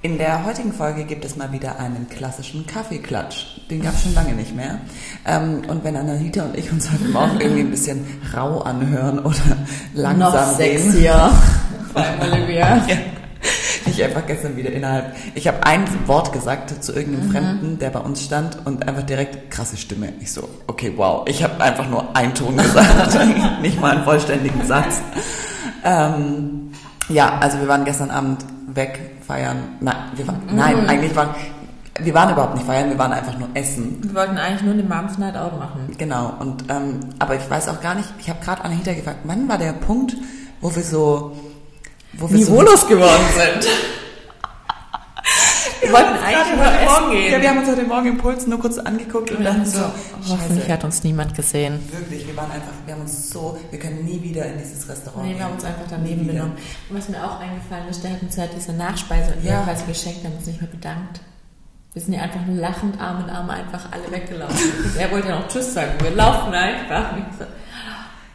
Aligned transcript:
In 0.00 0.16
der 0.16 0.44
heutigen 0.44 0.72
Folge 0.72 1.02
gibt 1.02 1.24
es 1.24 1.34
mal 1.34 1.50
wieder 1.50 1.80
einen 1.80 2.08
klassischen 2.08 2.64
Kaffeeklatsch. 2.68 3.46
Den 3.68 3.82
gab 3.82 3.94
es 3.94 4.04
schon 4.04 4.14
lange 4.14 4.32
nicht 4.32 4.54
mehr. 4.54 4.78
Ähm, 5.26 5.62
und 5.66 5.82
wenn 5.82 5.96
Anahita 5.96 6.44
und 6.44 6.56
ich 6.56 6.70
uns 6.70 6.88
heute 6.92 7.08
Morgen 7.08 7.40
irgendwie 7.40 7.62
ein 7.62 7.70
bisschen 7.70 8.06
rau 8.32 8.60
anhören 8.60 9.18
oder 9.18 9.34
langsam 9.94 10.32
Noch 10.32 10.56
sexier. 10.56 11.32
Vor 11.92 12.00
allem 12.00 12.32
Olivia. 12.32 12.76
Ja. 12.86 12.96
Ich 13.86 14.04
einfach 14.04 14.24
gestern 14.24 14.56
wieder 14.56 14.70
innerhalb. 14.70 15.16
Ich 15.34 15.48
habe 15.48 15.66
ein 15.66 15.84
Wort 16.06 16.32
gesagt 16.32 16.84
zu 16.84 16.94
irgendeinem 16.94 17.32
Fremden, 17.32 17.78
der 17.80 17.90
bei 17.90 17.98
uns 17.98 18.24
stand 18.24 18.64
und 18.66 18.86
einfach 18.86 19.02
direkt 19.02 19.50
krasse 19.50 19.76
Stimme. 19.76 20.12
Ich 20.20 20.30
so, 20.30 20.48
okay, 20.68 20.92
wow. 20.94 21.26
Ich 21.26 21.42
habe 21.42 21.60
einfach 21.60 21.88
nur 21.88 22.16
einen 22.16 22.34
Ton 22.34 22.56
gesagt, 22.56 23.18
nicht 23.62 23.80
mal 23.80 23.96
einen 23.96 24.04
vollständigen 24.04 24.64
Satz. 24.64 25.00
Ähm, 25.82 26.70
ja, 27.08 27.38
also 27.40 27.58
wir 27.58 27.66
waren 27.66 27.84
gestern 27.84 28.12
Abend 28.12 28.44
weg 28.78 28.98
feiern. 29.26 29.58
Nein, 29.80 29.96
wir 30.16 30.26
waren, 30.26 30.40
nein, 30.50 30.88
eigentlich 30.88 31.14
waren 31.14 31.34
wir 32.00 32.14
waren 32.14 32.32
überhaupt 32.32 32.54
nicht 32.54 32.66
feiern, 32.66 32.90
wir 32.90 32.98
waren 32.98 33.12
einfach 33.12 33.36
nur 33.38 33.48
essen. 33.54 33.98
Wir 34.02 34.14
wollten 34.14 34.38
eigentlich 34.38 34.62
nur 34.62 34.72
eine 34.74 34.84
Moms 34.84 35.18
Night 35.18 35.36
Out 35.36 35.58
machen. 35.58 35.92
Genau. 35.98 36.32
Und 36.38 36.64
ähm, 36.68 37.00
aber 37.18 37.34
ich 37.34 37.50
weiß 37.50 37.68
auch 37.68 37.80
gar 37.80 37.96
nicht. 37.96 38.08
Ich 38.20 38.30
habe 38.30 38.38
gerade 38.42 38.64
Anahita 38.64 38.92
gefragt, 38.92 39.18
wann 39.24 39.48
war 39.48 39.58
der 39.58 39.72
Punkt, 39.72 40.16
wo 40.60 40.74
wir 40.74 40.82
so 40.82 41.36
wo 42.12 42.30
wir 42.30 42.38
so 42.38 42.52
Niveaulos 42.52 42.86
geworden 42.86 43.24
sind. 43.36 43.68
wir 45.80 45.92
wollten 45.92 46.18
eigentlich 46.24 46.58
heute 46.58 46.76
essen 46.76 47.02
Morgen, 47.02 47.10
gehen. 47.12 47.32
Ja, 47.32 47.40
wir 47.42 47.48
haben 47.50 47.58
uns 47.58 47.68
heute 47.68 47.82
Morgen 47.84 48.06
im 48.08 48.18
Puls 48.18 48.46
nur 48.46 48.58
kurz 48.58 48.78
angeguckt 48.78 49.30
und 49.30 49.44
dann 49.44 49.58
dachten 49.64 49.70
so, 49.70 49.78
so, 50.22 50.32
hoffentlich 50.34 50.70
hat 50.70 50.84
uns 50.84 51.02
niemand 51.04 51.34
gesehen. 51.34 51.80
wirklich, 51.92 52.26
wir 52.26 52.36
waren 52.36 52.50
einfach, 52.50 52.72
wir 52.86 52.94
haben 52.94 53.02
uns 53.02 53.30
so, 53.30 53.58
wir 53.70 53.78
können 53.78 54.04
nie 54.04 54.22
wieder 54.22 54.46
in 54.46 54.58
dieses 54.58 54.88
Restaurant 54.88 55.22
Nee, 55.24 55.30
gehen. 55.30 55.38
wir 55.38 55.44
haben 55.46 55.54
uns 55.54 55.64
einfach 55.64 55.84
daneben 55.90 56.22
wieder. 56.22 56.32
benommen. 56.32 56.52
Und 56.90 56.98
was 56.98 57.08
mir 57.08 57.22
auch 57.24 57.40
eingefallen 57.40 57.88
ist, 57.90 58.02
der 58.04 58.12
hat 58.12 58.22
uns 58.22 58.36
halt 58.38 58.50
diese 58.56 58.72
Nachspeise 58.72 59.34
und 59.34 59.44
Ja. 59.44 59.62
quasi 59.62 59.84
geschenkt, 59.86 60.24
haben 60.24 60.36
uns 60.36 60.46
nicht 60.46 60.60
mehr 60.60 60.70
bedankt. 60.70 61.20
Wir 61.94 62.02
sind 62.02 62.12
ja 62.14 62.20
einfach 62.20 62.44
nur 62.46 62.56
lachend, 62.56 63.00
Arm 63.00 63.24
in 63.24 63.30
Arm, 63.30 63.48
einfach 63.50 63.90
alle 63.90 64.10
weggelaufen. 64.12 64.56
er 64.98 65.10
wollte 65.10 65.28
ja 65.28 65.38
noch 65.40 65.48
Tschüss 65.48 65.72
sagen. 65.74 65.92
Wir 66.02 66.10
laufen 66.10 66.52
einfach. 66.52 67.12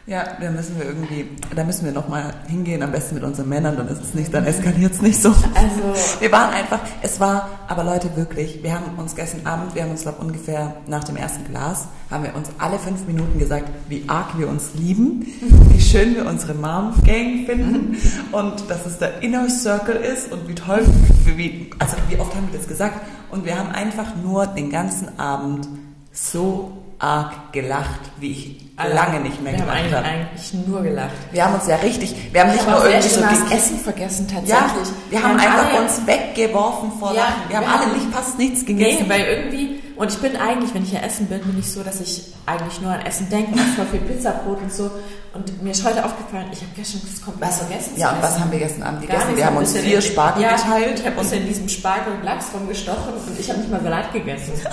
Ja, 0.06 0.26
da 0.42 0.52
müssen 0.52 0.78
wir 0.78 0.86
irgendwie, 0.86 1.30
da 1.56 1.64
müssen 1.64 1.86
wir 1.86 1.94
nochmal 1.94 2.34
hingehen, 2.50 2.84
am 2.84 2.92
besten 2.92 3.16
mit 3.16 3.24
unseren 3.24 3.48
Männern, 3.48 3.78
dann 3.78 3.88
ist 3.88 4.04
es 4.04 4.14
nicht, 4.14 4.34
dann 4.34 4.44
eskaliert 4.46 4.92
es 4.92 5.02
nicht 5.02 5.22
so. 5.22 5.30
Also, 5.30 6.20
Wir 6.20 6.30
waren 6.30 6.54
einfach, 6.54 6.82
es 7.02 7.22
war, 7.22 7.50
aber 7.70 7.86
Leute, 7.86 8.14
wirklich, 8.18 8.62
wir 8.62 8.74
haben 8.74 8.98
uns 8.98 9.16
gestern 9.16 9.46
Abend, 9.48 9.76
wir 9.76 9.84
haben 9.84 9.92
uns, 9.92 10.02
glaube 10.02 10.20
ungefähr 10.20 10.76
nach 10.88 11.06
dem 11.06 11.16
ersten 11.16 11.46
Glas, 11.46 11.88
haben 12.12 12.26
wir 12.26 12.36
uns 12.36 12.50
alle 12.58 12.80
fünf 12.80 13.08
Minuten 13.08 13.40
gesagt, 13.40 13.70
wie 13.88 14.04
arg 14.08 14.38
wir 14.38 14.50
uns 14.50 14.72
lieben, 14.74 15.26
wie 15.70 15.80
schön 15.80 16.16
wir 16.16 16.26
unsere 16.26 16.54
Mom-Gang 16.54 17.46
finden 17.46 17.96
und 18.34 18.70
dass 18.70 18.86
es 18.86 18.98
der 18.98 19.24
Inner 19.24 19.50
Circle 19.50 19.96
ist 19.96 20.34
und 20.34 20.50
wie 20.50 20.56
toll, 20.56 20.82
wie, 21.24 21.70
also 21.80 21.96
wie 22.10 22.20
oft 22.20 22.36
haben 22.36 22.52
wir 22.52 22.60
das 22.60 22.68
gesagt 22.68 23.00
und 23.32 23.46
wir 23.46 23.58
haben 23.58 23.70
einfach 23.70 24.18
nur 24.22 24.48
den 24.48 24.70
ganzen 24.70 25.18
Abend 25.18 25.70
so 26.12 26.84
arg 27.04 27.52
gelacht, 27.52 28.00
wie 28.20 28.32
ich 28.32 28.62
lange 28.94 29.20
nicht 29.20 29.42
mehr 29.42 29.54
wir 29.54 29.62
haben 29.62 29.70
habe. 29.94 30.06
eigentlich 30.06 30.54
nur 30.66 30.82
gelacht. 30.82 31.12
Wir 31.32 31.46
haben 31.46 31.56
uns 31.56 31.68
ja 31.68 31.76
richtig, 31.76 32.16
wir 32.32 32.42
haben 32.42 32.50
nicht 32.52 32.62
Ich 32.62 32.68
nur 32.68 32.80
auch 32.80 32.86
irgendwie 32.86 33.10
so 33.10 33.22
das 33.22 33.52
Essen 33.52 33.78
vergessen 33.80 34.28
ja, 34.30 34.36
tatsächlich. 34.40 34.88
wir 35.10 35.22
haben 35.24 35.38
einfach 35.38 35.74
alle- 35.74 35.82
uns 35.84 36.08
weggeworfen 36.08 36.92
vor 37.00 37.14
Ja, 37.14 37.22
Lachen. 37.24 37.34
Wir 37.50 37.58
haben 37.58 37.66
wir 37.66 37.72
alle 37.74 37.86
haben- 37.86 37.94
nicht 37.94 38.14
fast 38.14 38.38
nichts 38.40 38.62
Nee, 38.62 38.66
gegessen. 38.74 39.10
weil 39.10 39.22
irgendwie, 39.26 39.80
und 39.96 40.10
ich 40.12 40.18
bin 40.20 40.36
eigentlich, 40.38 40.74
wenn 40.74 40.84
ich 40.84 40.92
ja 40.94 41.02
essen 41.02 41.28
bin, 41.28 41.42
bin 41.42 41.60
ich 41.60 41.72
so, 41.72 41.84
dass 41.84 42.00
ich 42.02 42.24
eigentlich 42.46 42.82
nur 42.82 42.92
an 42.92 43.02
Essen 43.06 43.30
denke, 43.30 43.52
und 43.52 43.60
voll 43.76 43.86
viel 43.92 44.00
Pizzabrot 44.02 44.62
und 44.62 44.74
so. 44.74 44.90
Und 45.34 45.62
mir 45.64 45.72
ist 45.72 45.84
heute 45.86 46.04
aufgefallen, 46.06 46.48
ich 46.52 46.60
habe 46.62 46.72
gestern 46.76 47.02
das 47.10 47.22
komplett 47.24 47.54
vergessen 47.54 47.94
ja, 47.98 48.12
und 48.12 48.22
was 48.24 48.40
haben 48.40 48.52
wir 48.52 48.60
gestern 48.60 48.84
Abend 48.84 49.02
gegessen? 49.02 49.20
nichts, 49.28 49.38
Wir 49.38 49.46
haben 49.46 49.56
hab 49.56 49.62
uns 49.62 49.78
vier 49.78 50.02
Spargel 50.02 50.44
ja, 50.44 50.56
geteilt. 50.56 51.00
Ich 51.00 51.06
habe 51.06 51.16
bisschen 51.18 51.32
in 51.34 51.48
diesem 51.48 51.70
Spargel 51.70 52.14
und 52.14 52.24
Lachs 52.24 52.46
rumgestochen 52.54 53.14
und 53.14 53.40
ich 53.40 53.50
habe 53.50 53.60
nicht 53.60 53.70
mal 53.72 53.82
Salat 53.84 54.12
gegessen. 54.14 54.54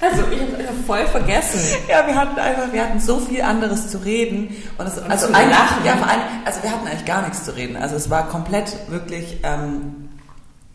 Also 0.00 0.22
ich 0.30 0.40
habe 0.40 0.56
einfach 0.58 0.74
voll 0.86 1.06
vergessen. 1.06 1.60
Ja, 1.88 2.06
wir 2.06 2.14
hatten 2.14 2.38
einfach, 2.38 2.72
wir 2.72 2.82
hatten 2.82 3.00
so 3.00 3.18
viel 3.18 3.42
anderes 3.42 3.88
zu 3.90 3.98
reden. 4.04 4.54
Und 4.76 4.86
es, 4.86 4.98
also 4.98 5.28
zu 5.28 5.34
eigentlich, 5.34 5.56
lachen. 5.58 5.84
ja, 5.84 5.96
vor 5.96 6.08
allem, 6.08 6.20
also 6.44 6.62
wir 6.62 6.70
hatten 6.70 6.86
eigentlich 6.86 7.04
gar 7.04 7.22
nichts 7.22 7.44
zu 7.44 7.56
reden. 7.56 7.76
Also 7.76 7.96
es 7.96 8.10
war 8.10 8.28
komplett, 8.28 8.76
wirklich, 8.88 9.38
ähm, 9.42 10.10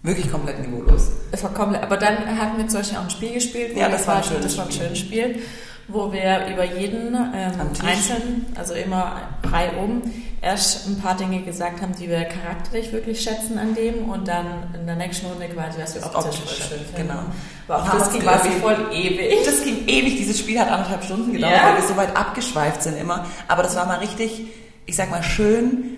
wirklich 0.04 0.32
komplett 0.32 0.60
niveaulos. 0.60 1.10
Es 1.32 1.44
war 1.44 1.54
komplett, 1.54 1.84
aber 1.84 1.98
dann 1.98 2.18
hatten 2.40 2.58
wir 2.58 2.68
zum 2.68 2.80
Beispiel 2.80 2.98
auch 2.98 3.04
ein 3.04 3.10
Spiel 3.10 3.34
gespielt. 3.34 3.76
Ja, 3.76 3.88
wir 3.88 3.90
das 3.90 4.08
war 4.08 4.18
ein 4.18 4.24
schönes 4.24 4.44
das 4.44 4.58
war 4.58 4.66
ein 4.66 4.72
Spiel. 4.72 4.84
schönes 4.86 5.00
Spiel, 5.00 5.40
wo 5.88 6.12
wir 6.14 6.48
über 6.52 6.64
jeden 6.64 7.14
ähm, 7.16 7.52
Am 7.60 7.74
Tisch. 7.74 7.86
einzeln, 7.86 8.46
also 8.56 8.74
immer 8.74 9.14
drei 9.42 9.72
um, 9.72 10.02
erst 10.42 10.88
ein 10.88 10.98
paar 11.00 11.16
Dinge 11.18 11.42
gesagt 11.42 11.82
haben, 11.82 11.94
die 12.00 12.08
wir 12.10 12.24
charakterlich 12.24 12.92
wirklich 12.94 13.22
schätzen 13.22 13.58
an 13.60 13.76
dem 13.76 14.10
und 14.10 14.28
dann 14.28 14.46
in 14.80 14.86
der 14.88 14.96
nächsten 14.96 15.26
Runde 15.28 15.48
quasi, 15.50 15.80
was 15.82 15.96
wir 15.96 16.04
optisch 16.06 16.38
schön 16.38 16.80
finden. 16.80 16.96
genau. 16.96 17.20
Aber 17.68 17.84
auch 17.84 17.98
das 18.00 18.12
ging 18.12 18.22
quasi 18.22 18.50
voll 18.62 18.78
ewig. 18.94 19.46
Das 19.46 19.64
ging 19.64 19.86
ewig, 19.88 20.18
dieses 20.18 20.40
Spiel 20.40 20.60
hat 20.60 20.70
anderthalb 20.70 21.04
Stunden 21.04 21.32
gedauert, 21.34 21.54
Ja. 21.56 21.70
weil 21.70 21.82
wir 21.82 21.88
so 21.88 21.96
weit 21.98 22.16
abgeschweift 22.16 22.82
sind 22.84 22.98
immer. 22.98 23.26
Aber 23.48 23.64
das 23.64 23.76
war 23.76 23.86
mal 23.86 24.00
richtig, 24.00 24.44
ich 24.86 24.96
sag 24.96 25.10
mal, 25.12 25.24
schön, 25.24 25.98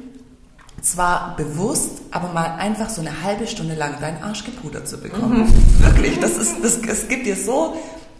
zwar 0.81 1.35
bewusst, 1.37 2.01
aber 2.11 2.33
mal 2.33 2.55
einfach 2.59 2.89
so 2.89 2.99
eine 3.01 3.23
halbe 3.23 3.47
Stunde 3.47 3.75
lang 3.75 3.99
deinen 4.01 4.21
Arsch 4.21 4.43
gepudert 4.43 4.87
zu 4.87 4.97
bekommen. 4.97 5.51
Wirklich, 5.79 6.19
das 6.19 6.37
ist, 6.37 6.57
das, 6.61 6.77
es 6.77 7.07
gibt 7.07 7.25
dir 7.25 7.37
so, 7.37 7.75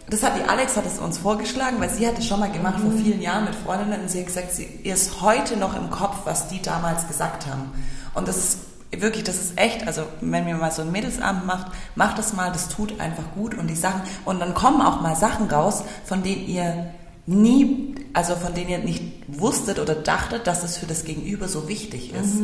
das 0.08 0.22
hat 0.22 0.36
die 0.38 0.48
Alex 0.48 0.76
hat 0.76 0.86
es 0.86 0.98
uns 0.98 1.18
vorgeschlagen, 1.18 1.80
weil 1.80 1.90
sie 1.90 2.06
hat 2.06 2.18
es 2.18 2.26
schon 2.26 2.40
mal 2.40 2.50
gemacht 2.50 2.80
vor 2.80 2.92
vielen 2.92 3.22
Jahren 3.22 3.44
mit 3.44 3.54
Freundinnen 3.54 4.02
und 4.02 4.10
sie 4.10 4.20
hat 4.20 4.26
gesagt, 4.26 4.52
sie, 4.52 4.68
ihr 4.82 4.94
ist 4.94 5.22
heute 5.22 5.56
noch 5.56 5.76
im 5.76 5.90
Kopf, 5.90 6.18
was 6.24 6.48
die 6.48 6.60
damals 6.60 7.08
gesagt 7.08 7.46
haben. 7.46 7.72
Und 8.14 8.28
das 8.28 8.36
ist 8.36 8.58
wirklich, 8.90 9.24
das 9.24 9.36
ist 9.36 9.58
echt, 9.58 9.86
also 9.86 10.02
wenn 10.20 10.46
ihr 10.46 10.56
mal 10.56 10.70
so 10.70 10.82
einen 10.82 10.92
Mädelsabend 10.92 11.46
macht, 11.46 11.72
macht 11.94 12.18
das 12.18 12.32
mal, 12.34 12.52
das 12.52 12.68
tut 12.68 13.00
einfach 13.00 13.24
gut 13.34 13.54
und 13.56 13.68
die 13.68 13.76
Sachen, 13.76 14.02
und 14.24 14.40
dann 14.40 14.54
kommen 14.54 14.82
auch 14.82 15.00
mal 15.00 15.16
Sachen 15.16 15.48
raus, 15.50 15.84
von 16.04 16.22
denen 16.22 16.46
ihr 16.46 16.90
nie, 17.26 17.94
also 18.12 18.36
von 18.36 18.54
denen 18.54 18.70
ihr 18.70 18.78
nicht 18.78 19.02
wusstet 19.28 19.78
oder 19.78 19.94
dachtet, 19.94 20.46
dass 20.46 20.62
es 20.62 20.76
für 20.76 20.86
das 20.86 21.04
Gegenüber 21.04 21.48
so 21.48 21.66
wichtig 21.66 22.12
ist. 22.12 22.34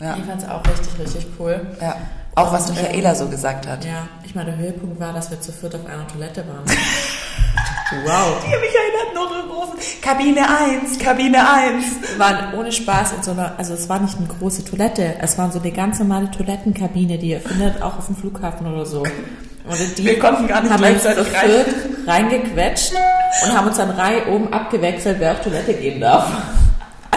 Ja. 0.00 0.16
Ich 0.16 0.24
fand 0.24 0.42
es 0.42 0.48
auch 0.48 0.62
richtig, 0.64 0.98
richtig 0.98 1.26
cool. 1.38 1.66
ja. 1.80 1.96
Auch 2.34 2.52
was 2.52 2.68
Michaela 2.68 3.10
ähm, 3.10 3.16
so 3.16 3.26
gesagt 3.26 3.66
hat. 3.66 3.84
Ja, 3.84 4.06
ich 4.22 4.32
meine, 4.36 4.52
der 4.52 4.58
Höhepunkt 4.58 5.00
war, 5.00 5.12
dass 5.12 5.28
wir 5.28 5.40
zu 5.40 5.50
viert 5.50 5.74
auf 5.74 5.84
einer 5.86 6.06
Toilette 6.06 6.44
waren. 6.46 6.64
wow. 8.04 8.36
Die 8.44 8.50
Michaela 8.50 9.08
hat 9.08 9.14
noch 9.14 9.28
gerufen, 9.28 9.78
Kabine 10.00 10.46
1, 10.48 11.00
Kabine 11.00 11.38
1. 11.38 11.84
Wir 12.12 12.18
waren 12.20 12.54
ohne 12.54 12.70
Spaß 12.70 13.14
in 13.14 13.22
so 13.24 13.32
einer, 13.32 13.58
also 13.58 13.74
es 13.74 13.88
war 13.88 13.98
nicht 13.98 14.16
eine 14.18 14.28
große 14.28 14.64
Toilette, 14.64 15.16
es 15.20 15.36
war 15.36 15.50
so 15.50 15.58
eine 15.58 15.72
ganz 15.72 15.98
normale 15.98 16.30
Toilettenkabine, 16.30 17.18
die 17.18 17.30
ihr 17.30 17.40
findet 17.40 17.82
auch 17.82 17.98
auf 17.98 18.06
dem 18.06 18.14
Flughafen 18.14 18.72
oder 18.72 18.86
so. 18.86 19.00
Und 19.00 19.98
die 19.98 20.04
Wir 20.04 20.18
konnten 20.20 20.46
gar 20.46 20.60
nicht 20.62 20.72
haben 20.72 20.78
gleichzeitig 20.78 21.24
zu 21.24 21.30
viert 21.30 21.66
reingequetscht 22.06 22.92
und 23.44 23.52
haben 23.52 23.66
uns 23.66 23.76
dann 23.76 23.90
Reihe 23.90 24.28
oben 24.28 24.52
abgewechselt, 24.52 25.16
wer 25.18 25.32
auf 25.32 25.40
Toilette 25.40 25.74
gehen 25.74 26.00
darf. 26.00 26.30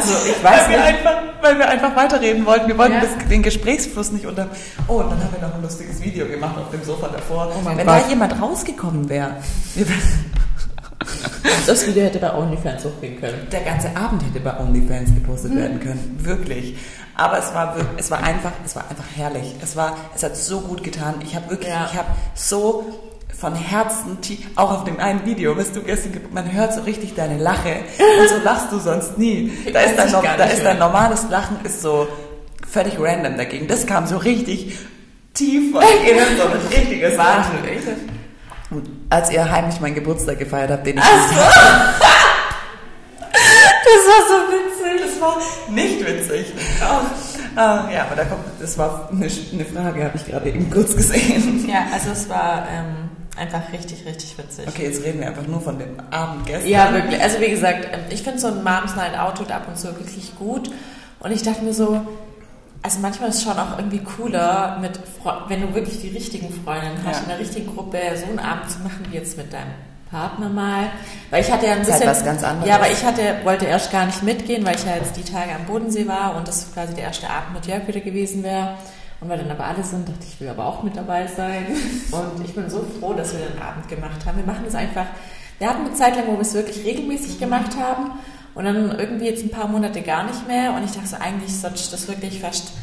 Also 0.01 0.13
ich 0.27 0.43
weiß 0.43 0.61
Weil 0.63 0.69
wir, 0.69 0.77
nicht. 0.77 0.87
einfach, 0.87 1.21
weil 1.41 1.59
wir 1.59 1.69
einfach 1.69 1.95
weiterreden 1.95 2.45
wollten. 2.45 2.67
Wir 2.67 2.77
wollten 2.77 2.93
Ja. 2.93 3.01
das, 3.01 3.27
den 3.29 3.43
Gesprächsfluss 3.43 4.11
nicht 4.11 4.25
unter. 4.25 4.47
Oh, 4.87 4.95
und 4.95 5.09
dann 5.11 5.19
haben 5.23 5.33
wir 5.39 5.47
noch 5.47 5.53
ein 5.55 5.61
lustiges 5.61 6.01
Video 6.01 6.27
gemacht 6.27 6.55
auf 6.57 6.69
dem 6.71 6.83
Sofa 6.83 7.07
davor. 7.07 7.51
Oh 7.55 7.61
mein 7.63 7.77
Wenn 7.77 7.85
Gott. 7.87 8.01
da 8.03 8.09
jemand 8.09 8.41
rausgekommen 8.41 9.07
wäre, 9.09 9.35
wir 9.75 9.87
wär- 9.87 9.95
Das 11.67 11.85
Video 11.85 12.03
hätte 12.03 12.19
bei 12.19 12.33
OnlyFans 12.33 12.85
hochgehen 12.85 13.19
können. 13.19 13.47
der 13.51 13.61
ganze 13.61 13.95
Abend 13.95 14.23
hätte 14.23 14.39
bei 14.39 14.57
OnlyFans 14.59 15.13
gepostet 15.13 15.55
werden 15.55 15.79
können. 15.79 16.15
Wirklich. 16.19 16.75
Aber 17.15 17.37
es 17.39 17.53
war, 17.53 17.75
wir- 17.75 17.85
es 17.97 18.09
war 18.09 18.23
einfach, 18.23 18.51
es 18.65 18.75
war 18.75 18.83
einfach 18.89 19.03
herrlich. 19.15 19.53
Es 19.61 19.75
war, 19.75 19.95
es 20.15 20.23
hat 20.23 20.35
so 20.35 20.61
gut 20.61 20.83
getan. 20.83 21.15
Ich 21.23 21.35
habe 21.35 21.49
wirklich, 21.51 21.69
Ja. 21.69 21.87
ich 21.91 21.97
habe 21.97 22.07
so 22.35 22.85
von 23.37 23.55
Herzen, 23.55 24.17
auch 24.55 24.71
auf 24.71 24.83
dem 24.83 24.99
einen 24.99 25.25
Video, 25.25 25.57
was 25.57 25.71
du 25.71 25.81
gestern, 25.81 26.11
ge- 26.13 26.21
man 26.31 26.51
hört 26.51 26.73
so 26.73 26.81
richtig 26.81 27.15
deine 27.15 27.37
Lache 27.37 27.77
und 28.21 28.29
so 28.29 28.35
lachst 28.43 28.71
du 28.71 28.79
sonst 28.79 29.17
nie. 29.17 29.51
Da 29.73 29.79
ist 29.81 29.97
dein, 29.97 30.11
da 30.11 30.43
ist 30.45 30.63
dein 30.63 30.77
normales 30.79 31.25
Lachen 31.29 31.57
ist 31.63 31.81
so 31.81 32.07
völlig 32.69 32.99
random 32.99 33.37
dagegen. 33.37 33.67
Das 33.67 33.85
kam 33.87 34.05
so 34.05 34.17
richtig 34.17 34.77
tief 35.33 35.71
von 35.71 35.81
innen, 36.09 36.37
so 36.37 36.43
ein 36.43 36.51
richtiges 36.77 37.15
Lachen. 37.17 37.57
Und 38.69 38.87
als 39.09 39.31
ihr 39.31 39.49
heimlich 39.51 39.79
meinen 39.81 39.95
Geburtstag 39.95 40.37
gefeiert 40.39 40.69
habt, 40.71 40.85
den 40.85 40.97
ich 40.97 41.03
Das 43.33 44.05
war 44.07 44.21
so 44.27 44.35
witzig. 44.53 45.01
das 45.11 45.21
war 45.21 45.37
nicht 45.69 46.05
witzig. 46.05 46.53
Ah, 47.55 47.89
ja, 47.93 48.03
aber 48.03 48.15
da 48.15 48.23
kommt, 48.25 48.45
das 48.61 48.77
war 48.77 49.09
eine, 49.11 49.25
eine 49.25 49.65
Frage, 49.65 50.03
habe 50.05 50.15
ich 50.15 50.25
gerade 50.25 50.47
eben 50.49 50.69
kurz 50.71 50.95
gesehen. 50.95 51.67
Ja, 51.67 51.85
also 51.93 52.11
es 52.11 52.29
war 52.29 52.65
ähm, 52.73 53.09
einfach 53.37 53.61
richtig, 53.73 54.05
richtig 54.05 54.37
witzig. 54.37 54.67
Okay, 54.67 54.85
jetzt 54.85 55.03
reden 55.03 55.19
wir 55.21 55.27
einfach 55.27 55.47
nur 55.47 55.61
von 55.61 55.79
dem 55.79 55.99
Abend 56.11 56.45
gestern. 56.45 56.69
Ja, 56.69 56.93
wirklich. 56.93 57.21
Also 57.21 57.39
wie 57.39 57.49
gesagt, 57.49 57.87
ähm, 57.93 58.01
ich 58.09 58.23
finde 58.23 58.39
so 58.39 58.47
ein 58.47 58.63
Moms 58.63 58.95
Night 58.95 59.17
Out 59.17 59.37
tut 59.37 59.51
ab 59.51 59.63
und 59.67 59.77
zu 59.77 59.87
wirklich 59.97 60.35
gut. 60.37 60.69
Und 61.19 61.31
ich 61.31 61.41
dachte 61.43 61.63
mir 61.63 61.73
so, 61.73 62.01
also 62.83 62.99
manchmal 62.99 63.29
ist 63.29 63.35
es 63.37 63.43
schon 63.43 63.57
auch 63.57 63.77
irgendwie 63.77 63.99
cooler, 63.99 64.77
mit, 64.81 64.99
wenn 65.47 65.61
du 65.61 65.73
wirklich 65.75 66.01
die 66.01 66.09
richtigen 66.09 66.51
Freundinnen 66.63 66.97
hast, 67.05 67.17
Ja. 67.17 67.21
in 67.23 67.29
der 67.29 67.39
richtigen 67.39 67.73
Gruppe 67.75 67.99
so 68.15 68.25
einen 68.25 68.39
Abend 68.39 68.69
zu 68.71 68.79
machen 68.79 69.05
wie 69.09 69.15
jetzt 69.17 69.37
mit 69.37 69.53
deinem 69.53 69.71
Partner 70.09 70.49
mal. 70.49 70.87
Weil 71.29 71.41
ich 71.43 71.51
hatte 71.51 71.67
ja 71.67 71.73
ein 71.73 71.79
Das 71.79 71.87
ist 71.89 71.93
bisschen... 71.93 72.07
halt 72.07 72.17
was 72.17 72.25
ganz 72.25 72.43
anderes. 72.43 72.67
Ja, 72.67 72.75
aber 72.75 72.89
ich 72.91 73.03
hatte, 73.05 73.21
wollte 73.43 73.65
erst 73.65 73.91
gar 73.91 74.05
nicht 74.07 74.23
mitgehen, 74.23 74.65
weil 74.65 74.75
ich 74.75 74.83
ja 74.85 74.95
jetzt 74.95 75.15
die 75.15 75.23
Tage 75.23 75.51
am 75.55 75.65
Bodensee 75.67 76.07
war 76.07 76.35
und 76.35 76.47
das 76.47 76.73
quasi 76.73 76.95
der 76.95 77.05
erste 77.05 77.29
Abend 77.29 77.53
mit 77.53 77.65
Jörg 77.67 77.87
wieder 77.87 78.01
gewesen 78.01 78.43
wäre. 78.43 78.73
Und 79.21 79.29
weil 79.29 79.37
dann 79.37 79.51
aber 79.51 79.65
alle 79.65 79.83
sind, 79.83 80.09
dachte 80.09 80.19
ich, 80.23 80.33
ich 80.33 80.41
will 80.41 80.49
aber 80.49 80.65
auch 80.65 80.81
mit 80.81 80.97
dabei 80.97 81.27
sein. 81.27 81.67
Und 82.11 82.43
ich 82.43 82.55
bin 82.55 82.69
so 82.69 82.85
froh, 82.99 83.13
dass 83.13 83.33
wir 83.33 83.39
den 83.39 83.61
Abend 83.61 83.87
gemacht 83.87 84.25
haben. 84.25 84.37
Wir 84.37 84.45
machen 84.45 84.63
das 84.65 84.75
einfach. 84.75 85.05
Wir 85.59 85.69
hatten 85.69 85.85
eine 85.85 85.93
Zeit 85.93 86.15
lang, 86.15 86.25
wo 86.27 86.33
wir 86.33 86.41
es 86.41 86.55
wirklich 86.55 86.83
regelmäßig 86.83 87.39
gemacht 87.39 87.77
haben. 87.79 88.11
Und 88.55 88.65
dann 88.65 88.97
irgendwie 88.99 89.25
jetzt 89.25 89.43
ein 89.43 89.51
paar 89.51 89.67
Monate 89.67 90.01
gar 90.01 90.23
nicht 90.23 90.47
mehr. 90.47 90.73
Und 90.73 90.83
ich 90.83 90.91
dachte 90.91 91.07
so, 91.07 91.17
eigentlich 91.17 91.55
sollte 91.55 91.77
ich 91.77 91.91
das 91.91 92.07
wirklich 92.07 92.41
fast 92.41 92.73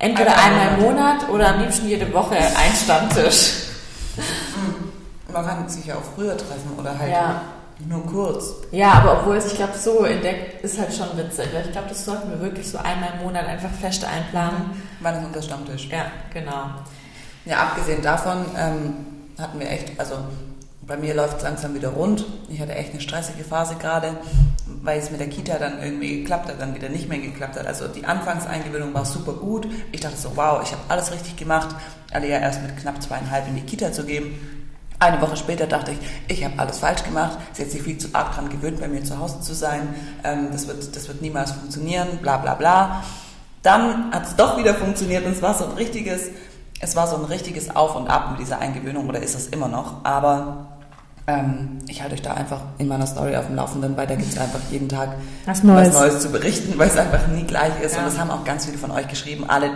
entweder 0.00 0.36
Einmal 0.36 0.76
im 0.76 0.82
Monat 0.82 1.28
oder 1.28 1.54
am 1.54 1.60
liebsten 1.60 1.88
jede 1.88 2.12
Woche 2.12 2.36
ein 2.36 2.74
Stammtisch. 2.82 3.52
Man 5.32 5.46
kann 5.46 5.68
sich 5.68 5.86
ja 5.86 5.94
auch 5.94 6.14
früher 6.14 6.36
treffen 6.36 6.72
oder 6.76 6.98
halt 6.98 7.10
Ja. 7.10 7.40
Nur 7.88 8.06
kurz. 8.06 8.54
Ja, 8.70 8.92
aber 8.92 9.20
obwohl 9.20 9.36
es, 9.36 9.46
ich 9.46 9.56
glaube, 9.56 9.76
so 9.76 10.04
entdeckt 10.04 10.62
ist 10.62 10.78
halt 10.78 10.94
schon 10.94 11.16
witzig. 11.16 11.46
Weil 11.52 11.64
ich 11.66 11.72
glaube, 11.72 11.88
das 11.88 12.04
sollten 12.04 12.30
wir 12.30 12.40
wirklich 12.40 12.68
so 12.68 12.78
einmal 12.78 13.10
im 13.18 13.24
Monat 13.24 13.46
einfach 13.46 13.70
fest 13.70 14.04
einplanen. 14.04 14.70
Wann 15.00 15.16
ist 15.16 15.26
unser 15.26 15.42
Stammtisch? 15.42 15.88
Ja, 15.88 16.06
genau. 16.32 16.70
Ja, 17.44 17.58
abgesehen 17.58 18.00
davon 18.02 18.44
ähm, 18.56 18.94
hatten 19.38 19.58
wir 19.58 19.68
echt, 19.68 19.98
also 19.98 20.16
bei 20.86 20.96
mir 20.96 21.14
läuft 21.14 21.38
es 21.38 21.42
langsam 21.42 21.74
wieder 21.74 21.90
rund. 21.90 22.24
Ich 22.48 22.60
hatte 22.60 22.74
echt 22.74 22.92
eine 22.92 23.00
stressige 23.00 23.44
Phase 23.44 23.76
gerade, 23.76 24.16
weil 24.82 24.98
es 24.98 25.10
mit 25.10 25.20
der 25.20 25.28
Kita 25.28 25.58
dann 25.58 25.82
irgendwie 25.82 26.20
geklappt 26.20 26.48
hat, 26.48 26.60
dann 26.60 26.74
wieder 26.74 26.88
nicht 26.88 27.08
mehr 27.08 27.18
geklappt 27.18 27.56
hat. 27.56 27.66
Also 27.66 27.88
die 27.88 28.04
Anfangseingewöhnung 28.04 28.92
war 28.94 29.04
super 29.04 29.32
gut. 29.32 29.66
Ich 29.92 30.00
dachte 30.00 30.16
so, 30.16 30.36
wow, 30.36 30.60
ich 30.62 30.72
habe 30.72 30.82
alles 30.88 31.12
richtig 31.12 31.36
gemacht. 31.36 31.74
Alle 32.12 32.28
ja 32.28 32.38
erst 32.38 32.62
mit 32.62 32.76
knapp 32.76 33.02
zweieinhalb 33.02 33.48
in 33.48 33.56
die 33.56 33.62
Kita 33.62 33.92
zu 33.92 34.04
geben. 34.04 34.63
Eine 35.00 35.20
Woche 35.20 35.36
später 35.36 35.66
dachte 35.66 35.92
ich, 35.92 35.98
ich 36.28 36.44
habe 36.44 36.58
alles 36.58 36.78
falsch 36.78 37.02
gemacht. 37.04 37.38
Sie 37.52 37.62
hat 37.62 37.70
sich 37.70 37.82
viel 37.82 37.98
zu 37.98 38.08
arg 38.12 38.30
daran 38.30 38.48
gewöhnt, 38.48 38.80
bei 38.80 38.88
mir 38.88 39.02
zu 39.04 39.18
Hause 39.18 39.40
zu 39.40 39.54
sein. 39.54 39.94
Ähm, 40.22 40.48
das, 40.52 40.66
wird, 40.68 40.94
das 40.94 41.08
wird 41.08 41.20
niemals 41.20 41.52
funktionieren, 41.52 42.18
bla 42.22 42.38
bla 42.38 42.54
bla. 42.54 43.02
Dann 43.62 44.12
hat 44.12 44.26
es 44.26 44.36
doch 44.36 44.58
wieder 44.58 44.74
funktioniert 44.74 45.24
und 45.24 45.32
es 45.32 45.42
war 45.42 45.54
so 45.54 45.64
ein 45.64 45.72
richtiges, 45.72 46.28
es 46.80 46.96
war 46.96 47.06
so 47.06 47.16
ein 47.16 47.24
richtiges 47.24 47.74
Auf 47.74 47.96
und 47.96 48.08
Ab 48.08 48.30
mit 48.32 48.40
dieser 48.40 48.58
Eingewöhnung 48.60 49.08
oder 49.08 49.20
ist 49.20 49.34
es 49.34 49.48
immer 49.48 49.68
noch. 49.68 50.04
Aber 50.04 50.68
ähm, 51.26 51.78
ich 51.88 52.02
halte 52.02 52.14
euch 52.14 52.22
da 52.22 52.34
einfach 52.34 52.60
in 52.78 52.86
meiner 52.88 53.06
Story 53.06 53.34
auf 53.36 53.46
dem 53.46 53.56
Laufenden, 53.56 53.96
weil 53.96 54.06
da 54.06 54.14
gibt 54.14 54.30
es 54.30 54.38
einfach 54.38 54.60
jeden 54.70 54.88
Tag 54.88 55.16
Was 55.46 55.62
Neues. 55.62 55.88
was 55.88 56.00
Neues 56.00 56.20
zu 56.20 56.30
berichten, 56.30 56.78
weil 56.78 56.88
es 56.88 56.96
einfach 56.96 57.26
nie 57.28 57.44
gleich 57.44 57.80
ist. 57.82 57.94
Ja. 57.94 58.00
Und 58.00 58.06
das 58.06 58.18
haben 58.18 58.30
auch 58.30 58.44
ganz 58.44 58.66
viele 58.66 58.78
von 58.78 58.90
euch 58.90 59.08
geschrieben, 59.08 59.44
alle, 59.48 59.70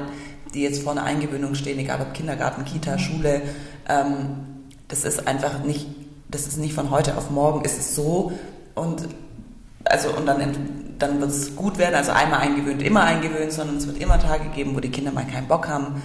die 0.52 0.62
jetzt 0.62 0.82
vor 0.82 0.92
einer 0.92 1.04
Eingewöhnung 1.04 1.54
stehen, 1.54 1.78
egal 1.78 2.00
ob 2.02 2.12
Kindergarten, 2.12 2.64
Kita, 2.64 2.98
Schule, 2.98 3.42
ähm, 3.88 4.57
das 4.88 5.04
ist 5.04 5.28
einfach 5.28 5.62
nicht, 5.64 5.86
das 6.30 6.46
ist 6.46 6.58
nicht 6.58 6.74
von 6.74 6.90
heute 6.90 7.16
auf 7.16 7.30
morgen, 7.30 7.64
ist 7.64 7.78
es 7.78 7.94
so 7.94 8.32
und 8.74 9.08
also 9.84 10.10
und 10.10 10.26
dann, 10.26 10.94
dann 10.98 11.20
wird 11.20 11.30
es 11.30 11.54
gut 11.56 11.78
werden, 11.78 11.94
also 11.94 12.12
einmal 12.12 12.40
eingewöhnt, 12.40 12.82
immer 12.82 13.04
eingewöhnt, 13.04 13.52
sondern 13.52 13.76
es 13.76 13.86
wird 13.86 13.98
immer 13.98 14.18
Tage 14.18 14.48
geben, 14.50 14.74
wo 14.74 14.80
die 14.80 14.90
Kinder 14.90 15.12
mal 15.12 15.26
keinen 15.26 15.48
Bock 15.48 15.68
haben. 15.68 16.02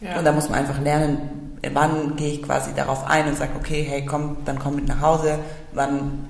Ja. 0.00 0.18
Und 0.18 0.24
da 0.24 0.32
muss 0.32 0.48
man 0.48 0.58
einfach 0.58 0.80
lernen, 0.80 1.58
wann 1.72 2.16
gehe 2.16 2.32
ich 2.32 2.42
quasi 2.42 2.74
darauf 2.74 3.06
ein 3.06 3.28
und 3.28 3.36
sage, 3.36 3.52
okay, 3.56 3.84
hey, 3.88 4.04
komm, 4.04 4.38
dann 4.44 4.58
komm 4.58 4.76
mit 4.76 4.88
nach 4.88 5.00
Hause, 5.00 5.38
wann 5.72 6.26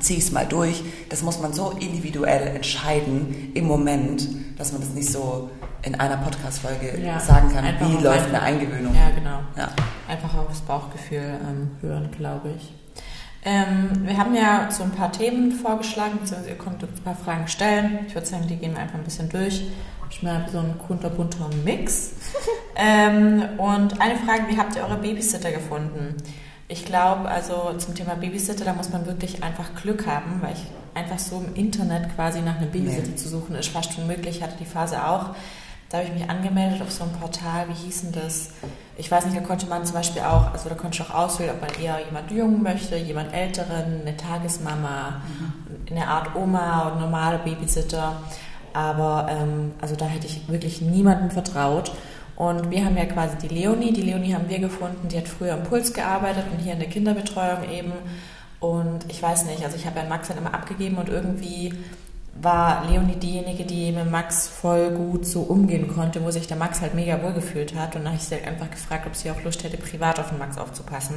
ziehe 0.00 0.18
ich 0.18 0.26
es 0.26 0.32
mal 0.32 0.46
durch. 0.46 0.82
Das 1.08 1.22
muss 1.22 1.40
man 1.40 1.52
so 1.52 1.70
individuell 1.70 2.48
entscheiden 2.48 3.52
im 3.54 3.66
Moment, 3.66 4.28
dass 4.58 4.72
man 4.72 4.80
das 4.80 4.90
nicht 4.90 5.10
so 5.10 5.50
in 5.82 5.94
einer 6.00 6.16
Podcast-Folge 6.16 7.00
Ja, 7.04 7.18
sagen 7.20 7.52
kann, 7.52 7.64
wie 7.80 8.02
läuft 8.02 8.28
eine 8.28 8.42
Eingewöhnung. 8.42 8.94
Ja, 8.94 9.10
genau. 9.14 9.38
Ja. 9.56 9.68
Einfach 10.08 10.34
aufs 10.36 10.60
Bauchgefühl 10.60 11.38
ähm, 11.46 11.70
hören, 11.80 12.10
glaube 12.16 12.50
ich. 12.56 12.72
Ähm, 13.44 14.04
wir 14.04 14.16
haben 14.18 14.34
ja 14.34 14.68
so 14.70 14.82
ein 14.82 14.90
paar 14.90 15.12
Themen 15.12 15.52
vorgeschlagen, 15.52 16.18
beziehungsweise 16.20 16.50
ihr 16.50 16.58
könnt 16.58 16.82
uns 16.82 16.98
ein 16.98 17.04
paar 17.04 17.14
Fragen 17.14 17.46
stellen. 17.46 18.00
Ich 18.08 18.14
würde 18.14 18.26
sagen, 18.26 18.46
die 18.48 18.56
gehen 18.56 18.72
wir 18.72 18.80
einfach 18.80 18.96
ein 18.98 19.04
bisschen 19.04 19.28
durch. 19.28 19.62
Ich 20.10 20.22
mache 20.22 20.50
so 20.50 20.58
ein 20.58 20.78
kunterbunter 20.86 21.48
Mix. 21.64 22.12
ähm, 22.76 23.42
und 23.58 24.00
eine 24.00 24.16
Frage, 24.16 24.44
wie 24.48 24.58
habt 24.58 24.74
ihr 24.76 24.82
eure 24.82 24.96
Babysitter 24.96 25.52
gefunden? 25.52 26.16
Ich 26.68 26.84
glaube, 26.84 27.28
also 27.28 27.74
zum 27.78 27.94
Thema 27.94 28.14
Babysitter, 28.16 28.64
da 28.64 28.72
muss 28.72 28.90
man 28.90 29.06
wirklich 29.06 29.44
einfach 29.44 29.74
Glück 29.80 30.06
haben, 30.08 30.42
weil 30.42 30.54
ich 30.54 30.64
einfach 30.94 31.18
so 31.18 31.44
im 31.46 31.54
Internet 31.54 32.12
quasi 32.16 32.40
nach 32.40 32.56
einem 32.56 32.70
Babysitter 32.72 33.08
Nee. 33.10 33.16
zu 33.16 33.28
suchen 33.28 33.54
ist 33.54 33.68
fast 33.68 33.92
schon 33.92 34.08
möglich. 34.08 34.38
Ich 34.38 34.42
hatte 34.42 34.56
die 34.58 34.64
Phase 34.64 35.06
auch. 35.06 35.36
Da 35.88 35.98
habe 35.98 36.08
ich 36.08 36.14
mich 36.14 36.28
angemeldet 36.28 36.82
auf 36.82 36.90
so 36.90 37.04
einem 37.04 37.12
Portal, 37.12 37.68
wie 37.68 37.86
hieß 37.86 38.02
denn 38.02 38.12
das? 38.12 38.50
Ich 38.96 39.10
weiß 39.10 39.24
nicht, 39.26 39.36
da 39.36 39.40
konnte 39.40 39.66
man 39.66 39.84
zum 39.84 39.94
Beispiel 39.94 40.22
auch, 40.22 40.52
also 40.52 40.68
da 40.68 40.74
konnte 40.74 41.00
ich 41.00 41.08
auch 41.08 41.14
auswählen, 41.14 41.54
ob 41.54 41.60
man 41.60 41.80
eher 41.80 42.04
jemand 42.04 42.30
jungen 42.30 42.62
möchte, 42.62 42.96
jemand 42.96 43.32
älteren, 43.32 44.00
eine 44.00 44.16
Tagesmama, 44.16 45.20
eine 45.88 46.08
Art 46.08 46.34
Oma 46.34 46.88
und 46.88 47.00
normale 47.00 47.38
Babysitter. 47.38 48.16
Aber 48.72 49.28
ähm, 49.30 49.74
also 49.80 49.94
da 49.94 50.06
hätte 50.06 50.26
ich 50.26 50.48
wirklich 50.48 50.80
niemandem 50.80 51.30
vertraut. 51.30 51.92
Und 52.34 52.70
wir 52.70 52.84
haben 52.84 52.96
ja 52.96 53.06
quasi 53.06 53.36
die 53.38 53.54
Leonie. 53.54 53.92
Die 53.92 54.02
Leonie 54.02 54.34
haben 54.34 54.48
wir 54.48 54.58
gefunden, 54.58 55.08
die 55.08 55.16
hat 55.16 55.28
früher 55.28 55.54
im 55.54 55.62
Puls 55.62 55.94
gearbeitet 55.94 56.44
und 56.52 56.58
hier 56.58 56.74
in 56.74 56.80
der 56.80 56.88
Kinderbetreuung 56.88 57.68
eben. 57.70 57.92
Und 58.60 59.06
ich 59.08 59.22
weiß 59.22 59.46
nicht, 59.46 59.64
also 59.64 59.76
ich 59.76 59.86
habe 59.86 60.00
ja 60.00 60.04
Max 60.06 60.28
dann 60.28 60.38
immer 60.38 60.52
abgegeben 60.52 60.96
und 60.96 61.08
irgendwie 61.08 61.72
war 62.42 62.84
Leonie 62.88 63.16
diejenige, 63.16 63.64
die 63.64 63.92
mit 63.92 64.10
Max 64.10 64.48
voll 64.48 64.90
gut 64.90 65.26
so 65.26 65.40
umgehen 65.40 65.92
konnte, 65.94 66.24
wo 66.24 66.30
sich 66.30 66.46
der 66.46 66.56
Max 66.56 66.80
halt 66.80 66.94
mega 66.94 67.22
wohl 67.22 67.32
gefühlt 67.32 67.74
hat. 67.74 67.96
Und 67.96 68.04
dann 68.04 68.12
habe 68.12 68.16
ich 68.16 68.28
sie 68.28 68.36
einfach 68.36 68.70
gefragt, 68.70 69.06
ob 69.06 69.16
sie 69.16 69.30
auch 69.30 69.42
Lust 69.42 69.64
hätte, 69.64 69.76
privat 69.76 70.20
auf 70.20 70.28
den 70.30 70.38
Max 70.38 70.58
aufzupassen. 70.58 71.14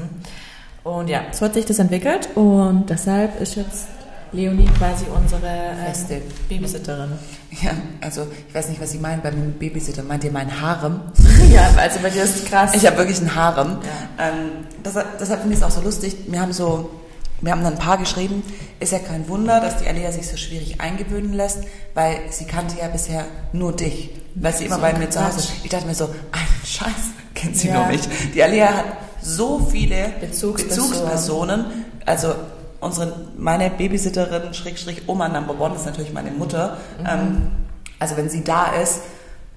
Und 0.83 1.09
ja, 1.09 1.21
so 1.31 1.45
hat 1.45 1.53
sich 1.53 1.65
das 1.65 1.79
entwickelt 1.79 2.29
und 2.35 2.89
deshalb 2.89 3.39
ist 3.41 3.55
jetzt 3.55 3.87
Leonie 4.31 4.67
quasi 4.77 5.05
unsere 5.13 5.47
ähm. 5.47 6.21
Babysitterin. 6.47 7.11
Ja, 7.63 7.71
also 7.99 8.27
ich 8.47 8.53
weiß 8.53 8.69
nicht, 8.69 8.79
was 8.79 8.91
Sie 8.91 8.99
meinen 8.99 9.23
beim 9.23 9.53
Babysitter. 9.53 10.03
Meint 10.03 10.23
ihr 10.23 10.31
mein 10.31 10.61
Harem? 10.61 11.01
ja, 11.51 11.67
also 11.75 11.99
bei 11.99 12.11
dir 12.11 12.23
ist 12.23 12.35
es 12.35 12.45
krass. 12.45 12.75
Ich 12.75 12.85
habe 12.85 12.97
wirklich 12.99 13.17
einen 13.17 13.33
Harem. 13.33 13.79
Ja. 13.81 14.27
Ähm, 14.27 14.49
deshalb 14.85 15.17
deshalb 15.17 15.41
finde 15.41 15.55
ich 15.55 15.59
es 15.59 15.65
auch 15.65 15.71
so 15.71 15.81
lustig. 15.81 16.15
Wir 16.27 16.39
haben 16.39 16.53
so, 16.53 16.91
wir 17.41 17.51
haben 17.51 17.63
dann 17.63 17.73
ein 17.73 17.79
paar 17.79 17.97
geschrieben. 17.97 18.43
Ist 18.79 18.91
ja 18.91 18.99
kein 18.99 19.27
Wunder, 19.29 19.59
dass 19.59 19.77
die 19.77 19.87
Alia 19.87 20.11
sich 20.11 20.27
so 20.27 20.37
schwierig 20.37 20.79
eingewöhnen 20.81 21.33
lässt, 21.33 21.59
weil 21.93 22.17
sie 22.31 22.45
kannte 22.45 22.77
ja 22.79 22.87
bisher 22.87 23.25
nur 23.53 23.73
dich, 23.75 24.09
weil 24.35 24.53
sie 24.53 24.65
immer 24.65 24.75
So 24.75 24.81
bei 24.81 24.93
mir 24.93 25.09
zu 25.09 25.25
Hause 25.25 25.39
ist. 25.39 25.51
Ich 25.63 25.69
dachte 25.69 25.85
mir 25.87 25.95
so, 25.95 26.05
einen 26.05 26.65
Scheiß 26.65 26.91
kennt 27.35 27.57
sie 27.57 27.67
Ja. 27.69 27.75
nur 27.79 27.87
mich. 27.87 28.01
Die 28.33 28.43
Alia 28.43 28.67
hat 28.67 28.85
so 29.21 29.59
viele 29.59 30.13
Bezugspersonen. 30.21 30.89
Bezugspersonen. 30.89 31.65
Also 32.05 32.33
unsere, 32.79 33.27
meine 33.37 33.69
Babysitterin, 33.69 34.53
Schrägstrich 34.53 35.03
Oma 35.07 35.27
Number 35.29 35.59
One, 35.59 35.75
ist 35.75 35.85
natürlich 35.85 36.13
meine 36.13 36.31
Mutter. 36.31 36.77
Mhm. 36.99 37.05
Ähm, 37.07 37.51
also 37.99 38.15
wenn 38.17 38.29
sie 38.29 38.43
da 38.43 38.67
ist, 38.81 38.99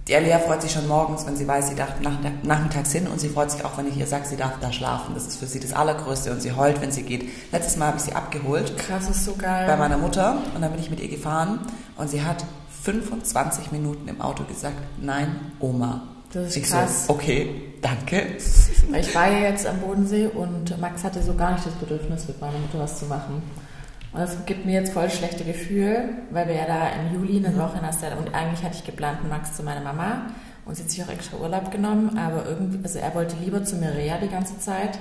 die 0.08 0.16
Alia 0.16 0.40
freut 0.40 0.62
sich 0.62 0.72
schon 0.72 0.88
morgens, 0.88 1.26
wenn 1.26 1.36
sie 1.36 1.46
weiß, 1.46 1.68
sie 1.68 1.76
darf 1.76 2.00
nach, 2.00 2.18
nachmittags 2.42 2.90
hin 2.90 3.06
und 3.06 3.20
sie 3.20 3.28
freut 3.28 3.50
sich 3.52 3.64
auch, 3.64 3.78
wenn 3.78 3.86
ich 3.86 3.96
ihr 3.96 4.06
sage, 4.06 4.26
sie 4.26 4.36
darf 4.36 4.58
da 4.60 4.72
schlafen. 4.72 5.14
Das 5.14 5.26
ist 5.26 5.38
für 5.38 5.46
sie 5.46 5.60
das 5.60 5.72
Allergrößte 5.72 6.32
und 6.32 6.42
sie 6.42 6.52
heult, 6.52 6.80
wenn 6.80 6.90
sie 6.90 7.04
geht. 7.04 7.28
Letztes 7.52 7.76
Mal 7.76 7.88
habe 7.88 7.98
ich 7.98 8.04
sie 8.04 8.12
abgeholt 8.12 8.76
krass, 8.78 9.08
ist 9.08 9.24
so 9.24 9.36
geil. 9.36 9.66
bei 9.66 9.76
meiner 9.76 9.98
Mutter 9.98 10.38
und 10.54 10.62
dann 10.62 10.72
bin 10.72 10.80
ich 10.80 10.90
mit 10.90 11.00
ihr 11.00 11.08
gefahren 11.08 11.60
und 11.96 12.10
sie 12.10 12.22
hat 12.22 12.44
25 12.82 13.70
Minuten 13.70 14.08
im 14.08 14.20
Auto 14.20 14.42
gesagt, 14.44 14.76
nein, 15.00 15.52
Oma. 15.60 16.02
Das 16.32 16.48
ist 16.48 16.56
ich 16.56 16.62
krass. 16.64 17.06
So, 17.06 17.12
okay, 17.12 17.74
danke. 17.80 18.36
Ich 18.38 19.14
war 19.14 19.30
ja 19.30 19.38
jetzt 19.50 19.66
am 19.66 19.78
Bodensee 19.80 20.26
und 20.26 20.80
Max 20.80 21.04
hatte 21.04 21.22
so 21.22 21.34
gar 21.34 21.52
nicht 21.52 21.66
das 21.66 21.74
Bedürfnis, 21.74 22.26
mit 22.26 22.40
meiner 22.40 22.58
Mutter 22.58 22.78
was 22.78 22.98
zu 22.98 23.04
machen. 23.04 23.42
Und 24.12 24.20
das 24.20 24.44
gibt 24.44 24.66
mir 24.66 24.72
jetzt 24.80 24.92
voll 24.92 25.08
schlechte 25.08 25.42
Gefühl, 25.44 26.10
weil 26.30 26.46
wir 26.46 26.54
ja 26.54 26.66
da 26.66 26.88
im 26.88 27.14
Juli 27.14 27.44
eine 27.44 27.56
Woche 27.56 27.78
in 27.78 27.84
Astella 27.84 28.16
und 28.16 28.34
eigentlich 28.34 28.62
hatte 28.62 28.74
ich 28.76 28.84
geplant, 28.84 29.26
Max 29.28 29.54
zu 29.56 29.62
meiner 29.62 29.80
Mama 29.80 30.26
und 30.66 30.76
sie 30.76 30.82
hat 30.82 30.90
sich 30.90 31.02
auch 31.02 31.08
extra 31.08 31.38
Urlaub 31.38 31.70
genommen, 31.70 32.18
aber 32.18 32.46
irgendwie, 32.46 32.78
also 32.82 32.98
er 32.98 33.14
wollte 33.14 33.36
lieber 33.42 33.64
zu 33.64 33.76
Mireia 33.76 34.18
die 34.18 34.28
ganze 34.28 34.58
Zeit. 34.58 34.98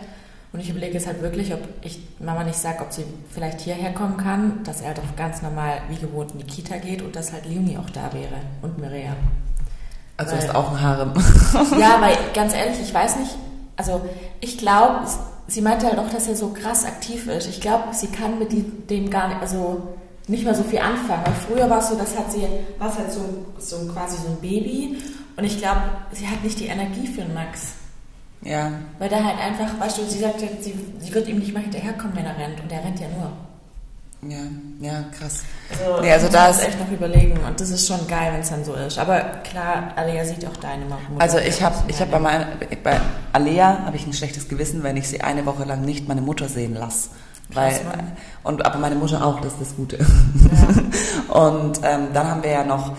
Und 0.54 0.60
ich 0.60 0.70
überlege 0.70 0.94
jetzt 0.96 1.08
halt 1.08 1.22
wirklich, 1.22 1.54
ob 1.54 1.62
ich 1.82 2.00
Mama 2.20 2.44
nicht 2.44 2.58
sage, 2.58 2.82
ob 2.82 2.92
sie 2.92 3.06
vielleicht 3.34 3.62
hierher 3.62 3.94
kommen 3.94 4.18
kann, 4.18 4.64
dass 4.66 4.82
er 4.82 4.88
halt 4.88 5.00
auch 5.00 5.16
ganz 5.16 5.42
normal 5.42 5.78
wie 5.90 5.96
gewohnt 5.96 6.32
in 6.32 6.40
die 6.40 6.46
Kita 6.46 6.76
geht 6.78 7.02
und 7.02 7.16
dass 7.16 7.32
halt 7.32 7.46
Leonie 7.46 7.78
auch 7.78 7.90
da 7.90 8.12
wäre 8.14 8.36
und 8.62 8.78
Mireia. 8.78 9.16
Also 10.18 10.32
Weil- 10.34 10.40
hast 10.40 10.50
du 10.50 10.56
auch 10.56 10.72
ein 10.72 10.82
Harem. 10.82 11.14
Ja, 11.80 12.02
weil 12.02 12.18
ganz 12.34 12.54
ehrlich, 12.54 12.82
ich 12.82 12.94
weiß 12.94 13.18
nicht, 13.18 13.36
also 13.78 14.02
ich 14.42 14.58
glaube, 14.58 15.06
sie 15.52 15.62
meinte 15.62 15.86
halt 15.86 16.00
auch, 16.00 16.10
dass 16.10 16.28
er 16.28 16.36
so 16.36 16.50
krass 16.50 16.86
aktiv 16.86 17.28
ist. 17.28 17.48
Ich 17.48 17.62
glaube, 17.62 17.94
sie 17.94 18.08
kann 18.08 18.40
mit 18.40 18.52
dem 18.90 19.10
gar 19.10 19.28
nicht, 19.28 19.42
also 19.42 19.96
nicht 20.28 20.46
mehr 20.46 20.56
so 20.56 20.64
viel 20.64 20.80
anfangen. 20.80 21.24
Weil 21.26 21.34
früher 21.34 21.70
war 21.70 21.80
es 21.80 21.90
so, 21.90 21.98
das 21.98 22.18
hat 22.18 22.32
sie, 22.32 22.48
war 22.80 22.90
es 22.90 22.98
halt 22.98 23.12
so, 23.12 23.46
so 23.60 23.92
quasi 23.92 24.18
so 24.18 24.30
ein 24.30 24.38
Baby. 24.42 24.98
Und 25.36 25.44
ich 25.44 25.58
glaube, 25.58 25.82
sie 26.14 26.28
hat 26.28 26.44
nicht 26.44 26.60
die 26.60 26.68
Energie 26.68 27.08
für 27.08 27.26
Max. 27.26 27.74
Ja. 28.44 28.72
Weil 28.98 29.10
der 29.10 29.24
halt 29.24 29.40
einfach, 29.40 29.80
weißt 29.80 30.00
du, 30.00 30.06
sie 30.06 30.20
sagt, 30.20 30.40
sie, 30.40 30.74
sie 31.00 31.14
wird 31.14 31.28
ihm 31.28 31.40
nicht 31.40 31.54
mal 31.54 31.62
hinterherkommen, 31.62 32.16
wenn 32.16 32.26
er 32.26 32.38
rennt. 32.38 32.62
Und 32.62 32.72
er 32.72 32.84
rennt 32.84 33.00
ja 33.00 33.08
nur. 33.10 33.32
Ja, 34.28 34.38
ja, 34.80 35.04
krass. 35.18 35.42
Also, 35.72 36.02
Nee, 36.02 36.12
also 36.14 36.28
da 36.30 36.48
muss 36.48 36.58
ist- 36.58 36.68
echt 36.68 36.80
noch 36.80 36.92
überlegen. 36.92 37.40
Und 37.48 37.60
das 37.60 37.72
ist 37.72 37.88
schon 37.88 38.08
geil, 38.08 38.32
wenn 38.34 38.42
es 38.42 38.50
dann 38.50 38.64
so 38.64 38.74
ist. 38.76 39.00
Aber 39.00 39.20
klar, 39.44 39.94
Alia 39.96 40.24
sieht 40.24 40.46
auch 40.46 40.56
deine 40.58 40.86
Mutter. 40.86 41.00
Also 41.18 41.40
ich 41.40 41.62
habe 41.64 41.76
ich 41.88 42.00
hab 42.00 42.12
bei, 42.12 42.20
meiner, 42.20 42.46
bei 42.84 43.00
Alea 43.34 43.80
habe 43.86 43.96
ich 43.96 44.06
ein 44.06 44.14
schlechtes 44.14 44.48
Gewissen, 44.48 44.84
wenn 44.84 44.96
ich 44.96 45.08
sie 45.10 45.22
eine 45.22 45.46
Woche 45.48 45.64
lang 45.64 45.82
nicht 45.82 46.08
meine 46.08 46.22
Mutter 46.22 46.48
sehen 46.50 46.76
lasse. 46.76 47.10
Weil, 47.54 47.72
Krass, 47.72 47.82
und, 48.44 48.64
aber 48.66 48.78
meine 48.78 48.96
Mutter 48.96 49.26
auch, 49.26 49.42
das 49.42 49.54
ist 49.54 49.62
das 49.62 49.76
Gute. 49.76 49.98
Und 51.30 51.80
ähm, 51.84 52.08
dann 52.14 52.28
haben 52.30 52.44
wir 52.44 52.52
ja 52.52 52.64
noch 52.64 52.94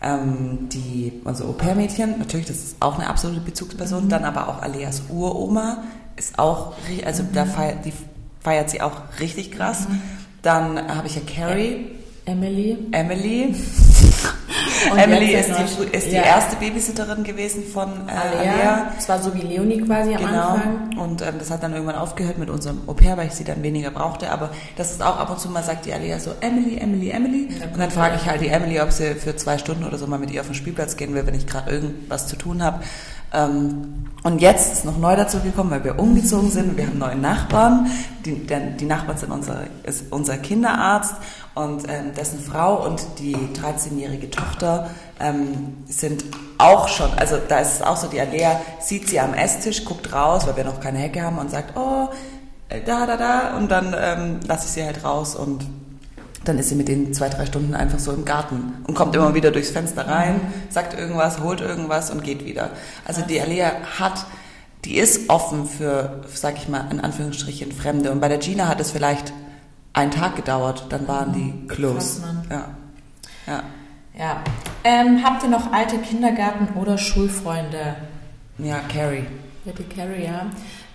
ähm, 0.00 0.68
die, 0.72 1.20
also 1.24 1.44
Au-pair-Mädchen, 1.46 2.18
natürlich, 2.18 2.46
das 2.46 2.56
ist 2.56 2.76
auch 2.80 2.94
eine 2.98 3.06
absolute 3.08 3.40
Bezugsperson, 3.40 4.04
Mhm. 4.04 4.08
dann 4.08 4.24
aber 4.24 4.48
auch 4.48 4.62
Aleas 4.62 5.02
Uroma 5.10 5.78
ist 6.16 6.38
auch, 6.38 6.72
also 7.04 7.22
da 7.34 7.44
Mhm. 7.44 7.50
feiert, 7.50 7.84
die 7.84 7.92
feiert 8.40 8.70
sie 8.70 8.80
auch 8.80 8.92
richtig 9.20 9.52
krass. 9.52 9.86
Dann 10.48 10.96
habe 10.96 11.06
ich 11.08 11.14
ja 11.14 11.20
Carrie, 11.36 11.90
Emily. 12.24 12.78
Emily. 12.92 13.54
Emily 14.96 15.34
ist, 15.34 15.50
die, 15.50 15.94
ist 15.94 16.06
die 16.06 16.14
ja. 16.14 16.22
erste 16.22 16.56
Babysitterin 16.56 17.22
gewesen 17.22 17.64
von 17.64 17.90
äh, 18.08 18.12
Alia. 18.12 18.52
Alea. 18.52 18.92
Das 18.96 19.10
war 19.10 19.18
so 19.22 19.34
wie 19.34 19.42
Leonie 19.42 19.82
quasi 19.82 20.14
am 20.14 20.24
Genau. 20.24 20.48
Anfang. 20.48 20.98
Und 20.98 21.20
ähm, 21.20 21.34
das 21.38 21.50
hat 21.50 21.62
dann 21.62 21.74
irgendwann 21.74 21.96
aufgehört 21.96 22.38
mit 22.38 22.48
unserem 22.48 22.80
Au 22.88 22.94
pair, 22.94 23.18
weil 23.18 23.26
ich 23.26 23.34
sie 23.34 23.44
dann 23.44 23.62
weniger 23.62 23.90
brauchte. 23.90 24.30
Aber 24.30 24.48
das 24.76 24.90
ist 24.90 25.02
auch 25.02 25.18
ab 25.18 25.28
und 25.28 25.38
zu 25.38 25.50
mal 25.50 25.62
sagt 25.62 25.84
die 25.84 25.92
Alia 25.92 26.18
so, 26.18 26.30
Emily, 26.40 26.78
Emily, 26.78 27.10
Emily. 27.10 27.48
Ja, 27.50 27.66
Und 27.66 27.78
dann 27.78 27.90
frage 27.90 28.16
ich 28.16 28.26
halt 28.26 28.40
die 28.40 28.48
Emily, 28.48 28.80
ob 28.80 28.90
sie 28.90 29.16
für 29.16 29.36
zwei 29.36 29.58
Stunden 29.58 29.84
oder 29.84 29.98
so 29.98 30.06
mal 30.06 30.18
mit 30.18 30.30
ihr 30.30 30.40
auf 30.40 30.46
den 30.46 30.54
Spielplatz 30.54 30.96
gehen 30.96 31.12
will, 31.12 31.26
wenn 31.26 31.34
ich 31.34 31.46
gerade 31.46 31.70
irgendwas 31.70 32.26
zu 32.26 32.36
tun 32.36 32.62
habe. 32.62 32.82
Ähm, 33.32 34.06
und 34.22 34.40
jetzt 34.40 34.72
ist 34.72 34.84
noch 34.84 34.98
neu 34.98 35.16
dazu 35.16 35.40
gekommen, 35.40 35.70
weil 35.70 35.84
wir 35.84 35.98
umgezogen 35.98 36.50
sind. 36.50 36.76
Wir 36.76 36.86
haben 36.86 36.98
neue 36.98 37.16
Nachbarn. 37.16 37.90
Die, 38.24 38.46
denn 38.46 38.76
die 38.76 38.84
Nachbarn 38.84 39.16
sind 39.16 39.32
unser, 39.32 39.64
ist 39.84 40.10
unser 40.10 40.36
Kinderarzt 40.38 41.14
und 41.54 41.88
ähm, 41.88 42.14
dessen 42.16 42.40
Frau 42.40 42.86
und 42.86 43.00
die 43.18 43.34
13-jährige 43.34 44.30
Tochter 44.30 44.90
ähm, 45.18 45.76
sind 45.86 46.24
auch 46.58 46.88
schon, 46.88 47.10
also 47.14 47.36
da 47.48 47.60
ist 47.60 47.74
es 47.74 47.82
auch 47.82 47.96
so, 47.96 48.08
die 48.08 48.20
Alea 48.20 48.60
sieht 48.80 49.08
sie 49.08 49.18
am 49.18 49.34
Esstisch, 49.34 49.84
guckt 49.84 50.12
raus, 50.12 50.46
weil 50.46 50.56
wir 50.56 50.64
noch 50.64 50.80
keine 50.80 50.98
Hecke 50.98 51.22
haben 51.22 51.38
und 51.38 51.50
sagt, 51.50 51.76
oh, 51.76 52.08
äh, 52.68 52.80
da, 52.84 53.06
da, 53.06 53.16
da. 53.16 53.56
Und 53.56 53.70
dann 53.70 53.94
ähm, 53.98 54.40
lasse 54.46 54.66
ich 54.66 54.72
sie 54.72 54.84
halt 54.84 55.04
raus 55.04 55.34
und 55.34 55.66
dann 56.44 56.58
ist 56.58 56.68
sie 56.68 56.74
mit 56.74 56.88
den 56.88 57.12
zwei, 57.12 57.28
drei 57.28 57.46
Stunden 57.46 57.74
einfach 57.74 57.98
so 57.98 58.12
im 58.12 58.24
Garten 58.24 58.74
und 58.86 58.94
kommt 58.94 59.14
immer 59.14 59.34
wieder 59.34 59.50
durchs 59.50 59.70
Fenster 59.70 60.06
rein, 60.06 60.40
sagt 60.70 60.98
irgendwas, 60.98 61.40
holt 61.40 61.60
irgendwas 61.60 62.10
und 62.10 62.22
geht 62.22 62.44
wieder. 62.44 62.70
Also 63.04 63.22
die 63.22 63.40
Alea 63.40 63.72
hat, 63.98 64.26
die 64.84 64.96
ist 64.96 65.28
offen 65.28 65.66
für, 65.66 66.22
sag 66.32 66.56
ich 66.56 66.68
mal, 66.68 66.86
in 66.90 67.00
Anführungsstrichen 67.00 67.72
Fremde. 67.72 68.12
Und 68.12 68.20
bei 68.20 68.28
der 68.28 68.38
Gina 68.38 68.68
hat 68.68 68.80
es 68.80 68.90
vielleicht 68.90 69.32
einen 69.92 70.10
Tag 70.10 70.36
gedauert, 70.36 70.86
dann 70.90 71.08
waren 71.08 71.32
die 71.32 71.66
close. 71.66 72.22
Ja. 72.50 72.68
Ja. 73.46 73.62
Ja. 74.18 74.42
Ähm, 74.84 75.22
habt 75.24 75.42
ihr 75.44 75.48
noch 75.48 75.72
alte 75.72 75.98
Kindergarten- 75.98 76.76
oder 76.76 76.98
Schulfreunde? 76.98 77.96
Ja, 78.58 78.80
Carrie. 78.92 79.26
Ja, 79.64 79.72
die 79.72 79.84
Carrie, 79.84 80.24
ja. 80.24 80.46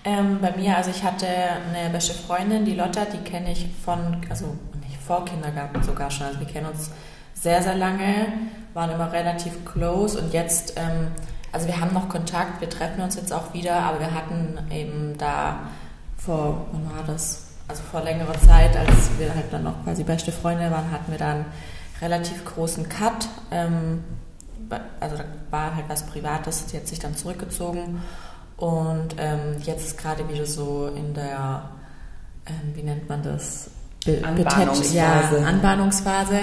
Ähm, 0.05 0.39
bei 0.41 0.53
mir, 0.57 0.75
also 0.75 0.89
ich 0.89 1.03
hatte 1.03 1.25
eine 1.27 1.89
beste 1.89 2.13
Freundin, 2.13 2.65
die 2.65 2.75
Lotta, 2.75 3.05
die 3.05 3.29
kenne 3.29 3.53
ich 3.53 3.67
von, 3.85 4.17
also 4.29 4.57
vor 5.05 5.25
Kindergarten 5.25 5.81
sogar 5.83 6.12
schon. 6.12 6.27
Also 6.27 6.39
wir 6.39 6.48
kennen 6.48 6.67
uns 6.67 6.91
sehr, 7.33 7.62
sehr 7.62 7.75
lange, 7.75 8.27
waren 8.74 8.91
immer 8.91 9.12
relativ 9.12 9.65
close 9.65 10.19
und 10.19 10.33
jetzt, 10.33 10.74
ähm, 10.77 11.12
also 11.51 11.67
wir 11.67 11.79
haben 11.79 11.93
noch 11.93 12.10
Kontakt, 12.10 12.62
wir 12.62 12.69
treffen 12.69 13.01
uns 13.01 13.15
jetzt 13.15 13.33
auch 13.33 13.53
wieder, 13.53 13.75
aber 13.75 14.00
wir 14.00 14.13
hatten 14.13 14.57
eben 14.72 15.17
da 15.17 15.60
vor, 16.17 16.67
wann 16.72 16.86
war 16.95 17.03
das? 17.05 17.48
Also 17.67 17.83
vor 17.83 18.01
längerer 18.01 18.39
Zeit, 18.41 18.75
als 18.75 19.17
wir 19.17 19.33
halt 19.33 19.51
dann 19.51 19.63
noch 19.63 19.83
quasi 19.83 20.03
beste 20.03 20.31
Freunde 20.31 20.69
waren, 20.69 20.91
hatten 20.91 21.12
wir 21.12 21.17
dann 21.17 21.45
relativ 22.01 22.43
großen 22.45 22.89
Cut. 22.89 23.27
Ähm, 23.51 24.03
also 25.00 25.17
da 25.17 25.24
war 25.51 25.75
halt 25.75 25.86
was 25.88 26.05
Privates, 26.05 26.65
die 26.67 26.77
hat 26.77 26.88
sich 26.88 27.00
dann 27.00 27.15
zurückgezogen 27.15 28.01
und 28.57 29.15
ähm, 29.17 29.57
jetzt 29.63 29.86
ist 29.86 29.98
gerade 29.98 30.27
wieder 30.29 30.45
so 30.45 30.88
in 30.88 31.13
der, 31.13 31.69
ähm, 32.45 32.75
wie 32.75 32.83
nennt 32.83 33.10
man 33.10 33.22
das? 33.22 33.69
Be 34.05 34.19
Anbahnungsphase. 34.24 35.39
Ja, 35.39 35.45
Anbahnungsphase. 35.48 36.38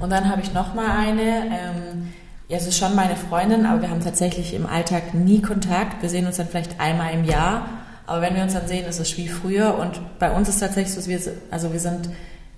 Und 0.00 0.10
dann 0.10 0.28
habe 0.30 0.40
ich 0.42 0.52
noch 0.54 0.74
mal 0.74 0.90
eine. 0.98 1.22
Ähm, 1.22 2.12
ja, 2.48 2.58
es 2.58 2.66
ist 2.66 2.76
schon 2.78 2.94
meine 2.94 3.16
Freundin, 3.16 3.64
aber 3.64 3.80
wir 3.82 3.90
haben 3.90 4.02
tatsächlich 4.04 4.52
im 4.54 4.66
Alltag 4.66 5.14
nie 5.14 5.40
Kontakt. 5.40 6.02
Wir 6.02 6.10
sehen 6.10 6.26
uns 6.26 6.36
dann 6.36 6.48
vielleicht 6.48 6.80
einmal 6.80 7.12
im 7.14 7.24
Jahr. 7.24 7.66
Aber 8.06 8.20
wenn 8.20 8.34
wir 8.34 8.42
uns 8.42 8.52
dann 8.52 8.66
sehen, 8.66 8.84
ist 8.86 9.00
es 9.00 9.16
wie 9.16 9.28
früher. 9.28 9.78
Und 9.78 10.00
bei 10.18 10.30
uns 10.30 10.48
ist 10.48 10.60
tatsächlich 10.60 10.92
so, 10.92 11.08
wir, 11.08 11.18
also 11.50 11.72
wir 11.72 11.80
sind 11.80 12.10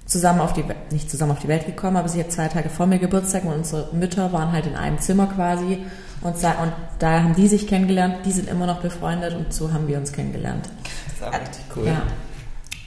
zusammen 0.06 0.40
auf 0.40 0.52
die, 0.52 0.64
nicht 0.90 1.10
zusammen 1.10 1.32
auf 1.32 1.38
die 1.38 1.48
Welt 1.48 1.66
gekommen, 1.66 1.96
aber 1.96 2.08
sie 2.08 2.20
hat 2.20 2.32
zwei 2.32 2.48
Tage 2.48 2.68
vor 2.70 2.86
mir 2.86 2.98
Geburtstag 2.98 3.44
und 3.44 3.52
unsere 3.52 3.88
Mütter 3.94 4.32
waren 4.32 4.52
halt 4.52 4.66
in 4.66 4.74
einem 4.74 4.98
Zimmer 4.98 5.26
quasi. 5.26 5.78
Und, 6.22 6.38
sa- 6.38 6.56
und 6.62 6.72
da 6.98 7.22
haben 7.22 7.34
die 7.34 7.46
sich 7.48 7.66
kennengelernt, 7.66 8.16
die 8.24 8.32
sind 8.32 8.48
immer 8.48 8.66
noch 8.66 8.80
befreundet 8.80 9.34
und 9.34 9.52
so 9.52 9.72
haben 9.72 9.86
wir 9.86 9.98
uns 9.98 10.12
kennengelernt. 10.12 10.68
Das 11.06 11.14
ist 11.14 11.22
auch 11.34 11.40
richtig 11.40 11.64
cool. 11.76 11.86
Ja. 11.86 12.02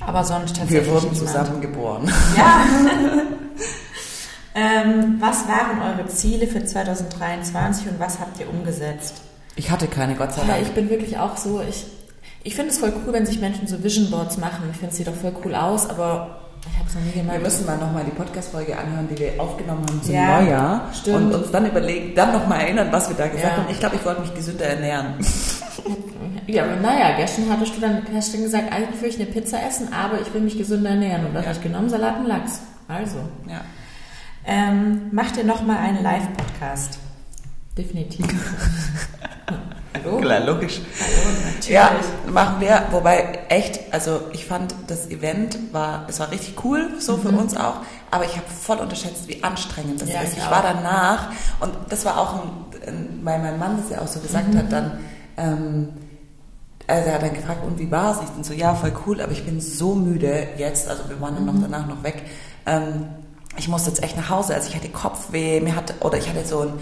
Aber 0.07 0.23
sonst 0.23 0.55
tatsächlich 0.55 0.85
Wir 0.87 0.93
wurden 0.93 1.11
niemand. 1.11 1.17
zusammen 1.29 1.61
geboren. 1.61 2.11
Ja. 2.37 2.61
ähm, 4.55 5.17
was 5.19 5.47
waren 5.47 5.81
eure 5.81 6.07
Ziele 6.07 6.47
für 6.47 6.63
2023 6.63 7.89
und 7.89 7.99
was 7.99 8.19
habt 8.19 8.39
ihr 8.39 8.49
umgesetzt? 8.49 9.15
Ich 9.55 9.69
hatte 9.69 9.87
keine, 9.87 10.15
Gott 10.15 10.33
sei 10.33 10.41
Ja, 10.43 10.47
Dank. 10.53 10.61
ich 10.61 10.71
bin 10.71 10.89
wirklich 10.89 11.17
auch 11.17 11.35
so, 11.35 11.61
ich, 11.67 11.85
ich 12.43 12.55
finde 12.55 12.71
es 12.71 12.77
voll 12.77 12.93
cool, 13.05 13.13
wenn 13.13 13.25
sich 13.25 13.39
Menschen 13.41 13.67
so 13.67 13.83
Vision 13.83 14.09
Boards 14.09 14.37
machen. 14.37 14.63
Ich 14.71 14.77
finde 14.77 14.91
es 14.91 14.97
sieht 14.97 15.07
doch 15.07 15.15
voll 15.15 15.33
cool 15.43 15.53
aus, 15.55 15.89
aber 15.89 16.37
ich 16.71 16.77
habe 16.79 16.87
es 16.87 16.95
noch 16.95 17.01
nie 17.01 17.11
gemacht. 17.11 17.35
Wir 17.37 17.43
müssen 17.43 17.65
mal 17.65 17.77
nochmal 17.77 18.03
die 18.05 18.11
Podcast-Folge 18.11 18.77
anhören, 18.77 19.07
die 19.11 19.17
wir 19.19 19.33
aufgenommen 19.41 19.85
haben 19.89 20.01
zum 20.03 20.13
Ja, 20.13 20.39
Neujahr. 20.41 20.81
stimmt. 20.93 21.17
Und 21.17 21.33
uns 21.35 21.51
dann 21.51 21.65
überlegen, 21.65 22.15
dann 22.15 22.31
nochmal 22.33 22.61
erinnern, 22.61 22.87
was 22.91 23.09
wir 23.09 23.15
da 23.17 23.27
gesagt 23.27 23.57
Ja. 23.57 23.57
haben. 23.63 23.69
Ich 23.69 23.79
glaube, 23.79 23.95
ich 23.97 24.05
wollte 24.05 24.21
mich 24.21 24.33
gesünder 24.33 24.65
ernähren. 24.65 25.15
Ja, 26.47 26.63
aber 26.63 26.75
naja, 26.77 27.15
gestern 27.17 27.49
hattest 27.49 27.75
du 27.75 27.81
dann 27.81 28.01
hast 28.13 28.33
du 28.33 28.37
gesagt, 28.41 28.71
eigentlich 28.71 29.01
will 29.01 29.09
ich 29.09 29.15
eine 29.19 29.25
Pizza 29.25 29.61
essen, 29.65 29.91
aber 29.93 30.21
ich 30.21 30.33
will 30.33 30.41
mich 30.41 30.57
gesünder 30.57 30.91
ernähren. 30.91 31.25
Und 31.25 31.33
das 31.33 31.43
Ja. 31.43 31.49
habe 31.49 31.57
ich 31.59 31.63
genommen, 31.63 31.89
Salat 31.89 32.17
und 32.19 32.25
Lachs. 32.27 32.61
Also. 32.87 33.17
Ja. 33.47 33.61
Ähm, 34.45 35.09
macht 35.11 35.35
ihr 35.37 35.43
nochmal 35.43 35.77
einen 35.77 36.01
Live-Podcast? 36.03 36.99
Definitiv. 37.77 38.25
Hallo? 39.93 40.17
Klar, 40.19 40.39
logisch. 40.41 40.79
Hallo, 40.99 41.37
natürlich. 41.45 41.69
Ja, 41.69 41.91
machen 42.31 42.61
wir. 42.61 42.83
Wobei 42.91 43.39
echt, 43.49 43.79
also 43.91 44.21
ich 44.31 44.45
fand 44.45 44.73
das 44.87 45.09
Event 45.09 45.57
war, 45.73 46.05
es 46.07 46.19
war 46.19 46.31
richtig 46.31 46.63
cool, 46.63 46.91
so 46.99 47.17
für 47.17 47.29
uns 47.29 47.57
auch. 47.57 47.77
Aber 48.11 48.23
ich 48.25 48.31
habe 48.37 48.45
voll 48.47 48.77
unterschätzt, 48.77 49.27
wie 49.27 49.43
anstrengend 49.43 50.01
das 50.01 50.07
Mhm. 50.09 50.13
Ja, 50.15 50.21
ist. 50.21 50.33
ich 50.33 50.39
Ich, 50.43 50.49
war 50.49 50.61
danach 50.61 51.31
und 51.59 51.73
das 51.89 52.05
war 52.05 52.17
auch, 52.19 52.35
ein, 52.35 52.49
ein, 52.87 53.19
weil 53.23 53.39
mein 53.39 53.59
Mann 53.59 53.77
das 53.81 53.89
ja 53.89 54.01
auch 54.03 54.07
so 54.07 54.19
gesagt 54.19 54.53
Mhm. 54.53 54.57
hat, 54.59 54.71
dann. 54.71 54.91
Ähm, 55.37 55.89
also 56.87 57.07
er 57.09 57.15
hat 57.15 57.21
dann 57.21 57.33
gefragt, 57.33 57.65
und 57.65 57.79
wie 57.79 57.91
war 57.91 58.11
es? 58.11 58.23
Ich 58.23 58.29
bin 58.29 58.43
so, 58.43 58.53
ja, 58.53 58.73
voll 58.73 58.93
cool, 59.05 59.21
aber 59.21 59.31
ich 59.33 59.43
bin 59.45 59.59
so 59.59 59.93
müde 59.93 60.47
jetzt, 60.57 60.87
also 60.87 61.03
wir 61.09 61.19
waren 61.19 61.35
dann 61.35 61.45
Mhm. 61.45 61.61
noch 61.61 61.61
danach 61.69 61.87
noch 61.87 62.03
weg. 62.03 62.23
Ähm, 62.65 63.07
ich 63.57 63.67
musste 63.67 63.89
jetzt 63.89 64.03
echt 64.03 64.15
nach 64.15 64.29
Hause, 64.29 64.53
also 64.55 64.69
ich 64.69 64.75
hatte 64.75 64.89
Kopfweh, 64.89 65.59
mir 65.59 65.75
hatte, 65.75 65.95
oder 66.01 66.17
ich 66.17 66.29
hatte 66.29 66.45
so 66.45 66.61
ein, 66.61 66.73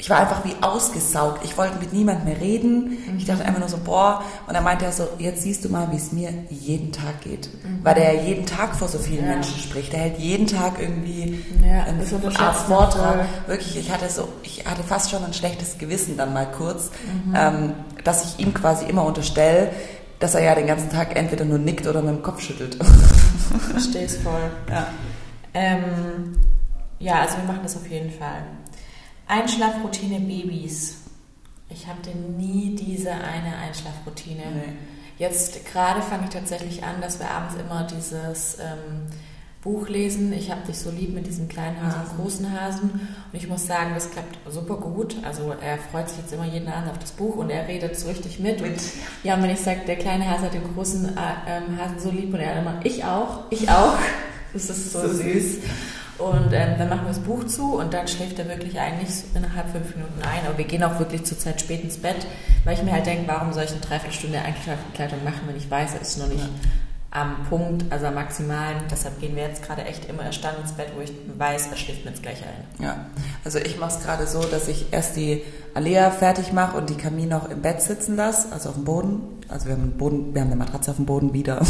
ich 0.00 0.08
war 0.10 0.18
einfach 0.20 0.44
wie 0.44 0.54
ausgesaugt. 0.60 1.44
Ich 1.44 1.58
wollte 1.58 1.76
mit 1.80 1.92
niemand 1.92 2.24
mehr 2.24 2.40
reden. 2.40 2.98
Ich 3.18 3.24
dachte 3.24 3.44
einfach 3.44 3.58
nur 3.58 3.68
so, 3.68 3.78
boah. 3.78 4.22
Und 4.46 4.54
dann 4.54 4.62
meinte 4.62 4.84
er 4.84 4.92
so, 4.92 5.08
jetzt 5.18 5.42
siehst 5.42 5.64
du 5.64 5.68
mal, 5.70 5.88
wie 5.90 5.96
es 5.96 6.12
mir 6.12 6.30
jeden 6.50 6.92
Tag 6.92 7.20
geht. 7.22 7.50
Weil 7.82 7.96
der 7.96 8.14
ja 8.14 8.22
jeden 8.22 8.46
Tag 8.46 8.76
vor 8.76 8.86
so 8.86 8.98
vielen 8.98 9.24
Ja. 9.26 9.32
Menschen 9.32 9.58
spricht. 9.58 9.92
Der 9.92 9.98
hält 10.00 10.18
jeden 10.18 10.46
Tag 10.46 10.74
irgendwie 10.80 11.44
Ja, 11.66 11.82
einen 11.82 11.98
das 11.98 12.36
Art 12.36 12.56
Vortrag. 12.56 13.26
Wirklich, 13.48 13.76
ich 13.76 13.90
hatte 13.90 14.08
so, 14.08 14.28
ich 14.44 14.64
hatte 14.64 14.84
fast 14.84 15.10
schon 15.10 15.24
ein 15.24 15.34
schlechtes 15.34 15.78
Gewissen 15.78 16.16
dann 16.16 16.32
mal 16.32 16.46
kurz, 16.46 16.90
Mhm. 17.26 17.34
ähm, 17.36 17.72
dass 18.04 18.24
ich 18.24 18.38
ihm 18.46 18.54
quasi 18.54 18.84
immer 18.86 19.04
unterstelle, 19.04 19.70
dass 20.20 20.34
er 20.36 20.42
ja 20.44 20.54
den 20.54 20.66
ganzen 20.68 20.90
Tag 20.90 21.16
entweder 21.16 21.44
nur 21.44 21.58
nickt 21.58 21.86
oder 21.88 22.02
mit 22.02 22.10
dem 22.14 22.22
Kopf 22.22 22.40
schüttelt. 22.40 22.76
Verstehe 23.72 24.04
es 24.04 24.16
voll. 24.16 24.50
ja. 24.70 24.86
Ähm, 25.54 26.36
ja, 27.00 27.20
also 27.22 27.36
wir 27.38 27.44
machen 27.44 27.60
das 27.62 27.76
auf 27.76 27.86
jeden 27.88 28.10
Fall. 28.10 28.42
Einschlafroutine 29.28 30.20
Babys. 30.20 30.96
Ich 31.70 31.86
hatte 31.86 32.10
nie 32.10 32.74
diese 32.74 33.12
eine 33.12 33.56
Einschlafroutine. 33.58 34.42
Nee. 34.54 34.72
Jetzt 35.18 35.66
gerade 35.66 36.00
fange 36.00 36.24
ich 36.24 36.30
tatsächlich 36.30 36.82
an, 36.82 37.00
dass 37.00 37.18
wir 37.18 37.30
abends 37.30 37.56
immer 37.56 37.86
dieses 37.86 38.58
ähm, 38.58 39.06
Buch 39.62 39.88
lesen. 39.88 40.32
Ich 40.32 40.50
habe 40.50 40.66
dich 40.66 40.78
so 40.78 40.90
lieb 40.90 41.12
mit 41.12 41.26
diesem 41.26 41.48
kleinen 41.48 41.82
Hasen 41.82 42.00
und 42.02 42.16
großen 42.16 42.58
Hasen. 42.58 42.90
Und 42.90 43.34
ich 43.38 43.48
muss 43.48 43.66
sagen, 43.66 43.90
das 43.94 44.10
klappt 44.10 44.38
super 44.48 44.76
gut. 44.76 45.16
Also 45.24 45.52
er 45.60 45.76
freut 45.76 46.08
sich 46.08 46.18
jetzt 46.18 46.32
immer 46.32 46.46
jeden 46.46 46.68
Abend 46.68 46.90
auf 46.90 46.98
das 46.98 47.10
Buch 47.10 47.36
und 47.36 47.50
er 47.50 47.68
redet 47.68 47.98
so 47.98 48.08
richtig 48.08 48.38
mit. 48.38 48.62
Und 48.62 48.76
ja, 49.24 49.34
und 49.34 49.42
wenn 49.42 49.50
ich 49.50 49.60
sage, 49.60 49.80
der 49.86 49.96
kleine 49.96 50.30
Hase 50.30 50.46
hat 50.46 50.54
den 50.54 50.72
großen 50.74 51.06
äh, 51.06 51.20
ähm, 51.48 51.78
Hasen 51.78 51.98
so 51.98 52.10
lieb 52.10 52.32
und 52.32 52.40
er 52.40 52.60
immer, 52.60 52.80
ich 52.84 53.04
auch, 53.04 53.40
ich 53.50 53.68
auch. 53.68 53.98
Das 54.54 54.70
ist 54.70 54.92
so 54.92 55.02
So 55.02 55.12
süß. 55.12 55.58
Und 56.18 56.52
ähm, 56.52 56.76
dann 56.78 56.88
machen 56.88 57.02
wir 57.02 57.08
das 57.08 57.20
Buch 57.20 57.46
zu 57.46 57.76
und 57.76 57.94
dann 57.94 58.08
schläft 58.08 58.38
er 58.40 58.48
wirklich 58.48 58.78
eigentlich 58.78 59.14
so 59.14 59.24
innerhalb 59.34 59.70
fünf 59.70 59.94
Minuten 59.94 60.20
ein. 60.22 60.46
Aber 60.46 60.58
wir 60.58 60.64
gehen 60.64 60.82
auch 60.82 60.98
wirklich 60.98 61.24
zur 61.24 61.38
Zeit 61.38 61.60
spät 61.60 61.84
ins 61.84 61.98
Bett, 61.98 62.26
weil 62.64 62.74
ich 62.74 62.82
mir 62.82 62.92
halt 62.92 63.06
denke, 63.06 63.28
warum 63.28 63.52
soll 63.52 63.64
ich 63.64 63.70
eine 63.70 63.80
Dreiviertelstunde 63.80 64.40
Einkleidung 64.40 65.22
machen, 65.22 65.42
wenn 65.46 65.56
ich 65.56 65.70
weiß, 65.70 65.94
er 65.94 66.00
ist 66.00 66.18
noch 66.18 66.26
nicht 66.26 66.40
ja. 66.40 66.48
am 67.12 67.44
Punkt, 67.48 67.84
also 67.90 68.06
am 68.06 68.14
maximalen. 68.14 68.78
Deshalb 68.90 69.20
gehen 69.20 69.36
wir 69.36 69.44
jetzt 69.44 69.62
gerade 69.62 69.84
echt 69.84 70.08
immer 70.08 70.24
erst 70.24 70.42
dann 70.42 70.56
ins 70.60 70.72
Bett, 70.72 70.88
wo 70.96 71.00
ich 71.00 71.12
weiß, 71.38 71.68
er 71.70 71.76
schläft 71.76 72.04
mir 72.04 72.10
jetzt 72.10 72.22
gleich 72.24 72.42
ein. 72.42 72.84
Ja, 72.84 73.06
also 73.44 73.58
ich 73.60 73.78
mache 73.78 73.96
es 73.96 74.04
gerade 74.04 74.26
so, 74.26 74.42
dass 74.42 74.66
ich 74.66 74.86
erst 74.90 75.14
die 75.14 75.44
Alea 75.74 76.10
fertig 76.10 76.52
mache 76.52 76.76
und 76.76 76.90
die 76.90 76.96
Camille 76.96 77.28
noch 77.28 77.48
im 77.48 77.62
Bett 77.62 77.80
sitzen 77.80 78.16
lasse, 78.16 78.50
also 78.50 78.70
auf 78.70 78.74
dem 78.74 78.84
Boden. 78.84 79.20
Also 79.48 79.66
wir 79.66 79.74
haben, 79.74 79.82
einen 79.82 79.96
Boden, 79.96 80.34
wir 80.34 80.40
haben 80.40 80.48
eine 80.48 80.56
Matratze 80.56 80.90
auf 80.90 80.96
dem 80.96 81.06
Boden 81.06 81.32
wieder. 81.32 81.64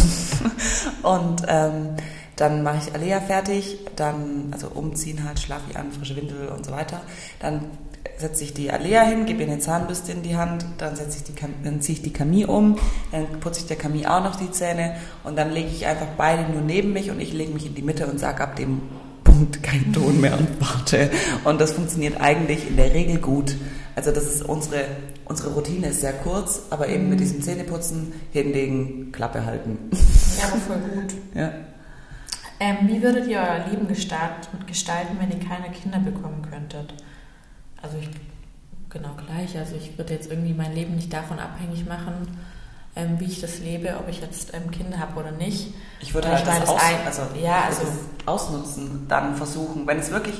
und 1.02 1.42
ähm, 1.46 1.90
dann 2.38 2.62
mache 2.62 2.78
ich 2.86 2.94
Alea 2.94 3.20
fertig, 3.20 3.78
dann, 3.96 4.48
also 4.52 4.68
umziehen 4.68 5.24
halt, 5.24 5.40
schlafe 5.40 5.64
ich 5.70 5.76
an, 5.76 5.90
frische 5.92 6.16
Windel 6.16 6.48
und 6.48 6.64
so 6.64 6.72
weiter. 6.72 7.00
Dann 7.40 7.62
setze 8.16 8.44
ich 8.44 8.54
die 8.54 8.70
Alea 8.70 9.02
hin, 9.02 9.26
gebe 9.26 9.42
ihr 9.42 9.48
eine 9.50 9.58
Zahnbürste 9.58 10.12
in 10.12 10.22
die 10.22 10.36
Hand, 10.36 10.64
dann 10.78 10.96
setze 10.96 11.18
ich 11.18 11.24
die, 11.24 11.32
dann 11.64 11.80
ziehe 11.80 11.96
ich 11.98 12.02
die 12.02 12.12
Camille 12.12 12.46
um, 12.46 12.78
dann 13.12 13.40
putze 13.40 13.60
ich 13.60 13.66
der 13.66 13.76
Camille 13.76 14.12
auch 14.12 14.22
noch 14.22 14.36
die 14.36 14.50
Zähne 14.50 14.96
und 15.24 15.36
dann 15.36 15.52
lege 15.52 15.68
ich 15.68 15.86
einfach 15.86 16.06
beide 16.16 16.50
nur 16.50 16.62
neben 16.62 16.92
mich 16.92 17.10
und 17.10 17.20
ich 17.20 17.32
lege 17.32 17.52
mich 17.52 17.66
in 17.66 17.74
die 17.74 17.82
Mitte 17.82 18.06
und 18.06 18.18
sage 18.18 18.42
ab 18.42 18.56
dem 18.56 18.82
Punkt 19.24 19.62
kein 19.62 19.92
Ton 19.92 20.20
mehr 20.20 20.38
und 20.38 20.48
warte. 20.60 21.10
Und 21.44 21.60
das 21.60 21.72
funktioniert 21.72 22.20
eigentlich 22.20 22.68
in 22.68 22.76
der 22.76 22.94
Regel 22.94 23.18
gut. 23.18 23.56
Also 23.94 24.10
das 24.10 24.24
ist 24.24 24.42
unsere, 24.42 24.84
unsere 25.26 25.52
Routine 25.52 25.88
ist 25.88 26.00
sehr 26.00 26.14
kurz, 26.14 26.62
aber 26.70 26.88
eben 26.88 27.08
mit 27.10 27.20
diesem 27.20 27.42
Zähneputzen, 27.42 28.12
hinlegen, 28.32 29.12
Klappe 29.12 29.44
halten. 29.44 29.78
Ja, 30.38 30.46
voll 30.66 30.78
gut. 30.94 31.14
Ja. 31.34 31.52
Ähm, 32.60 32.76
wie 32.82 33.02
würdet 33.02 33.26
ihr 33.28 33.38
euer 33.38 33.68
Leben 33.70 33.86
gestalten, 33.86 35.16
wenn 35.20 35.30
ihr 35.30 35.46
keine 35.46 35.70
Kinder 35.70 35.98
bekommen 35.98 36.42
könntet? 36.42 36.92
Also 37.80 37.98
ich, 37.98 38.08
genau 38.90 39.14
gleich. 39.14 39.56
Also 39.56 39.76
ich 39.76 39.96
würde 39.96 40.14
jetzt 40.14 40.30
irgendwie 40.30 40.54
mein 40.54 40.74
Leben 40.74 40.96
nicht 40.96 41.12
davon 41.12 41.38
abhängig 41.38 41.86
machen, 41.86 42.38
ähm, 42.96 43.20
wie 43.20 43.26
ich 43.26 43.40
das 43.40 43.60
lebe, 43.60 43.96
ob 43.98 44.08
ich 44.08 44.20
jetzt 44.20 44.54
ähm, 44.54 44.70
Kinder 44.70 44.98
habe 44.98 45.20
oder 45.20 45.30
nicht. 45.30 45.72
Ich 46.00 46.14
würde 46.14 46.28
halt 46.28 46.46
das, 46.46 46.68
aus, 46.68 46.82
ein, 46.82 47.06
also, 47.06 47.22
ja, 47.40 47.64
also, 47.66 47.82
ausnutzen, 48.26 49.06
dann 49.08 49.36
versuchen, 49.36 49.86
wenn 49.86 49.98
es 49.98 50.10
wirklich 50.10 50.34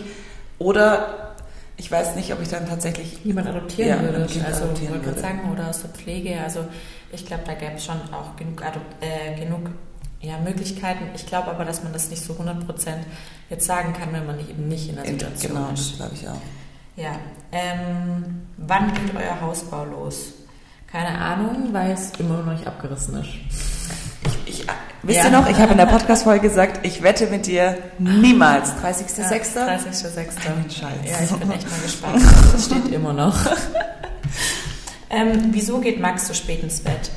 oder 0.59 1.35
ich 1.77 1.91
weiß 1.91 2.17
nicht, 2.17 2.33
ob 2.33 2.43
ich 2.43 2.49
dann 2.49 2.69
tatsächlich 2.69 3.25
jemand 3.25 3.47
adoptieren 3.47 3.89
ja, 3.89 4.03
würde. 4.03 4.23
Also 4.45 4.65
adoptieren 4.65 5.05
würde. 5.05 5.21
sagen 5.21 5.53
oder 5.53 5.69
aus 5.69 5.83
der 5.83 5.91
Pflege. 5.91 6.41
Also 6.41 6.65
ich 7.13 7.25
glaube, 7.25 7.45
da 7.47 7.55
gäbe 7.55 7.75
es 7.77 7.85
schon 7.85 8.01
auch 8.13 8.35
genug, 8.35 8.61
äh, 9.01 9.39
genug 9.39 9.71
ja, 10.21 10.39
Möglichkeiten. 10.39 11.05
Ich 11.15 11.27
glaube 11.27 11.51
aber, 11.51 11.65
dass 11.65 11.85
man 11.85 11.93
das 11.93 12.11
nicht 12.11 12.23
so 12.23 12.35
100% 12.35 12.67
jetzt 13.51 13.67
sagen 13.67 13.93
kann, 13.93 14.13
wenn 14.13 14.27
man 14.27 14.41
eben 14.41 14.69
nicht 14.69 14.89
in 14.89 14.97
der 14.97 15.07
Situation 15.07 15.55
genau, 15.55 15.71
ist. 15.73 15.97
Genau, 15.97 16.09
das 16.09 16.11
glaube 16.11 16.15
ich 16.15 16.29
auch. 16.29 16.41
Ja. 16.97 17.13
Ähm, 17.53 18.43
wann 18.57 18.93
geht 18.93 19.15
euer 19.15 19.41
Hausbau 19.41 19.85
los? 19.85 20.33
Keine 20.91 21.19
Ahnung, 21.19 21.69
weil 21.73 21.93
es 21.93 22.13
immer 22.19 22.39
noch 22.43 22.53
nicht 22.53 22.67
abgerissen 22.67 23.21
ist. 23.21 23.29
Ich, 24.47 24.61
ich, 24.61 24.67
wisst 25.03 25.19
ja. 25.19 25.25
ihr 25.27 25.31
noch, 25.31 25.49
ich 25.49 25.59
habe 25.59 25.73
in 25.73 25.79
der 25.79 25.87
Podcast-Folge 25.87 26.49
gesagt, 26.49 26.85
ich 26.85 27.03
wette 27.03 27.27
mit 27.27 27.47
dir 27.47 27.79
niemals 27.99 28.73
30.06. 28.77 29.57
Ja, 29.57 29.77
30.06. 29.77 30.71
Scheiß. 30.71 30.81
Ja, 31.05 31.17
ich 31.23 31.31
bin 31.31 31.51
echt 31.51 31.71
mal 31.71 31.81
gespannt. 31.81 32.23
Das 32.53 32.65
steht 32.65 32.89
immer 32.89 33.13
noch. 33.13 33.37
ähm, 35.11 35.49
wieso 35.51 35.79
geht 35.81 36.01
Max 36.01 36.27
so 36.27 36.35
spät 36.35 36.63
ins 36.63 36.81
Bett? 36.81 37.11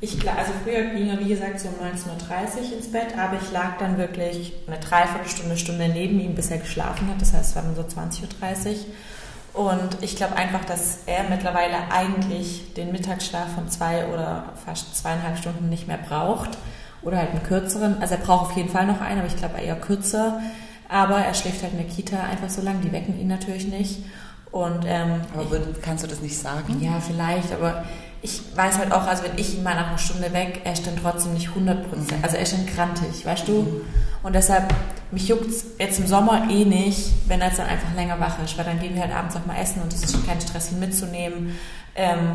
Ich, 0.00 0.12
also 0.28 0.52
früher 0.62 0.82
ging 0.90 1.08
er, 1.08 1.18
wie 1.20 1.28
gesagt, 1.28 1.58
so 1.58 1.68
um 1.68 1.74
19.30 1.74 2.70
Uhr 2.70 2.76
ins 2.76 2.92
Bett, 2.92 3.16
aber 3.18 3.38
ich 3.42 3.50
lag 3.50 3.78
dann 3.78 3.96
wirklich 3.96 4.52
eine 4.66 4.78
Dreiviertelstunde, 4.78 5.56
Stunde 5.56 5.88
neben 5.88 6.20
ihm, 6.20 6.34
bis 6.34 6.50
er 6.50 6.58
geschlafen 6.58 7.08
hat. 7.08 7.20
Das 7.20 7.32
heißt, 7.32 7.50
es 7.50 7.56
war 7.56 7.62
dann 7.62 7.74
so 7.74 7.82
20.30 7.82 8.24
Uhr. 9.54 9.70
Und 9.70 10.02
ich 10.02 10.16
glaube 10.16 10.36
einfach, 10.36 10.66
dass 10.66 10.98
er 11.06 11.30
mittlerweile 11.30 11.90
eigentlich 11.90 12.74
den 12.74 12.92
Mittagsschlaf 12.92 13.54
von 13.54 13.70
zwei 13.70 14.06
oder 14.08 14.52
fast 14.66 14.94
zweieinhalb 14.94 15.38
Stunden 15.38 15.70
nicht 15.70 15.88
mehr 15.88 15.98
braucht. 15.98 16.50
Oder 17.00 17.16
halt 17.18 17.30
einen 17.30 17.42
kürzeren. 17.42 17.96
Also 18.02 18.16
er 18.16 18.20
braucht 18.20 18.50
auf 18.50 18.56
jeden 18.56 18.68
Fall 18.68 18.86
noch 18.86 19.00
einen, 19.00 19.20
aber 19.20 19.28
ich 19.28 19.36
glaube 19.36 19.60
eher 19.60 19.76
kürzer. 19.76 20.42
Aber 20.90 21.16
er 21.16 21.32
schläft 21.32 21.62
halt 21.62 21.72
in 21.72 21.78
der 21.78 21.88
Kita 21.88 22.20
einfach 22.20 22.50
so 22.50 22.60
lang, 22.60 22.82
die 22.82 22.92
wecken 22.92 23.18
ihn 23.18 23.28
natürlich 23.28 23.66
nicht. 23.66 24.02
Und, 24.50 24.84
ähm, 24.86 25.22
aber 25.34 25.58
kannst 25.80 26.04
du 26.04 26.08
das 26.08 26.20
nicht 26.20 26.36
sagen? 26.36 26.82
Ja, 26.82 27.00
vielleicht, 27.00 27.52
aber 27.52 27.84
ich 28.26 28.42
weiß 28.56 28.78
halt 28.78 28.90
auch, 28.90 29.06
also 29.06 29.22
wenn 29.22 29.38
ich 29.38 29.56
ihn 29.56 29.62
mal 29.62 29.76
nach 29.76 29.86
einer 29.86 29.98
Stunde 29.98 30.32
weg, 30.32 30.62
er 30.64 30.72
ist 30.72 30.84
dann 30.84 30.96
trotzdem 31.00 31.34
nicht 31.34 31.48
100 31.50 31.88
Prozent, 31.88 32.24
also 32.24 32.36
er 32.36 32.42
ist 32.42 32.52
dann 32.52 32.66
grantig, 32.66 33.24
weißt 33.24 33.46
du? 33.46 33.82
Und 34.24 34.34
deshalb, 34.34 34.74
mich 35.12 35.28
juckt 35.28 35.48
es 35.48 35.64
jetzt 35.78 36.00
im 36.00 36.08
Sommer 36.08 36.48
eh 36.50 36.64
nicht, 36.64 37.12
wenn 37.28 37.40
er 37.40 37.48
jetzt 37.48 37.60
dann 37.60 37.68
einfach 37.68 37.94
länger 37.94 38.18
wach 38.18 38.42
ist, 38.44 38.58
weil 38.58 38.64
dann 38.64 38.80
gehen 38.80 38.96
wir 38.96 39.02
halt 39.02 39.14
abends 39.14 39.36
auch 39.36 39.46
mal 39.46 39.56
essen 39.56 39.80
und 39.80 39.92
es 39.92 40.02
ist 40.02 40.26
kein 40.26 40.40
Stress, 40.40 40.72
ihn 40.72 40.80
mitzunehmen. 40.80 41.56
Ähm, 41.94 42.32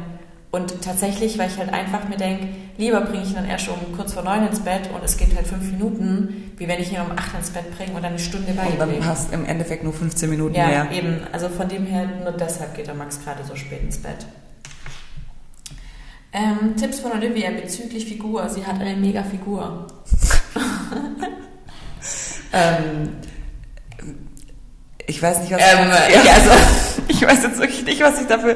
und 0.51 0.81
tatsächlich, 0.81 1.37
weil 1.37 1.49
ich 1.49 1.57
halt 1.57 1.73
einfach 1.73 2.07
mir 2.07 2.15
denke, 2.15 2.47
lieber 2.77 3.01
bringe 3.01 3.23
ich 3.23 3.29
ihn 3.29 3.35
dann 3.35 3.49
erst 3.49 3.67
um 3.67 3.93
kurz 3.95 4.13
vor 4.13 4.23
neun 4.23 4.47
ins 4.47 4.61
Bett 4.61 4.89
und 4.93 5.03
es 5.03 5.17
geht 5.17 5.35
halt 5.35 5.47
fünf 5.47 5.69
Minuten, 5.71 6.53
wie 6.55 6.67
wenn 6.69 6.79
ich 6.79 6.91
ihn 6.93 7.01
um 7.01 7.11
acht 7.17 7.35
ins 7.37 7.49
Bett 7.49 7.75
bringe 7.77 7.91
und 7.91 8.03
dann 8.03 8.11
eine 8.11 8.19
Stunde 8.19 8.53
bei 8.53 8.67
Und 8.67 8.79
dann 8.79 9.05
hast 9.05 9.33
im 9.33 9.45
Endeffekt 9.45 9.83
nur 9.83 9.93
15 9.93 10.29
Minuten 10.29 10.55
ja, 10.55 10.67
mehr. 10.67 10.87
Ja, 10.89 10.91
eben. 10.91 11.21
Also 11.33 11.49
von 11.49 11.67
dem 11.67 11.85
her, 11.85 12.07
nur 12.23 12.31
deshalb 12.31 12.75
geht 12.75 12.87
der 12.87 12.95
Max 12.95 13.21
gerade 13.23 13.43
so 13.43 13.55
spät 13.55 13.81
ins 13.81 13.97
Bett. 13.97 14.25
Ähm, 16.33 16.75
Tipps 16.77 17.01
von 17.01 17.11
Olivia 17.11 17.51
bezüglich 17.51 18.05
Figur. 18.05 18.47
Sie 18.49 18.65
hat 18.65 18.79
eine 18.79 18.95
mega 18.95 19.23
Figur. 19.23 19.87
ähm, 22.53 23.09
ich 25.07 25.21
weiß 25.21 25.41
nicht, 25.41 25.51
was 25.51 25.61
ähm, 25.61 25.91
ich, 26.07 26.23
ja, 26.23 26.33
also, 26.33 26.49
ich 27.09 27.21
weiß 27.21 27.43
jetzt 27.43 27.59
wirklich 27.59 27.83
nicht, 27.83 28.01
was 28.01 28.21
ich 28.21 28.27
dafür. 28.27 28.55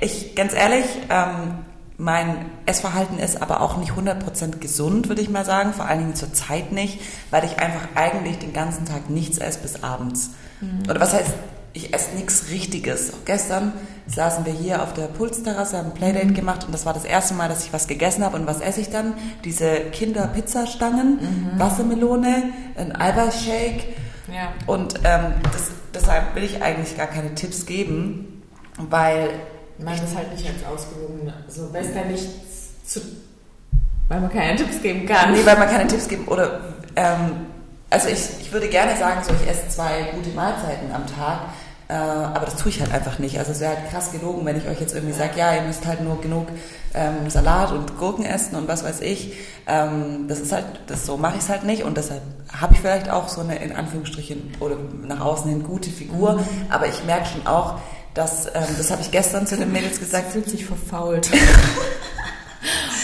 Ich, 0.00 0.36
ganz 0.36 0.54
ehrlich, 0.54 0.84
ähm, 1.10 1.64
mein 1.98 2.50
Essverhalten 2.66 3.18
ist 3.18 3.42
aber 3.42 3.62
auch 3.62 3.78
nicht 3.78 3.92
100% 3.92 4.58
gesund, 4.58 5.08
würde 5.08 5.22
ich 5.22 5.30
mal 5.30 5.44
sagen. 5.44 5.72
Vor 5.72 5.86
allen 5.86 6.00
Dingen 6.00 6.14
zur 6.14 6.32
Zeit 6.32 6.70
nicht, 6.70 7.00
weil 7.30 7.44
ich 7.44 7.58
einfach 7.58 7.88
eigentlich 7.96 8.38
den 8.38 8.52
ganzen 8.52 8.84
Tag 8.84 9.10
nichts 9.10 9.38
esse 9.38 9.58
bis 9.60 9.82
abends. 9.82 10.30
Mhm. 10.60 10.82
Oder 10.88 11.00
was 11.00 11.14
heißt 11.14 11.34
ich 11.76 11.94
esse 11.94 12.14
nichts 12.16 12.46
Richtiges. 12.50 13.12
Auch 13.12 13.24
gestern 13.24 13.72
saßen 14.06 14.46
wir 14.46 14.52
hier 14.52 14.82
auf 14.82 14.94
der 14.94 15.06
Pulsterrasse, 15.06 15.76
haben 15.76 15.88
ein 15.88 15.94
Playdate 15.94 16.28
mhm. 16.28 16.34
gemacht 16.34 16.64
und 16.64 16.72
das 16.72 16.86
war 16.86 16.94
das 16.94 17.04
erste 17.04 17.34
Mal, 17.34 17.48
dass 17.48 17.64
ich 17.64 17.72
was 17.72 17.86
gegessen 17.86 18.24
habe. 18.24 18.36
Und 18.36 18.46
was 18.46 18.60
esse 18.60 18.80
ich 18.80 18.90
dann? 18.90 19.14
Diese 19.44 19.80
Kinder-Pizzastangen, 19.92 21.18
mhm. 21.20 21.60
Wassermelone, 21.60 22.44
ein 22.76 22.96
Eiweißshake. 22.96 23.84
Ja. 24.32 24.52
Und 24.66 24.94
ähm, 25.04 25.34
das, 25.52 25.70
deshalb 25.94 26.34
will 26.34 26.44
ich 26.44 26.62
eigentlich 26.62 26.96
gar 26.96 27.06
keine 27.06 27.34
Tipps 27.34 27.66
geben, 27.66 28.42
weil... 28.78 29.30
Man 29.78 29.94
ist 29.94 30.16
halt 30.16 30.32
nicht 30.32 30.46
ganz 30.46 30.64
ausgewogen. 30.64 31.30
Also 31.46 31.72
weiß 31.72 31.88
da 31.94 32.04
nichts 32.04 32.28
zu... 32.84 33.00
Weil 34.08 34.20
man 34.20 34.32
keine 34.32 34.56
Tipps 34.56 34.80
geben 34.80 35.04
kann. 35.04 35.32
Nee, 35.32 35.44
weil 35.44 35.58
man 35.58 35.68
keine 35.68 35.86
Tipps 35.86 36.08
geben... 36.08 36.26
Oder... 36.26 36.60
Ähm, 36.96 37.46
also 37.88 38.08
ich, 38.08 38.18
ich 38.40 38.52
würde 38.52 38.68
gerne 38.68 38.96
sagen, 38.96 39.22
so 39.22 39.32
ich 39.32 39.48
esse 39.48 39.68
zwei 39.68 40.10
gute 40.14 40.30
Mahlzeiten 40.30 40.90
am 40.92 41.06
Tag, 41.06 41.40
äh, 41.88 41.92
aber 41.92 42.46
das 42.46 42.56
tue 42.56 42.70
ich 42.70 42.80
halt 42.80 42.92
einfach 42.92 43.18
nicht. 43.18 43.38
Also 43.38 43.52
es 43.52 43.60
wäre 43.60 43.76
halt 43.76 43.90
krass 43.90 44.10
gelogen, 44.10 44.44
wenn 44.44 44.56
ich 44.56 44.66
euch 44.66 44.80
jetzt 44.80 44.94
irgendwie 44.94 45.14
sage, 45.14 45.38
ja, 45.38 45.54
ihr 45.54 45.62
müsst 45.62 45.86
halt 45.86 46.00
nur 46.00 46.20
genug 46.20 46.48
ähm, 46.94 47.30
Salat 47.30 47.72
und 47.72 47.96
Gurken 47.98 48.24
essen 48.24 48.56
und 48.56 48.66
was 48.66 48.82
weiß 48.82 49.00
ich. 49.02 49.34
Ähm, 49.68 50.26
das 50.26 50.40
ist 50.40 50.52
halt, 50.52 50.64
das 50.88 51.06
so 51.06 51.16
mache 51.16 51.36
ich 51.36 51.42
es 51.42 51.48
halt 51.48 51.64
nicht 51.64 51.84
und 51.84 51.96
deshalb 51.96 52.22
habe 52.52 52.74
ich 52.74 52.80
vielleicht 52.80 53.08
auch 53.08 53.28
so 53.28 53.40
eine 53.40 53.56
in 53.62 53.72
Anführungsstrichen 53.72 54.54
oder 54.60 54.76
nach 55.06 55.20
außen 55.20 55.48
hin 55.48 55.62
gute 55.62 55.90
Figur. 55.90 56.34
Mhm. 56.34 56.46
Aber 56.70 56.88
ich 56.88 57.04
merke 57.04 57.26
schon 57.26 57.46
auch, 57.46 57.78
dass, 58.14 58.46
ähm, 58.46 58.64
das 58.76 58.90
habe 58.90 59.02
ich 59.02 59.10
gestern 59.10 59.46
zu 59.46 59.56
den 59.56 59.70
Mädels 59.70 60.00
gesagt. 60.00 60.32
Fühlt 60.32 60.48
sich 60.48 60.64
verfault. 60.64 61.30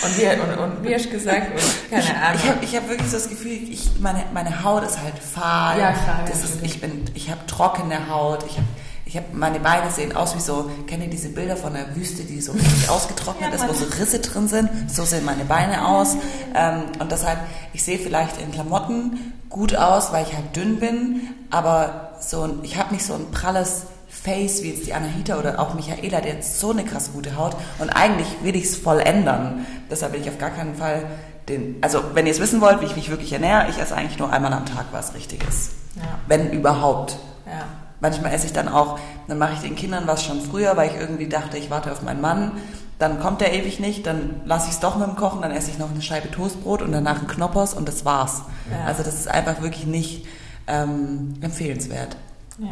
Und 0.04 0.18
wie, 0.18 0.26
und, 0.26 0.58
und 0.58 0.84
du 0.84 1.10
gesagt? 1.10 1.52
Und 1.52 1.90
keine 1.90 2.22
Ahnung. 2.22 2.40
Ich 2.62 2.74
habe 2.74 2.84
hab 2.84 2.88
wirklich 2.88 3.08
so 3.08 3.16
das 3.16 3.28
Gefühl, 3.28 3.52
ich, 3.52 3.90
meine, 4.00 4.24
meine 4.32 4.64
Haut 4.64 4.82
ist 4.84 5.00
halt 5.00 5.18
fahl. 5.18 5.78
Ja, 5.78 5.92
klar. 5.92 6.24
Das 6.26 6.42
ist, 6.42 6.62
ich 6.62 6.80
ich 7.14 7.30
habe 7.30 7.46
trockene 7.46 8.08
Haut. 8.08 8.44
Ich 8.48 8.56
habe 8.56 8.66
ich 9.12 9.18
habe 9.18 9.26
meine 9.34 9.60
Beine 9.60 9.90
sehen 9.90 10.16
aus 10.16 10.34
wie 10.34 10.40
so, 10.40 10.70
kennt 10.86 11.02
ihr 11.02 11.10
diese 11.10 11.28
Bilder 11.28 11.54
von 11.54 11.74
der 11.74 11.94
Wüste, 11.94 12.22
die 12.22 12.40
so 12.40 12.52
richtig 12.52 12.88
ausgetrocknet 12.88 13.50
ja, 13.50 13.56
ist, 13.56 13.68
wo 13.68 13.74
so 13.74 13.84
Risse 14.00 14.20
drin 14.20 14.48
sind? 14.48 14.70
So 14.90 15.04
sehen 15.04 15.26
meine 15.26 15.44
Beine 15.44 15.86
aus. 15.86 16.16
Ähm, 16.54 16.84
und 16.98 17.12
deshalb, 17.12 17.38
ich 17.74 17.82
sehe 17.82 17.98
vielleicht 17.98 18.40
in 18.40 18.52
Klamotten 18.52 19.34
gut 19.50 19.76
aus, 19.76 20.12
weil 20.12 20.24
ich 20.26 20.34
halt 20.34 20.56
dünn 20.56 20.80
bin, 20.80 21.28
aber 21.50 22.14
so 22.20 22.58
ich 22.62 22.78
habe 22.78 22.94
nicht 22.94 23.04
so 23.04 23.12
ein 23.12 23.30
pralles 23.30 23.82
Face 24.22 24.62
wie 24.62 24.70
jetzt 24.70 24.86
die 24.86 24.94
Anahita 24.94 25.38
oder 25.38 25.58
auch 25.58 25.74
Michaela, 25.74 26.20
der 26.20 26.34
hat 26.34 26.44
so 26.44 26.70
eine 26.70 26.84
krasse 26.84 27.10
gute 27.10 27.36
Haut 27.36 27.56
und 27.78 27.90
eigentlich 27.90 28.28
will 28.42 28.54
ich 28.54 28.64
es 28.64 28.76
voll 28.76 29.00
ändern. 29.00 29.66
Deshalb 29.90 30.12
will 30.12 30.20
ich 30.20 30.28
auf 30.28 30.38
gar 30.38 30.50
keinen 30.50 30.76
Fall 30.76 31.04
den, 31.48 31.76
also 31.80 32.02
wenn 32.14 32.26
ihr 32.26 32.32
es 32.32 32.40
wissen 32.40 32.60
wollt, 32.60 32.80
wie 32.80 32.86
ich 32.86 32.94
mich 32.94 33.10
wirklich 33.10 33.32
ernähre, 33.32 33.66
ich 33.68 33.78
esse 33.78 33.96
eigentlich 33.96 34.18
nur 34.18 34.32
einmal 34.32 34.52
am 34.52 34.64
Tag 34.64 34.86
was 34.92 35.14
Richtiges. 35.14 35.70
Ja. 35.96 36.02
Wenn 36.28 36.52
überhaupt. 36.52 37.16
Ja. 37.46 37.64
Manchmal 38.00 38.32
esse 38.32 38.46
ich 38.46 38.52
dann 38.52 38.68
auch, 38.68 38.98
dann 39.26 39.38
mache 39.38 39.54
ich 39.54 39.60
den 39.60 39.74
Kindern 39.74 40.06
was 40.06 40.24
schon 40.24 40.40
früher, 40.40 40.76
weil 40.76 40.90
ich 40.90 40.96
irgendwie 40.96 41.28
dachte, 41.28 41.56
ich 41.56 41.70
warte 41.70 41.90
auf 41.90 42.02
meinen 42.02 42.20
Mann. 42.20 42.52
Dann 42.98 43.18
kommt 43.18 43.40
der 43.40 43.52
ewig 43.52 43.80
nicht, 43.80 44.06
dann 44.06 44.40
lasse 44.44 44.68
ich 44.68 44.74
es 44.74 44.80
doch 44.80 44.96
mit 44.96 45.08
dem 45.08 45.16
Kochen, 45.16 45.42
dann 45.42 45.50
esse 45.50 45.70
ich 45.70 45.78
noch 45.78 45.90
eine 45.90 46.02
Scheibe 46.02 46.30
Toastbrot 46.30 46.82
und 46.82 46.92
danach 46.92 47.20
ein 47.20 47.26
Knoppers 47.26 47.74
und 47.74 47.88
das 47.88 48.04
war's. 48.04 48.42
Ja. 48.70 48.86
Also 48.86 49.02
das 49.02 49.14
ist 49.14 49.28
einfach 49.28 49.60
wirklich 49.62 49.86
nicht 49.86 50.26
ähm, 50.68 51.34
empfehlenswert. 51.40 52.16
Ja. 52.58 52.70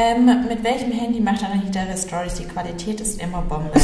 Ähm, 0.00 0.46
mit 0.48 0.64
welchem 0.64 0.92
Handy 0.92 1.20
macht 1.20 1.44
Anahita 1.44 1.84
ihre 1.84 1.98
Stories? 1.98 2.34
Die 2.34 2.44
Qualität 2.44 3.02
ist 3.02 3.20
immer 3.20 3.42
Bombe. 3.42 3.72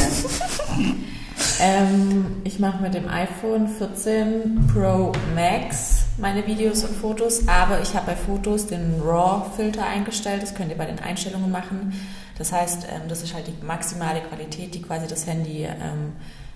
ähm, 1.61 2.37
ich 2.43 2.57
mache 2.57 2.81
mit 2.81 2.95
dem 2.95 3.07
iPhone 3.07 3.67
14 3.67 4.67
Pro 4.73 5.11
Max 5.35 6.05
meine 6.17 6.47
Videos 6.47 6.83
und 6.83 6.95
Fotos, 6.95 7.47
aber 7.47 7.81
ich 7.81 7.93
habe 7.93 8.07
bei 8.07 8.15
Fotos 8.15 8.65
den 8.65 8.99
RAW-Filter 8.99 9.85
eingestellt. 9.85 10.41
Das 10.41 10.55
könnt 10.55 10.71
ihr 10.71 10.77
bei 10.77 10.87
den 10.87 10.99
Einstellungen 10.99 11.51
machen. 11.51 11.93
Das 12.39 12.51
heißt, 12.51 12.87
ähm, 12.91 13.07
das 13.07 13.21
ist 13.21 13.35
halt 13.35 13.45
die 13.45 13.63
maximale 13.63 14.21
Qualität, 14.21 14.73
die 14.73 14.81
quasi 14.81 15.05
das 15.05 15.27
Handy 15.27 15.65
ähm, 15.65 16.13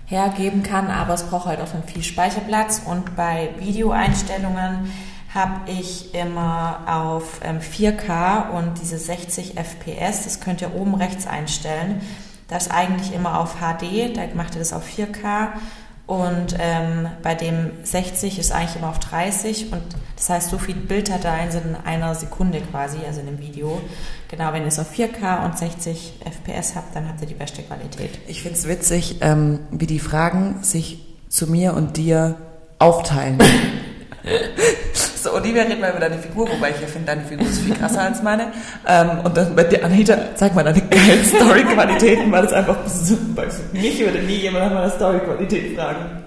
hergeben 0.08 0.63
kann, 0.63 0.88
aber 0.88 1.13
es 1.13 1.24
braucht 1.24 1.45
halt 1.45 1.62
auch 1.62 1.69
dann 1.69 1.84
viel 1.84 2.02
Speicherplatz. 2.02 2.82
Und 2.84 3.15
bei 3.15 3.50
Videoeinstellungen 3.60 4.91
habe 5.34 5.72
ich 5.72 6.13
immer 6.13 6.82
auf 6.88 7.39
ähm, 7.44 7.60
4K 7.60 8.50
und 8.52 8.82
diese 8.82 8.98
60 8.98 9.58
FPS, 9.58 10.26
das 10.26 10.41
könnt 10.41 10.62
ihr 10.62 10.76
oben 10.76 10.96
rechts 10.96 11.26
einstellen. 11.26 12.02
Das 12.48 12.70
eigentlich 12.70 13.13
immer 13.13 13.39
auf 13.39 13.56
HD, 13.56 14.15
da 14.15 14.24
macht 14.36 14.56
ihr 14.56 14.60
das 14.60 14.74
auf 14.74 14.84
4K 14.86 15.50
und 16.06 16.58
ähm, 16.60 17.08
bei 17.24 17.36
dem 17.36 17.72
60 17.84 18.38
ist 18.38 18.52
eigentlich 18.52 18.76
immer 18.76 18.89
auf 18.89 19.00
30 19.00 19.72
und 19.72 19.82
das 20.17 20.30
heißt, 20.30 20.50
so 20.50 20.58
viel 20.58 20.76
Bilddateien 20.76 21.50
sind 21.52 21.65
in 21.65 21.76
einer 21.76 22.13
Sekunde 22.13 22.60
quasi, 22.60 22.98
also 23.08 23.22
in 23.22 23.30
einem 23.30 23.39
Video. 23.39 23.82
Genau, 24.28 24.52
wenn 24.52 24.63
ihr 24.63 24.67
es 24.67 24.80
auf 24.80 24.91
4K 24.91 25.46
und 25.46 25.58
60 25.58 26.20
FPS 26.26 26.76
habt, 26.76 26.94
dann 26.94 27.08
habt 27.08 27.22
ihr 27.22 27.28
die 27.28 27.34
beste 27.34 27.62
Qualität. 27.62 28.20
Ich 28.28 28.41
finde 28.41 28.58
es 28.58 28.67
witzig, 28.67 29.20
ähm, 29.22 29.62
wie 29.72 29.88
die 29.88 30.00
Fragen 30.00 30.62
sich 30.63 31.00
zu 31.30 31.48
mir 31.48 31.74
und 31.74 31.96
dir 31.96 32.36
aufteilen. 32.78 33.39
So, 35.22 35.34
Olivia, 35.36 35.62
red 35.64 35.80
mal 35.80 35.92
über 35.92 36.00
deine 36.00 36.18
Figur, 36.18 36.50
wobei 36.50 36.72
ich 36.72 36.82
ja 36.82 36.88
finde, 36.88 37.06
deine 37.08 37.24
Figur 37.24 37.46
ist 37.48 37.60
viel 37.60 37.76
krasser 37.76 38.02
als 38.02 38.24
meine. 38.24 38.48
Ähm, 38.88 39.20
und 39.24 39.38
dann 39.38 39.56
bei 39.56 39.64
dir, 39.66 39.86
Anita, 39.86 40.18
zeig 40.34 40.56
mal 40.56 40.64
deine 40.64 40.82
geilen 40.82 41.24
Story-Qualitäten, 41.36 42.32
weil 42.32 42.46
es 42.46 42.54
einfach 42.54 42.88
so, 42.88 43.16
bei 43.36 43.48
mich 43.72 44.00
würde 44.00 44.18
nie 44.24 44.38
jemand 44.38 44.66
nach 44.66 44.74
meiner 44.74 44.90
Story-Qualität 44.90 45.76
fragen. 45.78 46.24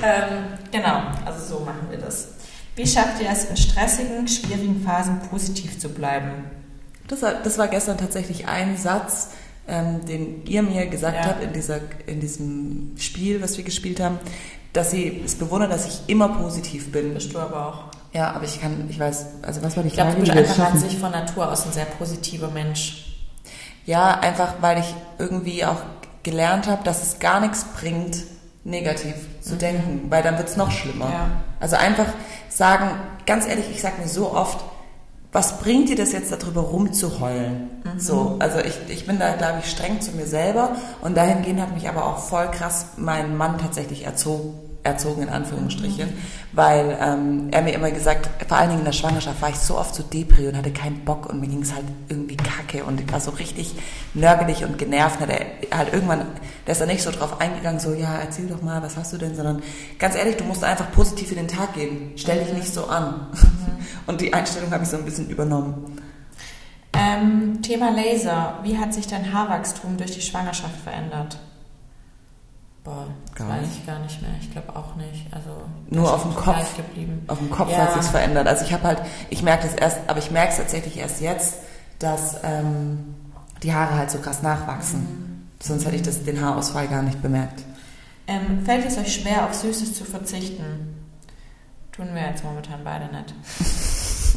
Ähm, 0.00 0.44
genau, 0.70 1.02
also 1.24 1.58
so 1.58 1.64
machen 1.64 1.88
wir 1.90 1.98
das. 1.98 2.28
Wie 2.76 2.86
schafft 2.86 3.20
ihr 3.20 3.28
es 3.30 3.46
in 3.46 3.56
stressigen, 3.56 4.28
schwierigen 4.28 4.80
Phasen 4.84 5.18
positiv 5.28 5.80
zu 5.80 5.88
bleiben? 5.88 6.44
Das 7.08 7.22
war, 7.22 7.32
das 7.42 7.58
war 7.58 7.66
gestern 7.66 7.98
tatsächlich 7.98 8.46
ein 8.46 8.76
Satz, 8.76 9.30
ähm, 9.66 10.06
den 10.06 10.44
ihr 10.46 10.62
mir 10.62 10.86
gesagt 10.86 11.16
Ja. 11.16 11.30
habt 11.30 11.42
in, 11.42 11.52
dieser, 11.52 11.80
in 12.06 12.20
diesem 12.20 12.92
Spiel, 12.96 13.42
was 13.42 13.56
wir 13.56 13.64
gespielt 13.64 13.98
haben, 13.98 14.20
dass 14.72 14.92
sie 14.92 15.20
es 15.24 15.34
bewundert, 15.34 15.72
dass 15.72 15.86
ich 15.88 16.00
immer 16.06 16.28
positiv 16.28 16.92
bin. 16.92 17.14
Bist 17.14 17.34
du 17.34 17.40
aber 17.40 17.66
auch. 17.66 17.95
Ja, 18.12 18.32
aber 18.32 18.44
ich 18.44 18.60
kann, 18.60 18.86
ich 18.88 18.98
weiß, 18.98 19.26
also 19.42 19.62
was 19.62 19.76
war 19.76 19.82
die 19.82 19.88
Ich 19.88 19.94
glaube, 19.94 20.12
Frage? 20.12 20.24
du 20.24 20.32
bist 20.32 20.50
einfach 20.50 20.72
an 20.72 20.78
sich 20.78 20.98
von 20.98 21.12
Natur 21.12 21.50
aus 21.50 21.66
ein 21.66 21.72
sehr 21.72 21.84
positiver 21.84 22.48
Mensch. 22.48 23.18
Ja, 23.84 24.18
einfach 24.20 24.54
weil 24.60 24.78
ich 24.80 24.94
irgendwie 25.18 25.64
auch 25.64 25.80
gelernt 26.22 26.66
habe, 26.66 26.82
dass 26.82 27.02
es 27.02 27.18
gar 27.18 27.40
nichts 27.40 27.64
bringt, 27.78 28.16
negativ 28.64 29.14
zu 29.40 29.56
denken, 29.56 30.10
weil 30.10 30.22
dann 30.22 30.38
wird 30.38 30.48
es 30.48 30.56
noch 30.56 30.70
schlimmer. 30.72 31.06
Mhm. 31.06 31.12
Ja. 31.12 31.30
Also 31.60 31.76
einfach 31.76 32.06
sagen, 32.48 32.90
ganz 33.26 33.46
ehrlich, 33.46 33.66
ich 33.70 33.80
sage 33.80 34.00
mir 34.00 34.08
so 34.08 34.32
oft, 34.32 34.58
was 35.32 35.58
bringt 35.58 35.88
dir 35.88 35.96
das 35.96 36.12
jetzt 36.12 36.32
darüber 36.32 36.62
rumzuheulen? 36.62 37.70
Mhm. 37.84 38.00
So, 38.00 38.36
also 38.40 38.58
ich, 38.58 38.74
ich 38.88 39.06
bin 39.06 39.18
da, 39.18 39.34
glaube 39.36 39.58
ich, 39.62 39.70
streng 39.70 40.00
zu 40.00 40.12
mir 40.12 40.26
selber 40.26 40.76
und 41.02 41.16
dahingehend 41.16 41.60
hat 41.60 41.74
mich 41.74 41.88
aber 41.88 42.06
auch 42.06 42.18
voll 42.18 42.50
krass 42.50 42.86
mein 42.96 43.36
Mann 43.36 43.58
tatsächlich 43.58 44.04
erzogen, 44.04 44.54
erzogen 44.86 45.22
in 45.22 45.28
Anführungsstrichen, 45.28 46.08
Mhm. 46.08 46.12
weil 46.52 46.98
ähm, 47.00 47.48
er 47.50 47.62
mir 47.62 47.72
immer 47.72 47.90
gesagt, 47.90 48.28
vor 48.48 48.56
allen 48.56 48.68
Dingen 48.68 48.80
in 48.80 48.84
der 48.86 48.92
Schwangerschaft 48.92 49.42
war 49.42 49.50
ich 49.50 49.56
so 49.58 49.76
oft 49.76 49.94
so 49.94 50.02
depri 50.02 50.48
und 50.48 50.56
hatte 50.56 50.70
keinen 50.70 51.04
Bock 51.04 51.26
und 51.26 51.40
mir 51.40 51.48
ging 51.48 51.62
es 51.62 51.74
halt 51.74 51.84
irgendwie 52.08 52.36
kacke 52.36 52.84
und 52.84 53.00
ich 53.00 53.12
war 53.12 53.20
so 53.20 53.32
richtig 53.32 53.74
nörgelig 54.14 54.64
und 54.64 54.78
genervt. 54.78 55.20
Und 55.20 55.28
der 55.28 55.46
halt 55.76 55.92
irgendwann, 55.92 56.26
der 56.66 56.72
ist 56.72 56.80
da 56.80 56.86
nicht 56.86 57.02
so 57.02 57.10
drauf 57.10 57.40
eingegangen, 57.40 57.80
so 57.80 57.92
ja, 57.92 58.16
erzähl 58.16 58.46
doch 58.46 58.62
mal, 58.62 58.82
was 58.82 58.96
hast 58.96 59.12
du 59.12 59.18
denn, 59.18 59.34
sondern 59.34 59.62
ganz 59.98 60.14
ehrlich, 60.16 60.36
du 60.36 60.44
musst 60.44 60.64
einfach 60.64 60.90
positiv 60.92 61.30
in 61.32 61.38
den 61.38 61.48
Tag 61.48 61.74
gehen. 61.74 62.12
Stell 62.16 62.42
dich 62.44 62.54
nicht 62.54 62.72
so 62.72 62.86
an. 62.86 63.26
Und 64.06 64.20
die 64.20 64.32
Einstellung 64.32 64.70
habe 64.70 64.84
ich 64.84 64.88
so 64.88 64.96
ein 64.96 65.04
bisschen 65.04 65.28
übernommen. 65.28 66.00
Ähm, 66.92 67.60
Thema 67.62 67.90
Laser. 67.90 68.60
Wie 68.62 68.78
hat 68.78 68.94
sich 68.94 69.06
dein 69.06 69.32
Haarwachstum 69.32 69.96
durch 69.96 70.12
die 70.12 70.22
Schwangerschaft 70.22 70.76
verändert? 70.82 71.38
Boah, 72.86 73.08
das 73.26 73.34
Gar 73.34 73.48
weiß 73.48 73.62
nicht. 73.66 73.78
ich 73.80 73.86
gar 73.86 73.98
nicht 73.98 74.22
mehr. 74.22 74.30
Ich 74.40 74.50
glaube 74.52 74.76
auch 74.76 74.94
nicht. 74.94 75.26
Also 75.32 75.50
Nur 75.90 76.14
auf 76.14 76.22
dem 76.22 76.34
Kopf. 76.36 76.56
Auf 77.26 77.38
dem 77.38 77.50
Kopf 77.50 77.70
Ja. 77.72 77.78
hat 77.78 77.94
sich's 77.94 78.08
verändert. 78.10 78.46
Also 78.46 78.64
ich 78.64 78.72
habe 78.72 78.84
halt, 78.84 79.02
ich 79.28 79.42
merke 79.42 79.64
das 79.66 79.74
erst, 79.74 79.98
aber 80.06 80.20
ich 80.20 80.30
merke 80.30 80.52
es 80.52 80.58
tatsächlich 80.58 80.96
erst 80.96 81.20
jetzt, 81.20 81.56
dass 81.98 82.36
ähm, 82.44 83.16
die 83.64 83.74
Haare 83.74 83.96
halt 83.96 84.10
so 84.12 84.18
krass 84.18 84.40
nachwachsen. 84.42 85.48
Sonst 85.60 85.84
hätte 85.84 85.96
ich 85.96 86.02
das, 86.02 86.22
den 86.22 86.40
Haarausfall 86.40 86.86
gar 86.86 87.02
nicht 87.02 87.20
bemerkt. 87.22 87.64
Ähm, 88.28 88.64
fällt 88.64 88.86
es 88.86 88.96
euch 88.98 89.12
schwer, 89.14 89.46
auf 89.46 89.54
Süßes 89.54 89.94
zu 89.98 90.04
verzichten? 90.04 90.94
Tun 91.90 92.08
wir 92.14 92.22
jetzt 92.22 92.44
momentan 92.44 92.80
beide 92.84 93.06
nicht. 93.06 93.34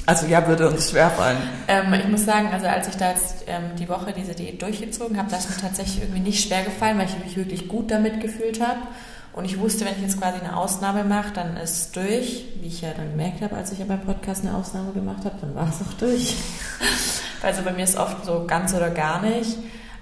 Also 0.09 0.25
ja, 0.25 0.47
würde 0.47 0.67
uns 0.67 0.89
schwerfallen. 0.89 1.37
Ähm, 1.67 1.93
ich 1.93 2.07
muss 2.07 2.25
sagen, 2.25 2.49
also 2.51 2.65
als 2.65 2.87
ich 2.87 2.95
da 2.95 3.11
jetzt 3.11 3.43
ähm, 3.45 3.75
die 3.77 3.87
Woche 3.87 4.11
diese 4.11 4.33
Diät 4.33 4.59
durchgezogen 4.59 5.19
habe, 5.19 5.29
da 5.29 5.37
ist 5.37 5.51
mir 5.51 5.61
tatsächlich 5.61 6.01
irgendwie 6.01 6.21
nicht 6.21 6.47
schwer 6.47 6.63
gefallen, 6.63 6.97
weil 6.97 7.05
ich 7.05 7.23
mich 7.23 7.37
wirklich 7.37 7.67
gut 7.67 7.91
damit 7.91 8.19
gefühlt 8.19 8.59
habe. 8.59 8.79
Und 9.33 9.45
ich 9.45 9.59
wusste, 9.59 9.85
wenn 9.85 9.93
ich 9.93 10.01
jetzt 10.01 10.19
quasi 10.19 10.39
eine 10.39 10.57
Ausnahme 10.57 11.03
mache, 11.03 11.31
dann 11.35 11.57
ist 11.57 11.75
es 11.75 11.91
durch. 11.91 12.45
Wie 12.59 12.65
ich 12.65 12.81
ja 12.81 12.89
dann 12.97 13.11
gemerkt 13.11 13.43
habe, 13.43 13.55
als 13.55 13.71
ich 13.71 13.77
ja 13.77 13.85
beim 13.85 14.01
Podcast 14.01 14.43
eine 14.43 14.57
Ausnahme 14.57 14.93
gemacht 14.93 15.25
habe, 15.25 15.35
dann 15.41 15.53
war 15.53 15.69
es 15.69 15.79
auch 15.87 15.93
durch. 15.93 16.37
also 17.43 17.61
bei 17.61 17.71
mir 17.71 17.83
ist 17.83 17.95
oft 17.95 18.25
so 18.25 18.45
ganz 18.47 18.73
oder 18.73 18.89
gar 18.89 19.21
nicht. 19.21 19.57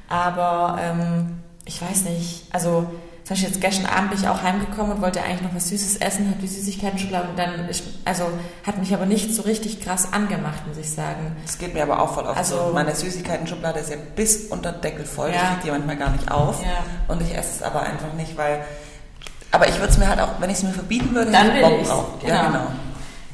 Aber 0.08 0.80
ähm, 0.82 1.40
ich 1.66 1.82
weiß 1.82 2.06
nicht, 2.06 2.46
also 2.54 2.88
zum 3.28 3.36
Beispiel 3.36 3.50
jetzt 3.50 3.60
gestern 3.60 3.86
Abend 3.88 4.12
bin 4.12 4.20
ich 4.22 4.28
auch 4.30 4.42
heimgekommen 4.42 4.94
und 4.94 5.02
wollte 5.02 5.22
eigentlich 5.22 5.42
noch 5.42 5.54
was 5.54 5.68
Süßes 5.68 5.98
essen, 5.98 6.30
habe 6.30 6.40
die 6.40 6.48
Süßigkeiten 6.48 6.98
schon 6.98 7.10
und 7.10 7.38
dann, 7.38 7.68
ist, 7.68 7.84
also 8.06 8.24
hat 8.66 8.78
mich 8.78 8.94
aber 8.94 9.06
nicht 9.06 9.36
so 9.36 9.42
richtig 9.42 9.82
krass 9.82 10.14
angemacht, 10.14 10.66
muss 10.66 10.78
ich 10.78 10.90
sagen. 10.90 11.36
Das 11.46 11.58
geht 11.58 11.74
mir 11.74 11.84
aber 11.84 12.02
auch 12.02 12.14
voll 12.14 12.24
oft 12.24 12.38
Also- 12.38 12.68
so. 12.68 12.74
Meine 12.74 12.96
Süßigkeiten-Schublade 12.96 13.82
ist 13.82 13.90
ja 13.90 13.98
bis 14.16 14.46
unter 14.46 14.72
den 14.72 14.80
Deckel 14.80 15.04
voll. 15.04 15.32
Ja. 15.32 15.36
Ich 15.36 15.42
kriege 15.42 15.60
die 15.66 15.72
manchmal 15.72 15.98
gar 15.98 16.12
nicht 16.12 16.32
auf. 16.32 16.64
Ja. 16.64 16.70
Und 17.14 17.22
ich 17.22 17.36
esse 17.38 17.50
es 17.58 17.64
aber 17.64 17.82
einfach 17.82 18.14
nicht, 18.16 18.38
weil... 18.38 18.62
Aber 19.52 19.68
ich 19.68 19.76
würde 19.76 19.90
es 19.90 19.98
mir 19.98 20.08
halt 20.08 20.22
auch, 20.22 20.30
wenn 20.40 20.50
ich 20.50 20.56
es 20.60 20.64
mir 20.64 20.72
verbieten 20.72 21.14
würde, 21.14 21.30
Dann 21.30 21.52
hätte 21.52 21.82
ich 21.82 21.88
Bock. 21.90 22.22
Genau. 22.22 22.34
Ja, 22.34 22.48
genau. 22.48 22.68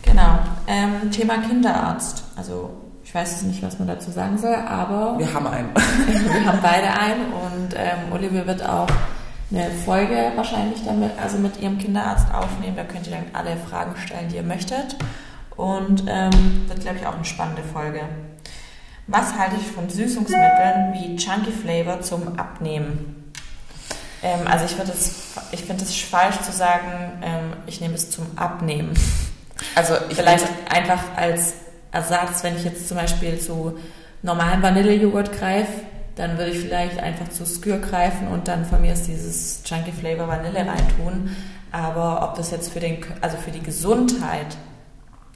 Genau. 0.01 0.39
Ähm, 0.65 1.11
Thema 1.11 1.37
Kinderarzt. 1.37 2.23
Also 2.35 2.71
ich 3.03 3.13
weiß 3.13 3.29
jetzt 3.29 3.43
nicht, 3.43 3.61
was 3.61 3.77
man 3.77 3.87
dazu 3.87 4.09
sagen 4.09 4.39
soll, 4.39 4.55
aber 4.55 5.19
Wir 5.19 5.31
haben 5.31 5.45
einen. 5.45 5.69
wir 6.07 6.45
haben 6.45 6.59
beide 6.63 6.87
einen 6.87 7.31
und 7.31 7.75
ähm, 7.75 8.11
Olivia 8.11 8.47
wird 8.47 8.67
auch 8.67 8.87
eine 9.53 9.69
Folge 9.71 10.31
wahrscheinlich 10.35 10.83
damit, 10.85 11.11
also 11.21 11.37
mit 11.37 11.59
ihrem 11.61 11.77
Kinderarzt 11.77 12.33
aufnehmen. 12.33 12.75
Da 12.75 12.83
könnt 12.83 13.07
ihr 13.07 13.13
dann 13.13 13.25
alle 13.33 13.55
Fragen 13.57 13.95
stellen, 13.97 14.29
die 14.29 14.37
ihr 14.37 14.43
möchtet. 14.43 14.95
Und 15.55 16.05
ähm, 16.07 16.65
wird, 16.67 16.81
glaube 16.81 16.97
ich, 16.97 17.05
auch 17.05 17.15
eine 17.15 17.25
spannende 17.25 17.61
Folge. 17.63 18.01
Was 19.07 19.37
halte 19.37 19.55
ich 19.57 19.67
von 19.67 19.89
Süßungsmitteln 19.89 20.93
wie 20.93 21.15
Chunky 21.17 21.51
Flavor 21.51 22.01
zum 22.01 22.39
Abnehmen? 22.39 23.31
Ähm, 24.23 24.47
also 24.47 24.65
ich, 24.65 24.75
das- 24.75 25.33
ich 25.51 25.63
finde 25.63 25.83
es 25.83 25.95
falsch 25.95 26.39
zu 26.41 26.51
sagen, 26.51 27.11
ähm, 27.21 27.53
ich 27.67 27.81
nehme 27.81 27.93
es 27.93 28.09
zum 28.09 28.25
Abnehmen. 28.37 28.93
Also 29.75 29.93
ich 30.09 30.15
Vielleicht 30.17 30.47
einfach 30.73 31.03
als 31.15 31.53
Ersatz, 31.91 32.43
wenn 32.43 32.55
ich 32.55 32.63
jetzt 32.63 32.87
zum 32.87 32.97
Beispiel 32.97 33.39
zu 33.39 33.77
normalen 34.23 34.61
Vanillejoghurt 34.63 35.37
greife, 35.37 35.71
dann 36.15 36.37
würde 36.37 36.51
ich 36.51 36.59
vielleicht 36.59 36.99
einfach 36.99 37.29
zu 37.29 37.45
Skür 37.45 37.79
greifen 37.79 38.27
und 38.27 38.47
dann 38.47 38.65
von 38.65 38.81
mir 38.81 38.93
ist 38.93 39.07
dieses 39.07 39.63
Chunky 39.63 39.91
Flavor 39.91 40.27
Vanille 40.27 40.59
reintun. 40.59 41.35
Aber 41.71 42.23
ob 42.29 42.35
das 42.35 42.51
jetzt 42.51 42.71
für, 42.71 42.79
den, 42.79 42.97
also 43.21 43.35
für 43.37 43.49
die 43.51 43.61
Gesundheit 43.63 44.57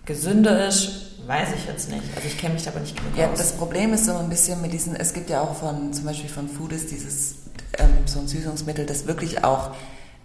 gesünder 0.06 0.68
ist, 0.68 1.18
weiß 1.26 1.50
ich 1.56 1.66
jetzt 1.66 1.90
nicht. 1.92 2.04
Also 2.16 2.28
ich 2.28 2.38
kenne 2.38 2.54
mich 2.54 2.64
da 2.64 2.72
aber 2.72 2.80
nicht 2.80 2.96
genug 2.96 3.18
Ja, 3.18 3.30
aus. 3.32 3.38
das 3.38 3.54
Problem 3.54 3.94
ist 3.94 4.06
so 4.06 4.16
ein 4.16 4.30
bisschen 4.30 4.62
mit 4.62 4.72
diesen, 4.72 4.96
es 4.96 5.14
gibt 5.14 5.30
ja 5.30 5.42
auch 5.42 5.56
von, 5.56 5.92
zum 5.94 6.06
Beispiel 6.06 6.30
von 6.30 6.48
Foodist 6.48 6.92
dieses, 6.92 7.36
ähm, 7.78 7.90
so 8.06 8.20
ein 8.20 8.28
Süßungsmittel, 8.28 8.86
das 8.86 9.08
wirklich 9.08 9.44
auch 9.44 9.72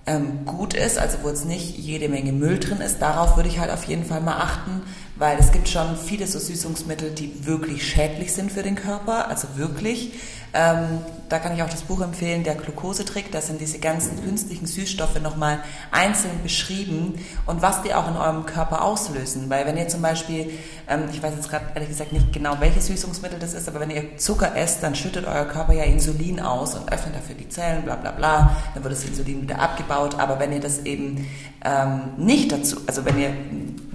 ähm, 0.06 0.44
gut 0.44 0.74
ist, 0.74 0.98
also 0.98 1.18
wo 1.22 1.28
jetzt 1.28 1.46
nicht 1.46 1.78
jede 1.78 2.08
Menge 2.08 2.32
Müll 2.32 2.58
drin 2.58 2.80
ist. 2.80 3.00
Darauf 3.00 3.36
würde 3.36 3.48
ich 3.48 3.58
halt 3.58 3.70
auf 3.70 3.84
jeden 3.84 4.04
Fall 4.04 4.20
mal 4.20 4.36
achten, 4.36 4.82
weil 5.22 5.38
es 5.38 5.52
gibt 5.52 5.68
schon 5.68 5.96
viele 5.96 6.26
so 6.26 6.40
Süßungsmittel, 6.40 7.12
die 7.12 7.46
wirklich 7.46 7.88
schädlich 7.88 8.32
sind 8.32 8.50
für 8.50 8.64
den 8.64 8.74
Körper, 8.74 9.28
also 9.28 9.46
wirklich. 9.54 10.14
Ähm, 10.52 10.98
da 11.28 11.38
kann 11.38 11.54
ich 11.54 11.62
auch 11.62 11.70
das 11.70 11.82
Buch 11.82 12.00
empfehlen, 12.02 12.42
der 12.42 12.56
Glukosetrick. 12.56 13.30
Da 13.30 13.40
sind 13.40 13.60
diese 13.60 13.78
ganzen 13.78 14.22
künstlichen 14.22 14.66
Süßstoffe 14.66 15.18
nochmal 15.22 15.60
einzeln 15.92 16.42
beschrieben 16.42 17.14
und 17.46 17.62
was 17.62 17.82
die 17.82 17.94
auch 17.94 18.08
in 18.08 18.16
eurem 18.16 18.46
Körper 18.46 18.82
auslösen. 18.82 19.48
Weil 19.48 19.64
wenn 19.64 19.76
ihr 19.78 19.86
zum 19.86 20.02
Beispiel, 20.02 20.50
ähm, 20.88 21.04
ich 21.10 21.22
weiß 21.22 21.34
jetzt 21.36 21.48
gerade 21.48 21.66
ehrlich 21.74 21.88
gesagt 21.88 22.12
nicht 22.12 22.32
genau, 22.32 22.56
welches 22.58 22.88
Süßungsmittel 22.88 23.38
das 23.38 23.54
ist, 23.54 23.68
aber 23.68 23.78
wenn 23.78 23.90
ihr 23.90 24.18
Zucker 24.18 24.56
esst, 24.56 24.82
dann 24.82 24.96
schüttet 24.96 25.24
euer 25.24 25.44
Körper 25.44 25.72
ja 25.72 25.84
Insulin 25.84 26.40
aus 26.40 26.74
und 26.74 26.92
öffnet 26.92 27.14
dafür 27.14 27.36
die 27.36 27.48
Zellen, 27.48 27.84
bla 27.84 27.94
bla 27.94 28.10
bla. 28.10 28.56
Dann 28.74 28.82
wird 28.82 28.92
das 28.92 29.04
Insulin 29.04 29.42
wieder 29.42 29.60
abgebaut. 29.60 30.18
Aber 30.18 30.40
wenn 30.40 30.52
ihr 30.52 30.60
das 30.60 30.80
eben 30.80 31.26
ähm, 31.64 32.00
nicht 32.18 32.50
dazu, 32.50 32.78
also 32.86 33.04
wenn 33.04 33.18
ihr 33.18 33.32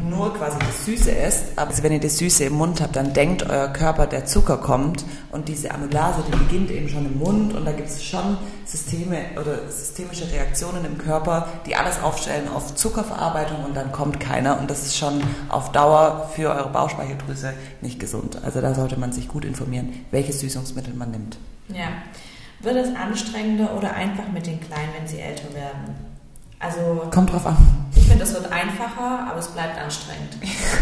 nur 0.10 0.34
quasi 0.34 0.58
das 0.60 0.86
Süße 0.86 1.12
isst, 1.12 1.44
aber 1.56 1.72
wenn 1.82 1.94
ihr 1.94 2.00
das 2.00 2.18
Süße 2.18 2.46
im 2.46 2.54
Mund 2.54 2.82
habt, 2.82 2.96
dann 2.96 3.14
denkt 3.14 3.48
euer 3.50 3.68
Körper, 3.68 4.08
der 4.08 4.26
Zucker 4.26 4.58
kommt 4.58 5.06
und 5.32 5.48
diese 5.48 5.72
Amylase, 5.72 6.24
die 6.28 6.36
beginnt 6.36 6.72
eben 6.72 6.90
schon 6.90 7.06
im 7.06 7.20
Mund 7.20 7.54
und 7.56 7.66
da 7.66 7.72
gibt 7.72 7.90
es 7.90 8.04
schon 8.04 8.38
Systeme 8.66 9.18
oder 9.40 9.70
systemische 9.70 10.32
Reaktionen 10.32 10.86
im 10.86 10.98
Körper, 10.98 11.48
die 11.66 11.76
alles 11.76 12.02
aufstellen 12.02 12.48
auf 12.54 12.76
Zuckerverarbeitung 12.76 13.64
und 13.66 13.76
dann 13.76 13.92
kommt 13.92 14.20
keiner 14.20 14.60
und 14.60 14.70
das 14.70 14.86
ist 14.86 14.98
schon 14.98 15.22
auf 15.50 15.72
Dauer 15.72 16.30
für 16.36 16.50
eure 16.50 16.70
Bauchspeicheldrüse 16.70 17.54
nicht 17.82 18.00
gesund. 18.00 18.40
Also 18.44 18.62
da 18.62 18.74
sollte 18.74 19.00
man 19.00 19.12
sich 19.12 19.28
gut 19.28 19.46
informieren, 19.46 20.06
welche 20.12 20.34
Süßungsmittel 20.34 20.94
man 20.94 21.12
nimmt. 21.12 21.38
Ja. 21.70 21.88
Wird 22.60 22.76
es 22.76 22.96
anstrengender 22.96 23.76
oder 23.78 23.94
einfach 23.94 24.28
mit 24.34 24.48
den 24.48 24.60
Kleinen, 24.60 24.90
wenn 24.98 25.08
sie 25.08 25.20
älter 25.20 25.54
werden? 25.54 25.96
Also. 26.60 27.08
Kommt 27.12 27.32
drauf 27.32 27.46
an. 27.46 27.58
Ich 28.08 28.12
finde, 28.12 28.24
es 28.24 28.34
wird 28.34 28.50
einfacher, 28.50 29.28
aber 29.30 29.38
es 29.38 29.50
bleibt 29.50 29.78
anstrengend. 29.78 30.38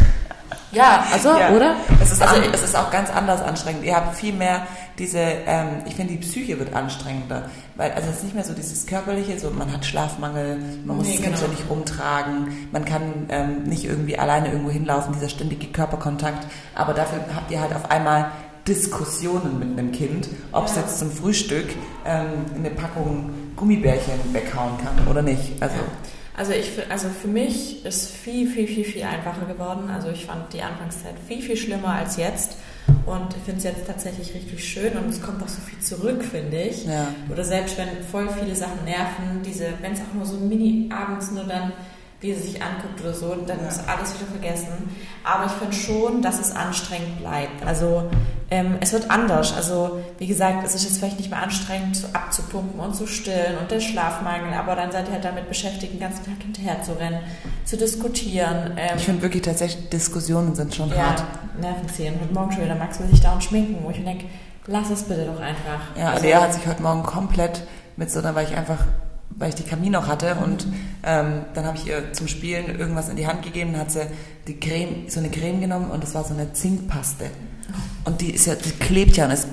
ja, 0.71 1.03
also, 1.11 1.29
ja. 1.29 1.49
oder? 1.49 1.75
Es 1.99 2.11
ist, 2.11 2.21
also, 2.21 2.39
es 2.53 2.61
ist 2.61 2.75
auch 2.75 2.91
ganz 2.91 3.09
anders 3.09 3.41
anstrengend. 3.41 3.83
Ihr 3.83 3.95
habt 3.95 4.15
viel 4.15 4.31
mehr 4.31 4.67
diese, 4.99 5.17
ähm, 5.17 5.81
ich 5.87 5.95
finde, 5.95 6.13
die 6.13 6.19
Psyche 6.19 6.59
wird 6.59 6.75
anstrengender. 6.75 7.49
Weil, 7.77 7.93
also 7.93 8.11
es 8.11 8.17
ist 8.17 8.25
nicht 8.25 8.35
mehr 8.35 8.43
so 8.43 8.53
dieses 8.53 8.85
körperliche, 8.85 9.39
so 9.39 9.49
man 9.49 9.73
hat 9.73 9.83
Schlafmangel, 9.87 10.59
man 10.85 10.97
muss 10.97 11.07
nee, 11.07 11.17
genau. 11.17 11.35
ständig 11.35 11.61
rumtragen, 11.67 12.69
man 12.71 12.85
kann 12.85 13.25
ähm, 13.29 13.63
nicht 13.63 13.85
irgendwie 13.85 14.19
alleine 14.19 14.51
irgendwo 14.51 14.69
hinlaufen, 14.69 15.11
dieser 15.15 15.29
ständige 15.29 15.65
Körperkontakt. 15.71 16.45
Aber 16.75 16.93
dafür 16.93 17.21
habt 17.33 17.49
ihr 17.49 17.59
halt 17.59 17.73
auf 17.73 17.89
einmal 17.89 18.29
Diskussionen 18.67 19.57
mit 19.57 19.79
einem 19.79 19.91
Kind, 19.91 20.29
ob 20.51 20.67
es 20.67 20.75
jetzt 20.75 20.99
zum 20.99 21.09
Frühstück 21.09 21.69
ähm, 22.05 22.45
eine 22.55 22.69
Packung 22.69 23.31
Gummibärchen 23.55 24.13
weghauen 24.31 24.77
kann 24.77 25.07
oder 25.07 25.23
nicht. 25.23 25.59
Also, 25.59 25.77
ja. 25.77 25.81
Also, 26.37 26.51
ich, 26.51 26.71
also 26.89 27.07
für 27.09 27.27
mich 27.27 27.85
ist 27.85 28.11
viel, 28.11 28.47
viel, 28.49 28.67
viel, 28.67 28.83
viel 28.83 29.03
einfacher 29.03 29.45
geworden. 29.45 29.89
Also 29.89 30.09
ich 30.09 30.25
fand 30.25 30.51
die 30.53 30.61
Anfangszeit 30.61 31.15
viel, 31.27 31.41
viel 31.41 31.57
schlimmer 31.57 31.89
als 31.89 32.17
jetzt. 32.17 32.57
Und 33.05 33.35
ich 33.35 33.43
finde 33.43 33.57
es 33.59 33.63
jetzt 33.63 33.87
tatsächlich 33.87 34.33
richtig 34.33 34.63
schön 34.63 34.93
und 34.97 35.09
es 35.09 35.21
kommt 35.21 35.41
auch 35.41 35.47
so 35.47 35.61
viel 35.61 35.79
zurück, 35.79 36.23
finde 36.23 36.61
ich. 36.61 36.85
Ja. 36.85 37.07
Oder 37.31 37.43
selbst 37.43 37.77
wenn 37.77 38.03
voll 38.03 38.27
viele 38.29 38.55
Sachen 38.55 38.83
nerven, 38.83 39.41
diese, 39.45 39.67
wenn 39.81 39.93
es 39.93 40.01
auch 40.01 40.13
nur 40.13 40.25
so 40.25 40.37
mini 40.37 40.89
abends 40.91 41.31
nur 41.31 41.43
dann 41.43 41.71
wie 42.25 42.33
sie 42.33 42.51
sich 42.51 42.61
anguckt 42.61 42.99
oder 43.01 43.13
so, 43.13 43.35
dann 43.35 43.59
ja. 43.61 43.67
ist 43.67 43.81
alles 43.87 44.15
wieder 44.15 44.25
vergessen. 44.25 44.89
Aber 45.23 45.45
ich 45.45 45.51
finde 45.51 45.75
schon, 45.75 46.21
dass 46.21 46.39
es 46.39 46.55
anstrengend 46.55 47.19
bleibt. 47.19 47.65
Also 47.65 48.09
ähm, 48.49 48.77
es 48.79 48.93
wird 48.93 49.09
anders. 49.09 49.55
Also 49.55 50.01
wie 50.17 50.27
gesagt, 50.27 50.65
es 50.65 50.75
ist 50.75 50.83
jetzt 50.83 50.97
vielleicht 50.97 51.17
nicht 51.17 51.29
mehr 51.29 51.41
anstrengend 51.41 51.95
so 51.95 52.07
abzupumpen 52.13 52.79
und 52.79 52.95
zu 52.95 53.07
stillen 53.07 53.57
und 53.59 53.69
der 53.71 53.79
Schlafmangel, 53.79 54.53
aber 54.53 54.75
dann 54.75 54.91
seid 54.91 55.07
ihr 55.07 55.13
halt 55.13 55.25
damit 55.25 55.47
beschäftigt, 55.47 55.93
den 55.93 55.99
ganzen 55.99 56.25
Tag 56.25 56.41
hinterher 56.41 56.81
zu 56.81 56.93
rennen, 56.93 57.19
zu 57.63 57.77
diskutieren. 57.77 58.73
Ähm, 58.77 58.97
ich 58.97 59.05
finde 59.05 59.21
wirklich 59.21 59.43
tatsächlich, 59.43 59.89
Diskussionen 59.89 60.55
sind 60.55 60.73
schon 60.73 60.89
ja, 60.89 61.09
hart. 61.09 61.23
Nervenziehen. 61.59 62.15
Heute 62.21 62.33
Morgen 62.33 62.51
schon 62.51 62.63
wieder, 62.65 62.75
Max 62.75 62.99
will 62.99 63.07
sich 63.07 63.21
da 63.21 63.33
und 63.33 63.43
schminken, 63.43 63.83
wo 63.83 63.89
ich 63.89 63.99
mir 63.99 64.05
denke, 64.05 64.25
lass 64.67 64.89
es 64.89 65.03
bitte 65.03 65.25
doch 65.25 65.39
einfach. 65.39 65.97
Ja, 65.97 66.11
also, 66.11 66.23
Lea 66.23 66.35
hat 66.35 66.53
sich 66.53 66.67
heute 66.67 66.81
Morgen 66.81 67.03
komplett 67.03 67.63
mit 67.97 68.11
so, 68.11 68.21
da 68.21 68.35
war 68.35 68.43
ich 68.43 68.55
einfach 68.55 68.79
weil 69.35 69.49
ich 69.49 69.55
die 69.55 69.63
Kamin 69.63 69.91
noch 69.91 70.07
hatte 70.07 70.35
und 70.35 70.65
ähm, 71.03 71.45
dann 71.53 71.65
habe 71.65 71.77
ich 71.77 71.87
ihr 71.87 72.13
zum 72.13 72.27
Spielen 72.27 72.79
irgendwas 72.79 73.09
in 73.09 73.15
die 73.15 73.27
Hand 73.27 73.43
gegeben, 73.43 73.73
dann 73.73 73.81
hat 73.81 73.91
sie 73.91 74.07
die 74.47 74.59
Creme, 74.59 75.09
so 75.09 75.19
eine 75.19 75.29
Creme 75.29 75.61
genommen 75.61 75.91
und 75.91 76.03
das 76.03 76.15
war 76.15 76.23
so 76.23 76.33
eine 76.33 76.53
Zinkpaste. 76.53 77.25
Und 78.05 78.21
die 78.21 78.31
ist 78.31 78.45
ja, 78.45 78.55
die 78.55 78.71
klebt 78.71 79.17
ja 79.17 79.25
und 79.25 79.31
ist, 79.31 79.47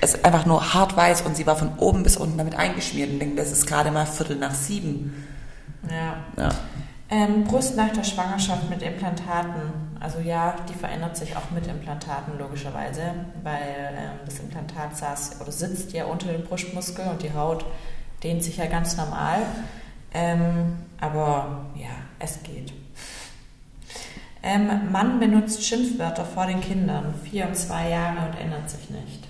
ist 0.00 0.24
einfach 0.24 0.46
nur 0.46 0.74
hart 0.74 0.96
weiß 0.96 1.22
und 1.22 1.36
sie 1.36 1.46
war 1.46 1.56
von 1.56 1.76
oben 1.78 2.02
bis 2.02 2.16
unten 2.16 2.38
damit 2.38 2.54
eingeschmiert 2.54 3.10
und 3.10 3.18
denke, 3.18 3.36
das 3.36 3.50
ist 3.50 3.66
gerade 3.66 3.90
mal 3.90 4.06
Viertel 4.06 4.36
nach 4.36 4.54
sieben. 4.54 5.26
Ja. 5.90 6.42
ja. 6.42 6.50
Ähm, 7.08 7.44
Brust 7.44 7.76
nach 7.76 7.92
der 7.92 8.02
Schwangerschaft 8.02 8.68
mit 8.68 8.82
Implantaten. 8.82 9.62
Also 10.00 10.18
ja, 10.18 10.56
die 10.68 10.74
verändert 10.74 11.16
sich 11.16 11.36
auch 11.36 11.50
mit 11.52 11.66
Implantaten 11.66 12.36
logischerweise, 12.38 13.02
weil 13.42 13.94
ähm, 13.96 14.18
das 14.24 14.40
Implantat 14.40 14.96
saß 14.96 15.40
oder 15.40 15.52
sitzt 15.52 15.92
ja 15.92 16.06
unter 16.06 16.32
dem 16.32 16.42
Brustmuskel 16.42 17.06
und 17.06 17.22
die 17.22 17.32
Haut 17.32 17.64
dehnt 18.26 18.42
sich 18.42 18.56
ja 18.56 18.66
ganz 18.66 18.96
normal. 18.96 19.42
Ähm, 20.12 20.76
aber 21.00 21.66
ja, 21.76 21.90
es 22.18 22.42
geht. 22.42 22.72
Ähm, 24.42 24.90
Mann 24.90 25.20
benutzt 25.20 25.64
Schimpfwörter 25.64 26.24
vor 26.24 26.46
den 26.46 26.60
Kindern, 26.60 27.14
vier 27.24 27.46
und 27.46 27.56
zwei 27.56 27.90
Jahre 27.90 28.28
und 28.28 28.40
ändert 28.40 28.68
sich 28.70 28.90
nicht. 28.90 29.28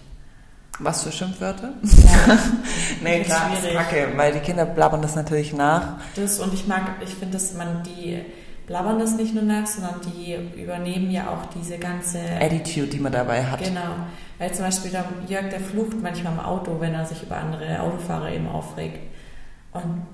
Was 0.78 1.04
für 1.04 1.12
Schimpfwörter? 1.12 1.72
Ja. 1.82 2.38
nee, 3.02 3.22
klar, 3.22 3.50
ist 3.54 3.72
kacke, 3.72 4.12
weil 4.14 4.34
die 4.34 4.40
Kinder 4.40 4.66
blabbern 4.66 5.00
das 5.00 5.14
natürlich 5.14 5.54
nach. 5.54 5.94
Das 6.16 6.38
und 6.38 6.52
ich 6.52 6.66
mag, 6.66 6.82
ich 7.02 7.14
finde, 7.14 7.34
dass 7.34 7.54
man 7.54 7.82
die 7.82 8.22
blabbern 8.66 8.98
das 8.98 9.16
nicht 9.16 9.34
nur 9.34 9.44
nach, 9.44 9.66
sondern 9.66 10.00
die 10.02 10.36
übernehmen 10.60 11.10
ja 11.10 11.28
auch 11.28 11.46
diese 11.54 11.78
ganze 11.78 12.18
Attitude, 12.40 12.88
die 12.88 12.98
man 12.98 13.12
dabei 13.12 13.44
hat. 13.44 13.62
Genau. 13.62 13.94
Weil 14.38 14.52
zum 14.52 14.64
Beispiel 14.64 14.90
der 14.90 15.04
Jörg, 15.28 15.48
der 15.50 15.60
flucht 15.60 16.02
manchmal 16.02 16.32
im 16.32 16.40
Auto, 16.40 16.76
wenn 16.80 16.92
er 16.92 17.06
sich 17.06 17.22
über 17.22 17.36
andere 17.36 17.80
Autofahrer 17.80 18.30
eben 18.32 18.48
aufregt. 18.48 18.98
Und 19.72 20.06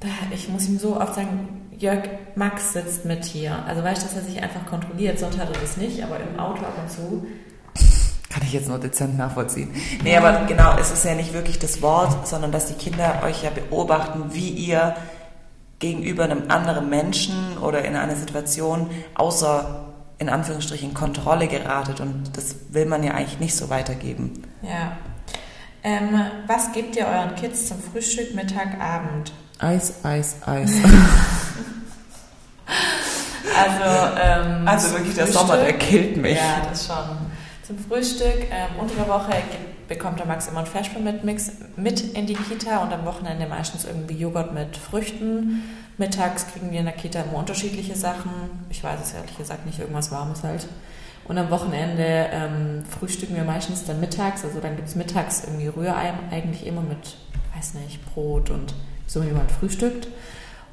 da, 0.00 0.08
ich 0.32 0.48
muss 0.48 0.68
ihm 0.68 0.78
so 0.78 1.00
oft 1.00 1.14
sagen, 1.14 1.68
Jörg, 1.78 2.08
Max 2.34 2.72
sitzt 2.72 3.04
mit 3.04 3.24
hier. 3.24 3.56
Also 3.66 3.84
weißt 3.84 4.02
du, 4.02 4.06
dass 4.06 4.16
er 4.16 4.22
sich 4.22 4.42
einfach 4.42 4.66
kontrolliert, 4.66 5.18
sonst 5.18 5.38
hat 5.38 5.48
er 5.54 5.60
das 5.60 5.76
nicht, 5.76 6.02
aber 6.02 6.18
im 6.18 6.38
Auto 6.40 6.62
ab 6.62 6.74
und 6.82 6.90
zu. 6.90 7.26
Kann 8.30 8.42
ich 8.42 8.52
jetzt 8.52 8.68
nur 8.68 8.78
dezent 8.78 9.16
nachvollziehen. 9.16 9.70
Nee, 10.02 10.16
aber 10.16 10.44
genau, 10.46 10.76
es 10.78 10.90
ist 10.90 11.04
ja 11.04 11.14
nicht 11.14 11.32
wirklich 11.32 11.58
das 11.58 11.80
Wort, 11.82 12.26
sondern 12.26 12.52
dass 12.52 12.66
die 12.66 12.74
Kinder 12.74 13.22
euch 13.24 13.42
ja 13.42 13.50
beobachten, 13.50 14.24
wie 14.32 14.50
ihr 14.50 14.94
gegenüber 15.78 16.24
einem 16.24 16.44
anderen 16.48 16.88
Menschen 16.90 17.58
oder 17.58 17.84
in 17.84 17.94
einer 17.94 18.16
Situation 18.16 18.90
außer 19.14 19.84
in 20.18 20.28
Anführungsstrichen 20.28 20.94
Kontrolle 20.94 21.46
geratet 21.46 22.00
und 22.00 22.36
das 22.36 22.56
will 22.70 22.86
man 22.86 23.04
ja 23.04 23.12
eigentlich 23.12 23.38
nicht 23.38 23.54
so 23.54 23.70
weitergeben. 23.70 24.42
Ja. 24.62 24.96
Ähm, 25.84 26.20
was 26.46 26.72
gebt 26.72 26.96
ihr 26.96 27.06
euren 27.06 27.36
Kids 27.36 27.68
zum 27.68 27.80
Frühstück, 27.80 28.34
Mittag, 28.34 28.80
Abend? 28.80 29.32
Eis, 29.60 30.04
Eis, 30.04 30.36
Eis. 30.44 30.72
also, 33.56 34.18
ähm, 34.20 34.66
also 34.66 34.92
wirklich 34.94 35.14
der 35.14 35.28
Sommer, 35.28 35.56
der 35.58 35.78
killt 35.78 36.16
mich. 36.16 36.36
Ja, 36.36 36.62
das 36.68 36.86
schon. 36.86 36.96
Zum 37.64 37.78
Frühstück 37.78 38.46
ähm, 38.50 38.70
unter 38.80 38.96
der 38.96 39.08
Woche 39.08 39.30
bekommt 39.88 40.18
der 40.18 40.26
Max 40.26 40.46
immer 40.46 40.60
ein 40.60 40.66
Flashball-Mix 40.66 41.52
mit 41.76 42.14
in 42.14 42.26
die 42.26 42.34
Kita 42.34 42.78
und 42.78 42.92
am 42.92 43.04
Wochenende 43.04 43.46
meistens 43.46 43.84
irgendwie 43.84 44.14
Joghurt 44.14 44.52
mit 44.52 44.76
Früchten. 44.76 45.62
Mittags 45.96 46.46
kriegen 46.52 46.70
wir 46.70 46.80
in 46.80 46.84
der 46.84 46.94
Kita 46.94 47.22
immer 47.22 47.38
unterschiedliche 47.38 47.96
Sachen. 47.96 48.30
Ich 48.70 48.84
weiß 48.84 49.00
es 49.02 49.14
ehrlich 49.14 49.36
gesagt 49.36 49.66
nicht, 49.66 49.78
irgendwas 49.78 50.12
Warmes 50.12 50.44
halt. 50.44 50.68
Und 51.24 51.36
am 51.38 51.50
Wochenende 51.50 52.28
ähm, 52.32 52.84
frühstücken 52.88 53.34
wir 53.34 53.44
meistens 53.44 53.84
dann 53.84 53.98
mittags. 54.00 54.44
Also 54.44 54.60
dann 54.60 54.76
gibt 54.76 54.88
es 54.88 54.94
mittags 54.94 55.44
irgendwie 55.44 55.68
Rührei, 55.68 56.12
eigentlich 56.30 56.66
immer 56.66 56.82
mit, 56.82 57.16
weiß 57.56 57.74
nicht, 57.74 58.04
Brot 58.12 58.50
und 58.50 58.74
so 59.06 59.24
wie 59.24 59.32
man 59.32 59.48
frühstückt. 59.48 60.08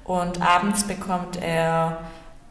Und 0.03 0.41
abends 0.41 0.83
bekommt 0.83 1.41
er 1.41 1.99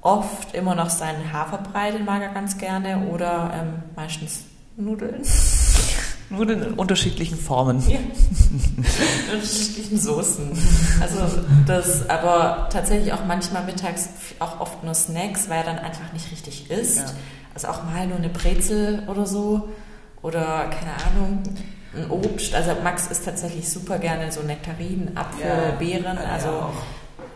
oft 0.00 0.54
immer 0.54 0.74
noch 0.74 0.90
seinen 0.90 1.32
Haferbrei, 1.32 1.92
den 1.92 2.04
mag 2.04 2.20
er 2.20 2.34
ganz 2.34 2.58
gerne, 2.58 3.06
oder 3.10 3.52
ähm, 3.54 3.82
meistens 3.96 4.44
Nudeln. 4.76 5.22
Nudeln 6.30 6.62
in 6.62 6.74
unterschiedlichen 6.74 7.38
Formen. 7.38 7.82
Ja. 7.88 7.98
in 7.98 9.34
unterschiedlichen 9.34 9.98
Soßen. 9.98 10.50
Also 11.00 11.18
das, 11.66 12.08
aber 12.08 12.68
tatsächlich 12.72 13.12
auch 13.12 13.24
manchmal 13.26 13.64
mittags 13.64 14.08
auch 14.38 14.60
oft 14.60 14.82
nur 14.84 14.94
Snacks, 14.94 15.48
weil 15.48 15.58
er 15.58 15.64
dann 15.64 15.78
einfach 15.78 16.12
nicht 16.12 16.30
richtig 16.32 16.70
isst. 16.70 16.98
Ja. 16.98 17.12
Also 17.54 17.68
auch 17.68 17.84
mal 17.84 18.06
nur 18.06 18.18
eine 18.18 18.28
Brezel 18.28 19.04
oder 19.06 19.26
so. 19.26 19.68
Oder 20.22 20.70
keine 20.70 20.94
Ahnung, 21.06 21.42
ein 21.94 22.10
Obst. 22.10 22.54
Also 22.54 22.72
Max 22.82 23.08
isst 23.08 23.26
tatsächlich 23.26 23.68
super 23.68 23.98
gerne 23.98 24.32
so 24.32 24.40
Nektarinen, 24.40 25.16
Apfel, 25.16 25.46
ja, 25.46 25.70
Beeren. 25.78 26.18
Also 26.18 26.48
auch. 26.48 26.72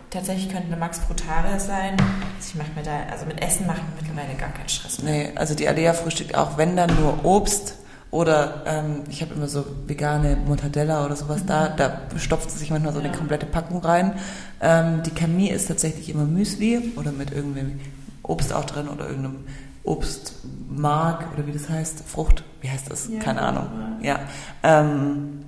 tatsächlich 0.08 0.48
könnte 0.48 0.68
eine 0.68 0.78
Max 0.78 1.00
Brutare 1.00 1.60
sein. 1.60 1.96
Also 2.38 2.48
ich 2.48 2.54
mache 2.54 2.70
mir 2.74 2.82
da, 2.82 3.12
also 3.12 3.26
mit 3.26 3.42
Essen 3.42 3.66
mache 3.66 3.78
ich 3.78 4.02
mittlerweile 4.02 4.34
gar 4.38 4.48
keinen 4.48 4.70
Stress 4.70 5.02
mehr. 5.02 5.12
Nee, 5.12 5.32
also 5.34 5.54
die 5.54 5.68
Alea 5.68 5.92
frühstückt 5.92 6.34
auch, 6.34 6.56
wenn 6.56 6.76
dann 6.76 6.98
nur 6.98 7.24
Obst 7.24 7.74
oder 8.10 8.62
ähm, 8.66 9.02
ich 9.10 9.20
habe 9.20 9.34
immer 9.34 9.48
so 9.48 9.64
vegane 9.86 10.36
Mortadella 10.36 11.04
oder 11.04 11.14
sowas 11.14 11.42
mhm. 11.42 11.48
da, 11.48 11.68
da 11.68 12.00
stopft 12.16 12.50
sie 12.50 12.58
sich 12.58 12.70
manchmal 12.70 12.92
so 12.92 13.00
ja. 13.00 13.06
eine 13.06 13.16
komplette 13.16 13.46
Packung 13.46 13.84
rein. 13.84 14.14
Ähm, 14.60 15.02
die 15.02 15.10
Camille 15.10 15.54
ist 15.54 15.68
tatsächlich 15.68 16.08
immer 16.08 16.24
Müsli 16.24 16.92
oder 16.96 17.12
mit 17.12 17.32
irgendeinem 17.32 17.80
Obst 18.22 18.52
auch 18.52 18.64
drin 18.64 18.88
oder 18.88 19.08
irgendeinem 19.08 19.44
Obstmark 19.84 21.32
oder 21.34 21.46
wie 21.46 21.52
das 21.52 21.68
heißt, 21.68 22.02
Frucht, 22.06 22.44
wie 22.60 22.70
heißt 22.70 22.90
das? 22.90 23.08
Ja, 23.08 23.20
Keine 23.20 23.42
Ahnung. 23.42 23.66
Ja. 24.02 24.20
Ähm, 24.62 25.44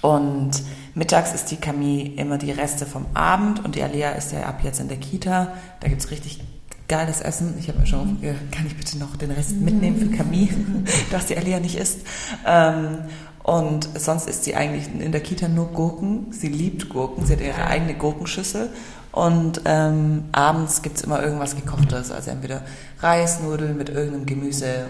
und 0.00 0.50
mittags 0.94 1.34
ist 1.34 1.50
die 1.50 1.56
Camille 1.56 2.10
immer 2.16 2.38
die 2.38 2.50
Reste 2.50 2.86
vom 2.86 3.06
Abend 3.14 3.64
und 3.64 3.74
die 3.74 3.82
Alea 3.82 4.10
ist 4.12 4.32
ja 4.32 4.42
ab 4.42 4.60
jetzt 4.62 4.80
in 4.80 4.88
der 4.88 4.98
Kita. 4.98 5.52
Da 5.80 5.88
gibt's 5.88 6.10
richtig 6.10 6.40
geiles 6.88 7.20
Essen. 7.20 7.54
Ich 7.58 7.68
habe 7.68 7.80
mir 7.80 7.86
schon 7.86 8.14
aufgehört, 8.14 8.52
kann 8.52 8.66
ich 8.66 8.76
bitte 8.76 8.98
noch 8.98 9.16
den 9.16 9.30
Rest 9.30 9.56
mitnehmen 9.56 9.98
für 9.98 10.16
Camille, 10.16 10.54
dass 11.10 11.26
die 11.26 11.36
Alia 11.36 11.60
nicht 11.60 11.76
isst. 11.76 12.00
Ähm, 12.46 12.98
und 13.42 13.88
sonst 13.98 14.28
isst 14.28 14.44
sie 14.44 14.54
eigentlich 14.54 14.88
in 14.98 15.12
der 15.12 15.20
Kita 15.20 15.48
nur 15.48 15.66
Gurken. 15.66 16.32
Sie 16.32 16.48
liebt 16.48 16.88
Gurken. 16.88 17.26
Sie 17.26 17.34
hat 17.34 17.40
ihre 17.40 17.66
eigene 17.66 17.94
Gurkenschüssel. 17.94 18.70
Und 19.12 19.60
ähm, 19.64 20.24
abends 20.32 20.82
gibt's 20.82 21.02
immer 21.02 21.22
irgendwas 21.22 21.54
gekochtes, 21.54 22.10
also 22.10 22.32
entweder 22.32 22.62
Reis, 22.98 23.40
Nudeln 23.40 23.76
mit 23.76 23.88
irgendeinem 23.88 24.26
Gemüse, 24.26 24.86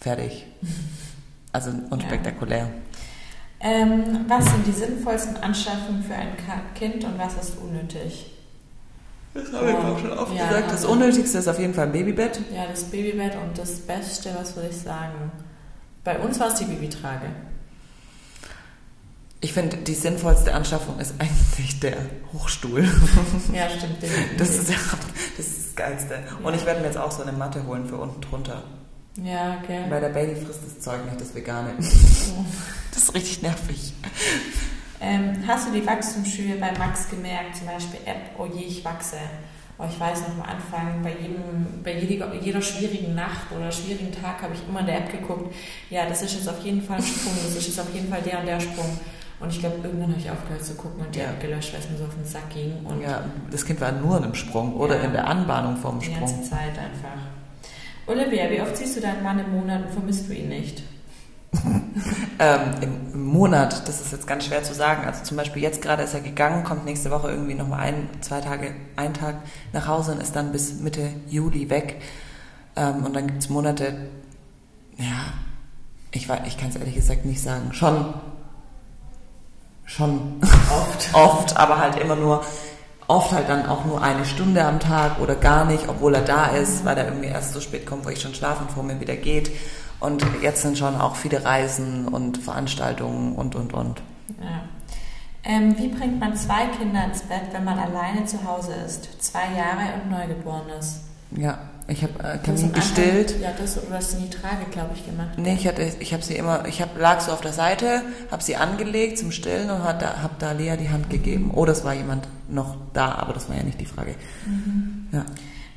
fertig. 0.00 0.46
Also 1.52 1.70
unspektakulär. 1.90 2.68
Ähm, 3.60 4.24
was 4.26 4.46
sind 4.46 4.66
die 4.66 4.72
sinnvollsten 4.72 5.36
Anschaffungen 5.36 6.02
für 6.02 6.14
ein 6.14 6.32
Kind 6.74 7.04
und 7.04 7.16
was 7.16 7.34
ist 7.34 7.56
unnötig? 7.58 8.33
Das 9.34 9.52
habe 9.52 9.68
ich 9.70 9.76
auch 9.76 9.98
schon 9.98 10.12
oft 10.12 10.32
Ja, 10.34 10.46
gesagt. 10.48 10.72
Das. 10.72 10.84
Unnötigste 10.84 11.38
ist 11.38 11.48
auf 11.48 11.58
jeden 11.58 11.74
Fall 11.74 11.86
ein 11.86 11.92
Babybett. 11.92 12.40
Ja, 12.54 12.66
das 12.70 12.84
Babybett 12.84 13.34
und 13.36 13.58
das 13.58 13.80
Beste, 13.80 14.30
was 14.38 14.54
würde 14.56 14.68
ich 14.70 14.76
sagen? 14.76 15.32
Bei 16.04 16.18
uns 16.20 16.38
war 16.38 16.48
es 16.48 16.54
die 16.54 16.64
Babytrage. 16.66 17.26
Ich 19.40 19.52
finde, 19.52 19.76
die 19.76 19.94
sinnvollste 19.94 20.54
Anschaffung 20.54 20.98
ist 21.00 21.14
eigentlich 21.18 21.78
der 21.80 21.96
Hochstuhl. 22.32 22.82
Ja, 23.52 23.68
stimmt. 23.68 24.00
definitiv. 24.02 24.36
Das 24.38 24.50
ist, 24.50 24.70
ja, 24.70 24.76
das, 25.36 25.46
ist 25.46 25.66
das 25.68 25.74
Geilste. 25.76 26.18
Und 26.42 26.52
Ja. 26.54 26.58
ich 26.60 26.64
werde 26.66 26.80
mir 26.80 26.86
jetzt 26.86 26.96
auch 26.96 27.10
so 27.10 27.22
eine 27.22 27.32
Matte 27.32 27.66
holen 27.66 27.86
für 27.86 27.96
unten 27.96 28.20
drunter. 28.22 28.62
ja, 29.22 29.58
okay. 29.62 29.84
Weil 29.90 30.00
der 30.00 30.08
Baby 30.10 30.36
frisst 30.40 30.60
das 30.64 30.80
Zeug 30.80 31.04
nicht, 31.06 31.20
das 31.20 31.34
Vegane. 31.34 31.74
Das 31.78 33.02
ist 33.02 33.14
richtig 33.14 33.42
nervig. 33.42 33.92
Ähm, 35.04 35.44
hast 35.46 35.68
du 35.68 35.72
die 35.72 35.86
Wachstumsschübe 35.86 36.58
bei 36.58 36.72
Max 36.78 37.08
gemerkt? 37.10 37.56
Zum 37.56 37.66
Beispiel 37.66 38.00
App, 38.06 38.30
oh 38.38 38.46
je, 38.46 38.64
ich 38.64 38.84
wachse. 38.84 39.16
Oh, 39.76 39.84
ich 39.90 39.98
weiß 39.98 40.20
noch 40.20 40.34
am 40.36 40.42
Anfang, 40.42 41.02
bei, 41.02 41.10
jedem, 41.20 41.82
bei 41.82 41.98
jeder, 41.98 42.32
jeder 42.40 42.62
schwierigen 42.62 43.14
Nacht 43.16 43.50
oder 43.50 43.72
schwierigen 43.72 44.12
Tag 44.12 44.40
habe 44.40 44.54
ich 44.54 44.60
immer 44.68 44.80
in 44.80 44.86
der 44.86 44.98
App 44.98 45.10
geguckt, 45.10 45.52
ja, 45.90 46.06
das 46.08 46.22
ist 46.22 46.34
jetzt 46.34 46.48
auf 46.48 46.60
jeden 46.64 46.80
Fall 46.80 46.98
ein 46.98 47.02
Sprung, 47.02 47.32
das 47.44 47.56
ist 47.56 47.66
jetzt 47.66 47.80
auf 47.80 47.92
jeden 47.92 48.08
Fall 48.08 48.22
der 48.22 48.38
und 48.38 48.46
der 48.46 48.60
Sprung. 48.60 48.86
Und 49.40 49.50
ich 49.52 49.58
glaube, 49.58 49.78
irgendwann 49.82 50.10
habe 50.12 50.20
ich 50.20 50.30
aufgehört 50.30 50.64
zu 50.64 50.74
gucken 50.76 51.04
und 51.04 51.12
die 51.12 51.18
Ja. 51.18 51.24
App 51.26 51.40
gelöscht, 51.40 51.72
weil 51.72 51.80
es 51.80 51.90
mir 51.90 51.98
so 51.98 52.04
auf 52.04 52.14
den 52.14 52.24
Sack 52.24 52.48
ging. 52.50 52.72
Und 52.84 53.02
Ja, 53.02 53.24
das 53.50 53.66
Kind 53.66 53.80
war 53.80 53.90
nur 53.90 54.16
in 54.18 54.22
einem 54.24 54.34
Sprung 54.36 54.74
oder 54.76 54.96
Ja. 54.96 55.02
in 55.02 55.12
der 55.12 55.26
Anbahnung 55.26 55.76
vom 55.76 55.98
die 55.98 56.12
ganze 56.14 56.34
Sprung. 56.34 56.44
Zeit 56.50 56.78
einfach. 56.78 57.18
Olivia, 58.06 58.48
wie 58.50 58.60
oft 58.60 58.76
siehst 58.76 58.96
du 58.96 59.00
deinen 59.00 59.24
Mann 59.24 59.40
im 59.40 59.50
Monat 59.50 59.86
und 59.86 59.90
vermisst 59.92 60.28
du 60.28 60.34
ihn 60.34 60.48
nicht? 60.50 60.84
Ähm, 62.38 62.60
im, 62.80 63.12
Im 63.14 63.24
Monat, 63.26 63.86
das 63.88 64.00
ist 64.00 64.12
jetzt 64.12 64.26
ganz 64.26 64.44
schwer 64.46 64.62
zu 64.62 64.74
sagen. 64.74 65.04
Also 65.06 65.22
zum 65.24 65.36
Beispiel 65.36 65.62
jetzt 65.62 65.80
gerade 65.82 66.02
ist 66.02 66.14
er 66.14 66.20
gegangen, 66.20 66.64
kommt 66.64 66.84
nächste 66.84 67.10
Woche 67.10 67.30
irgendwie 67.30 67.54
nochmal 67.54 67.80
ein, 67.80 68.08
zwei 68.20 68.40
Tage, 68.40 68.72
ein 68.96 69.14
Tag 69.14 69.36
nach 69.72 69.86
Hause 69.86 70.12
und 70.12 70.22
ist 70.22 70.34
dann 70.36 70.50
bis 70.52 70.74
Mitte 70.80 71.10
Juli 71.28 71.70
weg. 71.70 72.00
Ähm, 72.76 73.04
und 73.04 73.14
dann 73.14 73.26
gibt's 73.28 73.48
Monate, 73.48 74.08
ja, 74.98 75.32
ich, 76.10 76.28
wei- 76.28 76.42
ich 76.46 76.58
kann 76.58 76.68
es 76.70 76.76
ehrlich 76.76 76.94
gesagt 76.96 77.24
nicht 77.24 77.42
sagen. 77.42 77.72
Schon, 77.72 78.14
schon 79.84 80.40
Oft. 80.42 81.08
oft, 81.14 81.56
aber 81.56 81.78
halt 81.78 81.96
immer 82.00 82.16
nur, 82.16 82.42
oft 83.06 83.32
halt 83.32 83.48
dann 83.48 83.66
auch 83.66 83.84
nur 83.84 84.02
eine 84.02 84.24
Stunde 84.24 84.64
am 84.64 84.80
Tag 84.80 85.20
oder 85.20 85.34
gar 85.36 85.64
nicht, 85.64 85.88
obwohl 85.88 86.14
er 86.14 86.22
da 86.22 86.46
ist, 86.46 86.84
weil 86.84 86.96
er 86.98 87.06
irgendwie 87.06 87.28
erst 87.28 87.52
so 87.52 87.60
spät 87.60 87.86
kommt, 87.86 88.04
wo 88.04 88.08
ich 88.08 88.20
schon 88.20 88.34
schlafen 88.34 88.68
vor 88.68 88.82
mir 88.82 88.98
wieder 89.00 89.16
geht. 89.16 89.50
Und 90.04 90.24
jetzt 90.42 90.62
sind 90.62 90.76
schon 90.78 90.94
auch 91.00 91.16
viele 91.16 91.44
Reisen 91.44 92.06
und 92.08 92.38
Veranstaltungen 92.38 93.34
und, 93.34 93.54
und, 93.54 93.72
und. 93.72 94.02
Ja. 94.40 94.62
Ähm, 95.44 95.76
wie 95.78 95.88
bringt 95.88 96.20
man 96.20 96.34
zwei 96.36 96.66
Kinder 96.78 97.04
ins 97.04 97.22
Bett, 97.22 97.42
wenn 97.52 97.64
man 97.64 97.78
alleine 97.78 98.24
zu 98.24 98.42
Hause 98.44 98.72
ist? 98.86 99.22
Zwei 99.22 99.46
Jahre 99.56 99.94
und 100.02 100.10
Neugeborenes. 100.10 101.00
Ja, 101.36 101.58
ich 101.88 102.02
habe 102.02 102.12
äh, 102.20 102.38
Du 102.38 102.44
Kamin 102.44 102.46
am 102.46 102.52
Anfang- 102.68 102.72
gestillt. 102.72 103.40
Ja, 103.40 103.50
das, 103.58 103.74
du 103.74 103.92
hast 103.92 104.18
nie 104.20 104.30
Trage, 104.30 104.64
glaube 104.70 104.90
ich, 104.94 105.04
gemacht. 105.04 105.30
Nee, 105.36 105.54
ich, 105.54 105.66
hatte, 105.66 105.82
ich 106.00 106.12
habe 106.14 106.22
sie 106.22 106.34
immer, 106.36 106.66
ich 106.66 106.80
hab, 106.80 106.98
lag 106.98 107.20
so 107.20 107.32
auf 107.32 107.40
der 107.42 107.52
Seite, 107.52 108.02
habe 108.30 108.42
sie 108.42 108.56
angelegt 108.56 109.18
zum 109.18 109.32
Stillen 109.32 109.68
und 109.70 109.82
habe 109.84 109.98
da, 109.98 110.22
hab 110.22 110.38
da 110.38 110.52
Lea 110.52 110.76
die 110.78 110.88
Hand 110.90 111.10
gegeben. 111.10 111.50
Oder 111.50 111.72
es 111.72 111.84
war 111.84 111.92
jemand 111.92 112.26
noch 112.48 112.76
da, 112.94 113.14
aber 113.16 113.32
das 113.32 113.48
war 113.48 113.56
ja 113.56 113.62
nicht 113.64 113.80
die 113.80 113.86
Frage. 113.86 114.14
Ja. 115.12 115.24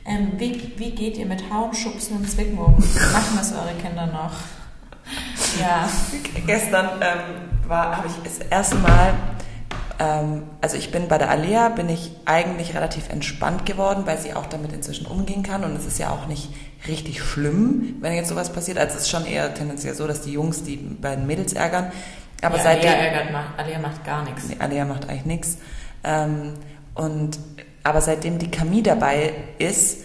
Ähm, 0.08 0.32
wie, 0.38 0.72
wie 0.78 0.92
geht 0.92 1.18
ihr 1.18 1.26
mit 1.26 1.52
Hauen, 1.52 1.74
Schubsen 1.74 2.18
und 2.18 2.30
Zwicken 2.30 2.58
um? 2.58 2.76
Machen 2.76 3.36
das 3.36 3.52
eure 3.52 3.74
Kinder 3.82 4.08
noch? 4.08 4.32
Ja. 5.60 5.90
Gestern 6.46 6.90
ähm, 7.02 7.70
war, 7.70 7.98
habe 7.98 8.08
ich 8.08 8.14
das 8.24 8.40
erste 8.48 8.76
Mal, 8.76 9.14
ähm, 10.00 10.44
also 10.62 10.78
ich 10.78 10.92
bin 10.92 11.10
bei 11.10 11.18
der 11.18 11.30
Alea, 11.30 11.70
bin 11.70 11.90
ich 11.90 12.12
eigentlich 12.24 12.74
relativ 12.74 13.10
entspannt 13.10 13.66
geworden, 13.66 14.04
weil 14.06 14.18
sie 14.18 14.34
auch 14.34 14.46
damit 14.46 14.72
inzwischen 14.72 15.08
umgehen 15.08 15.44
kann 15.44 15.66
und 15.66 15.76
es 15.76 15.86
ist 15.86 16.00
ja 16.00 16.10
auch 16.10 16.28
nicht 16.28 16.54
richtig 16.88 17.22
schlimm, 17.22 17.96
wenn 18.00 18.14
jetzt 18.14 18.30
sowas 18.30 18.54
passiert. 18.54 18.78
Also 18.78 18.96
es 18.96 19.04
ist 19.04 19.10
schon 19.10 19.26
eher 19.26 19.54
tendenziell 19.54 19.94
so, 19.94 20.08
dass 20.08 20.22
die 20.22 20.32
Jungs 20.32 20.64
die 20.64 20.78
beiden 20.78 21.28
Mädels 21.28 21.52
ärgern. 21.52 21.92
Aber 22.42 22.58
ja, 22.58 22.64
seitdem... 22.64 22.92
Alia 22.92 23.04
ärgert 23.04 23.32
macht, 23.34 23.60
Alia 23.60 23.80
macht 23.80 24.06
gar 24.06 24.24
nichts. 24.24 24.48
Nee, 24.48 24.56
Alea 24.60 24.86
macht 24.86 25.10
eigentlich 25.10 25.26
nichts. 25.26 25.58
Ähm, 26.04 26.54
und 26.94 27.40
aber 27.88 28.02
seitdem 28.02 28.38
die 28.40 28.52
Camille 28.52 28.84
dabei 28.84 29.34
ist, 29.58 30.00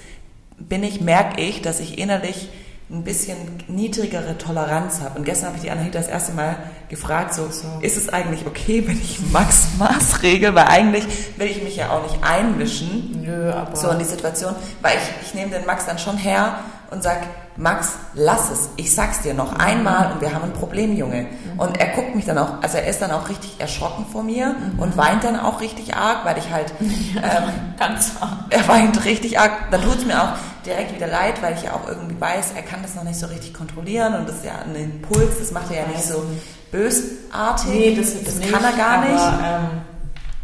bin 0.59 0.83
ich, 0.85 1.01
merke 1.01 1.41
ich, 1.41 1.63
dass 1.63 1.81
ich 1.81 1.99
innerlich 1.99 2.49
ein 2.91 3.05
bisschen 3.05 3.37
niedrigere 3.69 4.37
Toleranz 4.37 5.01
habe. 5.01 5.19
Und 5.19 5.25
gestern 5.25 5.49
habe 5.49 5.57
ich 5.57 5.63
die 5.63 5.71
Anahita 5.71 5.99
das 5.99 6.09
erste 6.09 6.33
Mal 6.33 6.57
gefragt, 6.91 7.33
so, 7.33 7.49
So. 7.51 7.67
ist 7.81 7.97
es 7.97 8.11
eigentlich 8.11 8.47
okay, 8.47 8.87
wenn 8.87 8.99
ich 8.99 9.19
Max 9.33 9.69
Maßregel, 9.79 10.55
weil 10.55 10.67
eigentlich 10.67 11.05
will 11.39 11.47
ich 11.47 11.63
mich 11.63 11.77
ja 11.77 11.91
auch 11.91 12.03
nicht 12.03 12.23
einmischen 12.23 13.23
Nö, 13.25 13.51
aber. 13.51 13.75
so 13.77 13.89
in 13.89 13.99
die 13.99 14.05
Situation, 14.05 14.55
weil 14.83 14.97
ich, 14.99 15.27
ich 15.29 15.35
nehme 15.35 15.51
den 15.51 15.65
Max 15.65 15.87
dann 15.87 15.99
schon 15.99 16.19
her 16.19 16.59
und 16.91 17.03
sag, 17.03 17.23
Max, 17.57 17.93
lass 18.15 18.51
es. 18.51 18.71
Ich 18.77 18.95
sag's 18.95 19.23
dir 19.23 19.35
noch 19.35 19.53
einmal 19.53 20.13
und 20.13 20.21
wir 20.21 20.33
haben 20.35 20.45
ein 20.45 20.53
Problem, 20.53 20.97
Junge. 20.97 21.27
Und 21.59 21.79
er 21.79 21.89
guckt 21.89 22.15
mich 22.15 22.25
dann 22.25 22.39
auch, 22.39 22.63
also 22.63 22.79
er 22.79 22.87
ist 22.87 23.03
dann 23.03 23.11
auch 23.11 23.29
richtig 23.29 23.57
erschrocken 23.59 24.07
vor 24.11 24.23
mir 24.23 24.57
und 24.79 24.97
weint 24.97 25.23
dann 25.25 25.39
auch 25.39 25.61
richtig 25.61 25.95
arg, 25.95 26.25
weil 26.25 26.39
ich 26.39 26.51
halt, 26.51 26.73
ähm, 26.81 27.75
Ganz 27.79 28.13
arg. 28.21 28.47
er 28.51 28.67
weint 28.69 29.05
richtig 29.05 29.39
arg. 29.39 29.71
Dann 29.71 29.83
tut's 29.83 30.07
mir 30.07 30.23
auch 30.23 30.33
direkt 30.65 30.95
wieder 30.95 31.09
leid, 31.09 31.43
weil 31.43 31.55
ich 31.55 31.63
ja 31.63 31.75
auch 31.75 31.87
irgendwie 31.87 32.19
weiß, 32.19 32.53
er 32.57 32.63
kann 32.63 32.81
das 32.83 32.95
noch 32.95 33.05
nicht 33.05 33.19
so 33.19 33.27
richtig 33.27 33.53
kontrollieren 33.53 34.15
und 34.15 34.29
das 34.29 34.37
ist 34.37 34.45
ja 34.45 34.53
ein 34.65 34.75
Impuls, 34.75 35.39
das 35.39 35.51
macht 35.51 35.71
er 35.71 35.83
ja 35.83 35.87
nicht 35.89 36.05
so 36.05 36.25
bösartig. 36.71 37.69
Nee, 37.69 37.95
das, 37.97 38.23
das 38.25 38.37
nicht, 38.37 38.53
kann 38.53 38.65
er 38.65 38.73
gar 38.73 38.99
aber, 38.99 39.09
nicht. 39.09 39.25
Ähm, 39.45 39.92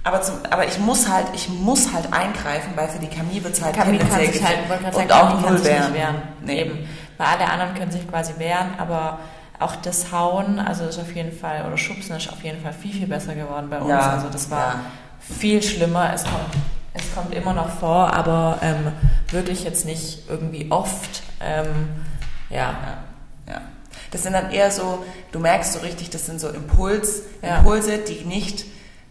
Aber, 0.09 0.23
zum, 0.23 0.37
aber 0.49 0.67
ich 0.67 0.79
muss 0.79 1.07
halt, 1.07 1.27
ich 1.35 1.51
muss 1.51 1.93
halt 1.93 2.11
eingreifen, 2.15 2.73
weil 2.77 2.89
für 2.89 2.99
die 2.99 3.09
Camille 3.09 3.45
wird's 3.45 3.63
halt 3.63 3.77
Camille 3.77 3.99
kann 3.99 4.21
sich 4.21 4.43
halt, 4.43 4.59
und 4.95 4.95
sagen, 4.95 5.11
auch 5.11 5.41
null 5.43 5.63
wehren. 5.63 5.83
nicht 5.83 5.95
wehren. 6.01 6.23
Nee. 6.41 6.61
Eben. 6.63 6.89
Weil 7.19 7.27
alle 7.27 7.51
anderen 7.51 7.75
können 7.75 7.91
sich 7.91 8.09
quasi 8.09 8.33
wehren, 8.39 8.71
aber 8.79 9.19
auch 9.59 9.77
das 9.77 10.11
Hauen, 10.11 10.61
also 10.61 10.85
ist 10.85 10.99
auf 10.99 11.15
jeden 11.15 11.33
Fall, 11.33 11.67
oder 11.67 11.77
Schubsen 11.77 12.17
ist 12.17 12.33
auf 12.33 12.43
jeden 12.43 12.63
Fall 12.63 12.73
viel, 12.73 12.93
viel 12.93 13.07
besser 13.07 13.35
geworden 13.35 13.69
bei 13.69 13.81
uns. 13.81 13.91
Ja, 13.91 14.13
also 14.13 14.29
das 14.33 14.51
war 14.51 14.67
ja. 14.67 14.81
viel 15.39 15.63
schlimmer. 15.63 16.11
Es 16.15 16.25
kommt, 16.25 16.55
es 16.95 17.15
kommt 17.15 17.35
immer 17.35 17.53
noch 17.53 17.69
vor, 17.69 18.15
aber 18.15 18.61
ähm, 18.63 18.93
wirklich 19.31 19.63
jetzt 19.63 19.85
nicht 19.85 20.23
irgendwie 20.31 20.71
oft. 20.71 21.23
Ähm, 21.45 21.67
ja. 22.49 22.57
Ja, 22.57 23.53
ja. 23.53 23.61
Das 24.11 24.23
sind 24.23 24.33
dann 24.33 24.53
eher 24.53 24.71
so, 24.71 25.05
du 25.33 25.39
merkst 25.39 25.75
so 25.75 25.81
richtig, 25.81 26.09
das 26.09 26.25
sind 26.25 26.41
so 26.41 26.49
Impuls. 26.49 27.25
Impulse, 27.43 27.99
die 27.99 28.25
nicht, 28.25 28.65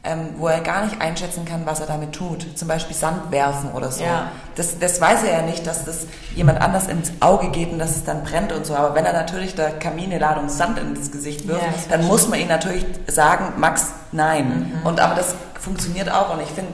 ähm, 0.07 0.29
wo 0.37 0.47
er 0.47 0.61
gar 0.61 0.85
nicht 0.85 1.01
einschätzen 1.01 1.43
kann, 1.45 1.65
was 1.65 1.81
er 1.81 1.85
damit 1.85 2.13
tut. 2.13 2.57
Zum 2.57 2.67
Beispiel 2.67 2.95
Sand 2.95 3.29
werfen 3.31 3.71
oder 3.71 3.91
so. 3.91 4.03
Ja. 4.03 4.31
Das, 4.55 4.79
das 4.79 5.01
weiß 5.01 5.23
er 5.23 5.31
ja 5.31 5.41
nicht, 5.41 5.67
dass 5.67 5.85
das 5.85 6.07
jemand 6.35 6.61
anders 6.61 6.87
ins 6.87 7.11
Auge 7.19 7.49
geht 7.49 7.71
und 7.71 7.79
dass 7.79 7.91
es 7.95 8.03
dann 8.05 8.23
brennt 8.23 8.51
und 8.53 8.65
so. 8.65 8.75
Aber 8.75 8.95
wenn 8.95 9.05
er 9.05 9.13
natürlich 9.13 9.55
der 9.55 9.71
Kamin 9.71 10.05
eine 10.05 10.19
Ladung 10.19 10.49
Sand 10.49 10.79
ins 10.79 11.11
Gesicht 11.11 11.47
wirft, 11.47 11.61
Ja, 11.61 11.73
dann 11.89 12.05
muss 12.05 12.27
man 12.27 12.39
ihm 12.39 12.47
natürlich 12.47 12.85
sagen, 13.07 13.53
Max, 13.57 13.87
nein. 14.11 14.79
Mhm. 14.81 14.87
Und 14.87 14.99
aber 14.99 15.15
das 15.15 15.35
funktioniert 15.59 16.09
auch 16.11 16.33
und 16.33 16.41
ich 16.41 16.49
finde 16.49 16.71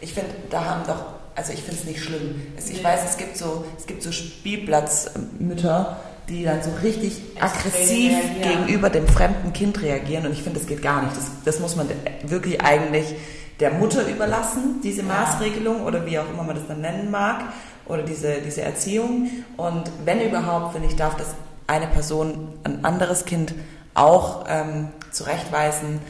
ich 0.00 0.14
finde, 0.14 0.30
da 0.50 0.64
haben 0.64 0.82
doch, 0.84 1.04
also 1.36 1.52
ich 1.52 1.62
finde 1.62 1.80
es 1.80 1.86
nicht 1.86 2.02
schlimm. 2.02 2.42
Ich 2.56 2.82
weiß, 2.82 3.00
es 3.08 3.16
gibt 3.16 3.36
so, 3.36 3.64
es 3.78 3.86
gibt 3.86 4.02
so 4.02 4.10
Spielplatzmütter, 4.10 5.96
die 6.32 6.44
dann 6.44 6.62
so 6.62 6.70
richtig 6.82 7.18
Extrem 7.36 7.42
aggressiv 7.42 8.12
reagieren. 8.12 8.66
gegenüber 8.66 8.90
dem 8.90 9.06
fremden 9.06 9.52
Kind 9.52 9.80
reagieren 9.82 10.26
und 10.26 10.32
ich 10.32 10.42
finde, 10.42 10.58
das 10.58 10.66
geht 10.68 10.82
gar 10.82 11.02
nicht. 11.02 11.16
Das, 11.16 11.24
das 11.44 11.60
muss 11.60 11.76
man 11.76 11.88
wirklich 12.24 12.60
eigentlich 12.62 13.14
der 13.60 13.70
Mutter 13.72 14.06
überlassen, 14.08 14.80
diese 14.82 15.02
Ja. 15.02 15.08
Maßregelung 15.08 15.82
oder 15.82 16.04
wie 16.06 16.18
auch 16.18 16.28
immer 16.32 16.42
man 16.42 16.56
das 16.56 16.66
dann 16.66 16.80
nennen 16.80 17.10
mag 17.10 17.44
oder 17.86 18.02
diese, 18.02 18.36
diese 18.44 18.62
Erziehung. 18.62 19.28
Und 19.56 19.84
wenn 20.04 20.20
überhaupt, 20.20 20.72
finde 20.72 20.88
ich, 20.88 20.96
darf 20.96 21.16
das 21.16 21.28
eine 21.66 21.86
Person 21.86 22.48
ein 22.64 22.84
anderes 22.84 23.24
Kind 23.24 23.54
auch 23.94 24.46
ähm, 24.48 24.88
zurechtweisen, 25.10 26.00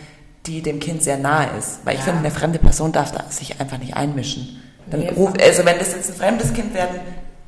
die 0.46 0.62
dem 0.62 0.80
Kind 0.80 1.02
sehr 1.02 1.18
nahe 1.18 1.48
ist. 1.58 1.80
Weil 1.84 1.94
ich 1.94 2.00
Ja. 2.00 2.06
finde, 2.06 2.20
eine 2.20 2.30
fremde 2.30 2.58
Person 2.58 2.92
darf 2.92 3.12
da 3.12 3.24
sich 3.28 3.60
einfach 3.60 3.78
nicht 3.78 3.96
einmischen. 3.96 4.60
Dann 4.90 5.00
Nee, 5.00 5.10
ruf, 5.10 5.32
also 5.40 5.64
wenn 5.64 5.78
das 5.78 5.92
jetzt 5.92 6.10
ein 6.10 6.16
fremdes 6.16 6.52
Kind 6.52 6.74
werden 6.74 7.00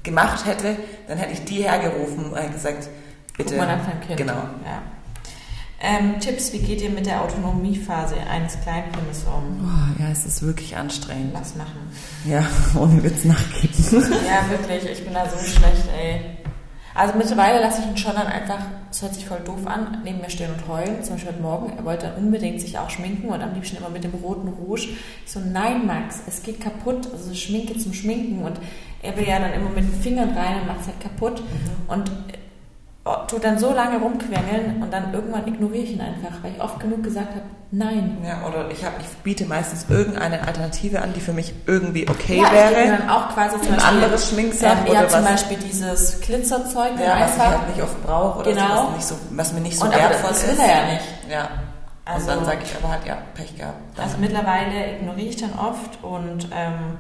gemacht 0.05 0.47
hätte, 0.47 0.77
dann 1.09 1.19
hätte 1.19 1.33
ich 1.33 1.45
die 1.45 1.65
hergerufen 1.65 2.33
und 2.33 2.53
gesagt, 2.53 2.89
bitte. 3.37 3.51
Guck 3.51 3.59
mal 3.59 3.77
nach 3.77 3.85
deinem 3.85 4.01
Kind. 4.01 4.17
Genau. 4.17 4.35
Ja. 4.35 4.83
Ähm, 5.81 6.19
Tipps, 6.19 6.53
wie 6.53 6.61
geht 6.61 6.81
ihr 6.81 6.89
mit 6.89 7.05
der 7.05 7.21
Autonomiephase 7.23 8.17
eines 8.31 8.59
Kleinkindes 8.61 9.25
um? 9.25 9.69
Oh, 9.69 10.03
ja, 10.03 10.11
es 10.11 10.25
ist 10.25 10.43
wirklich 10.43 10.77
anstrengend. 10.77 11.35
Was 11.35 11.57
machen? 11.57 11.91
Ja, 12.25 12.47
ohne 12.81 13.03
Witz 13.03 13.25
nachgeben. 13.25 13.75
Ja, 14.27 14.49
wirklich, 14.49 14.91
ich 14.91 15.05
bin 15.05 15.13
da 15.13 15.29
so 15.29 15.37
schlecht, 15.37 15.89
ey. 15.95 16.21
Also 16.95 17.19
mittlerweile 17.19 17.61
lasse 17.61 17.83
ich 17.83 17.89
ihn 17.89 17.97
schon 17.97 18.15
dann 18.15 18.29
einfach, 18.29 18.59
es 18.91 19.03
hört 19.03 19.15
sich 19.15 19.27
voll 19.27 19.41
doof 19.45 19.67
an, 19.67 20.03
neben 20.05 20.21
mir 20.21 20.31
stehen 20.31 20.51
und 20.53 20.69
heulen. 20.69 21.03
Zum 21.03 21.15
Beispiel 21.15 21.33
heute 21.33 21.43
Morgen, 21.43 21.73
er 21.77 21.85
wollte 21.85 22.07
dann 22.07 22.25
unbedingt 22.25 22.61
sich 22.61 22.79
auch 22.79 22.89
schminken 22.89 23.29
und 23.29 23.43
am 23.43 23.53
liebsten 23.53 23.79
immer 23.79 23.89
mit 23.89 24.05
dem 24.05 24.15
roten 24.15 24.49
Rouge. 24.49 24.91
Ich 25.25 25.33
so, 25.33 25.41
nein 25.41 25.87
Max, 25.87 26.21
es 26.29 26.43
geht 26.45 26.61
kaputt. 26.61 27.09
Also 27.13 27.35
Schminke 27.35 27.77
zum 27.77 27.93
Schminken 27.93 28.45
und 28.45 28.61
er 29.03 29.17
will 29.17 29.27
ja 29.27 29.41
dann 29.41 29.53
immer 29.53 29.71
mit 29.71 29.85
den 29.85 30.01
Fingern 30.01 30.31
rein 30.31 30.61
und 30.61 30.69
macht 30.69 30.83
es 30.83 30.87
halt 30.87 31.01
kaputt. 31.01 31.41
Mhm. 31.41 31.93
Und 31.93 32.13
Tut 33.29 33.45
dann 33.45 33.59
so 33.59 33.75
lange 33.75 33.99
rumquengeln 33.99 34.83
und 34.83 34.91
dann 34.91 35.13
irgendwann 35.13 35.47
ignoriere 35.47 35.85
ich 35.85 35.93
ihn 35.93 36.01
einfach, 36.01 36.43
weil 36.43 36.53
ich 36.53 36.61
oft 36.63 36.81
genug 36.81 37.03
gesagt 37.03 37.35
habe, 37.35 37.43
nein. 37.71 38.17
Ja, 38.25 38.49
oder 38.49 38.71
ich, 38.71 38.83
hab, 38.83 38.99
ich 38.99 39.07
biete 39.23 39.45
meistens 39.45 39.85
irgendeine 39.91 40.47
Alternative 40.47 41.03
an, 41.03 41.13
die 41.13 41.21
für 41.21 41.35
mich 41.35 41.53
irgendwie 41.67 42.09
okay 42.09 42.39
ja, 42.39 42.51
wäre. 42.51 42.83
Ich 42.83 42.99
dann 42.99 43.11
auch 43.11 43.29
quasi 43.29 43.61
zum 43.61 43.73
ein 43.73 43.77
Beispiel, 43.77 43.95
anderes 43.95 44.31
Schminksaft 44.31 44.87
ähm, 44.87 44.91
oder 44.91 45.03
ja, 45.03 45.09
zum 45.09 45.23
Beispiel 45.23 45.59
dieses 45.59 46.21
Glitzerzeug. 46.23 46.93
Ja, 46.99 47.21
was 47.21 47.33
einfach, 47.33 47.37
ich 47.37 47.59
halt 47.59 47.69
nicht 47.69 47.83
oft 47.83 48.07
brauche 48.07 48.39
oder 48.39 48.53
genau. 48.53 48.69
so, 48.69 48.87
was, 48.87 48.95
nicht 48.97 49.07
so, 49.07 49.15
was 49.33 49.53
mir 49.53 49.61
nicht 49.61 49.79
so 49.79 49.85
und 49.85 49.95
wertvoll 49.95 50.31
das 50.31 50.43
ist. 50.43 50.49
Das 50.53 50.59
will 50.59 50.65
er 50.65 50.87
ja 50.87 50.93
nicht. 50.95 51.05
Ja. 51.31 51.49
Also, 52.07 52.31
und 52.31 52.37
dann 52.37 52.45
sage 52.47 52.59
ich 52.65 52.75
aber 52.75 52.89
halt, 52.91 53.07
ja, 53.07 53.19
Pech 53.35 53.55
gehabt. 53.55 53.79
Dann. 53.97 54.05
Also 54.05 54.17
mittlerweile 54.19 54.97
ignoriere 54.97 55.29
ich 55.29 55.37
dann 55.37 55.53
oft 55.59 56.03
und 56.03 56.49
ähm, 56.55 56.99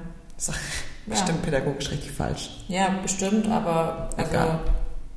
bestimmt 1.06 1.38
ja. 1.38 1.44
pädagogisch 1.44 1.90
richtig 1.90 2.12
falsch. 2.12 2.50
Ja, 2.68 2.88
bestimmt, 3.02 3.50
aber 3.50 4.10
also, 4.18 4.30
Egal. 4.30 4.58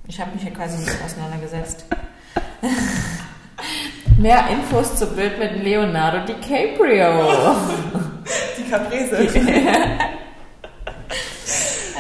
Ich 0.08 0.20
habe 0.22 0.32
mich 0.32 0.44
ja 0.44 0.52
quasi 0.52 0.78
mit 0.78 0.96
auseinandergesetzt. 1.04 1.86
Mehr 4.18 4.48
Infos 4.50 4.96
zu 4.96 5.06
Bild 5.08 5.38
mit 5.38 5.64
Leonardo 5.64 6.26
DiCaprio. 6.26 7.56
Die 8.58 8.64
Caprese. 8.70 9.18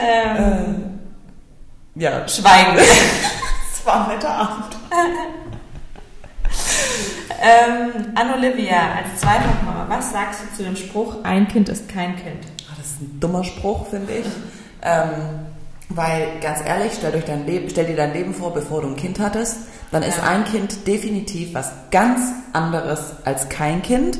ähm, 0.08 0.99
ja. 1.95 2.28
Schweigen. 2.28 2.78
Es 3.72 3.86
war 3.86 4.10
ein 4.10 4.16
netter 4.16 4.30
Abend. 4.30 4.76
ähm, 7.41 8.12
an 8.16 8.34
Olivia, 8.34 8.95
als 8.97 9.22
Zweifachmama, 9.22 9.86
was 9.88 10.12
sagst 10.12 10.41
du 10.41 10.58
zu 10.58 10.64
dem 10.64 10.76
Spruch, 10.76 11.24
ein 11.24 11.47
Kind 11.47 11.70
ist 11.70 11.88
kein 11.88 12.18
Kind? 12.18 12.47
Ach, 12.70 12.76
das 12.76 12.88
ist 12.88 13.01
ein 13.01 13.20
dummer 13.22 13.45
Spruch, 13.45 13.88
finde 13.88 14.12
ich. 14.12 14.26
Ähm, 14.82 15.45
weil, 15.90 16.40
ganz 16.42 16.60
ehrlich, 16.66 16.94
stell, 16.98 17.16
euch 17.16 17.26
dein 17.26 17.46
Leben, 17.46 17.70
stell 17.70 17.86
dir 17.86 17.96
dein 17.96 18.14
Leben 18.14 18.34
vor, 18.34 18.54
bevor 18.54 18.82
du 18.82 18.90
ein 18.90 18.96
Kind 18.96 19.20
hattest. 19.20 19.58
Dann 19.92 20.04
ist 20.04 20.20
ein 20.22 20.44
Kind 20.44 20.86
definitiv 20.86 21.54
was 21.54 21.72
ganz 21.92 22.20
anderes 22.52 23.16
als 23.24 23.48
kein 23.48 23.82
Kind. 23.82 24.20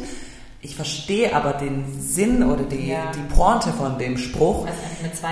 Ich 0.62 0.76
verstehe 0.76 1.36
aber 1.36 1.54
den 1.54 1.86
Sinn 2.00 2.42
oder 2.44 2.64
die, 2.64 2.90
ja. 2.90 3.12
die 3.12 3.34
Pointe 3.34 3.72
von 3.74 4.00
dem 4.00 4.18
Spruch. 4.18 4.66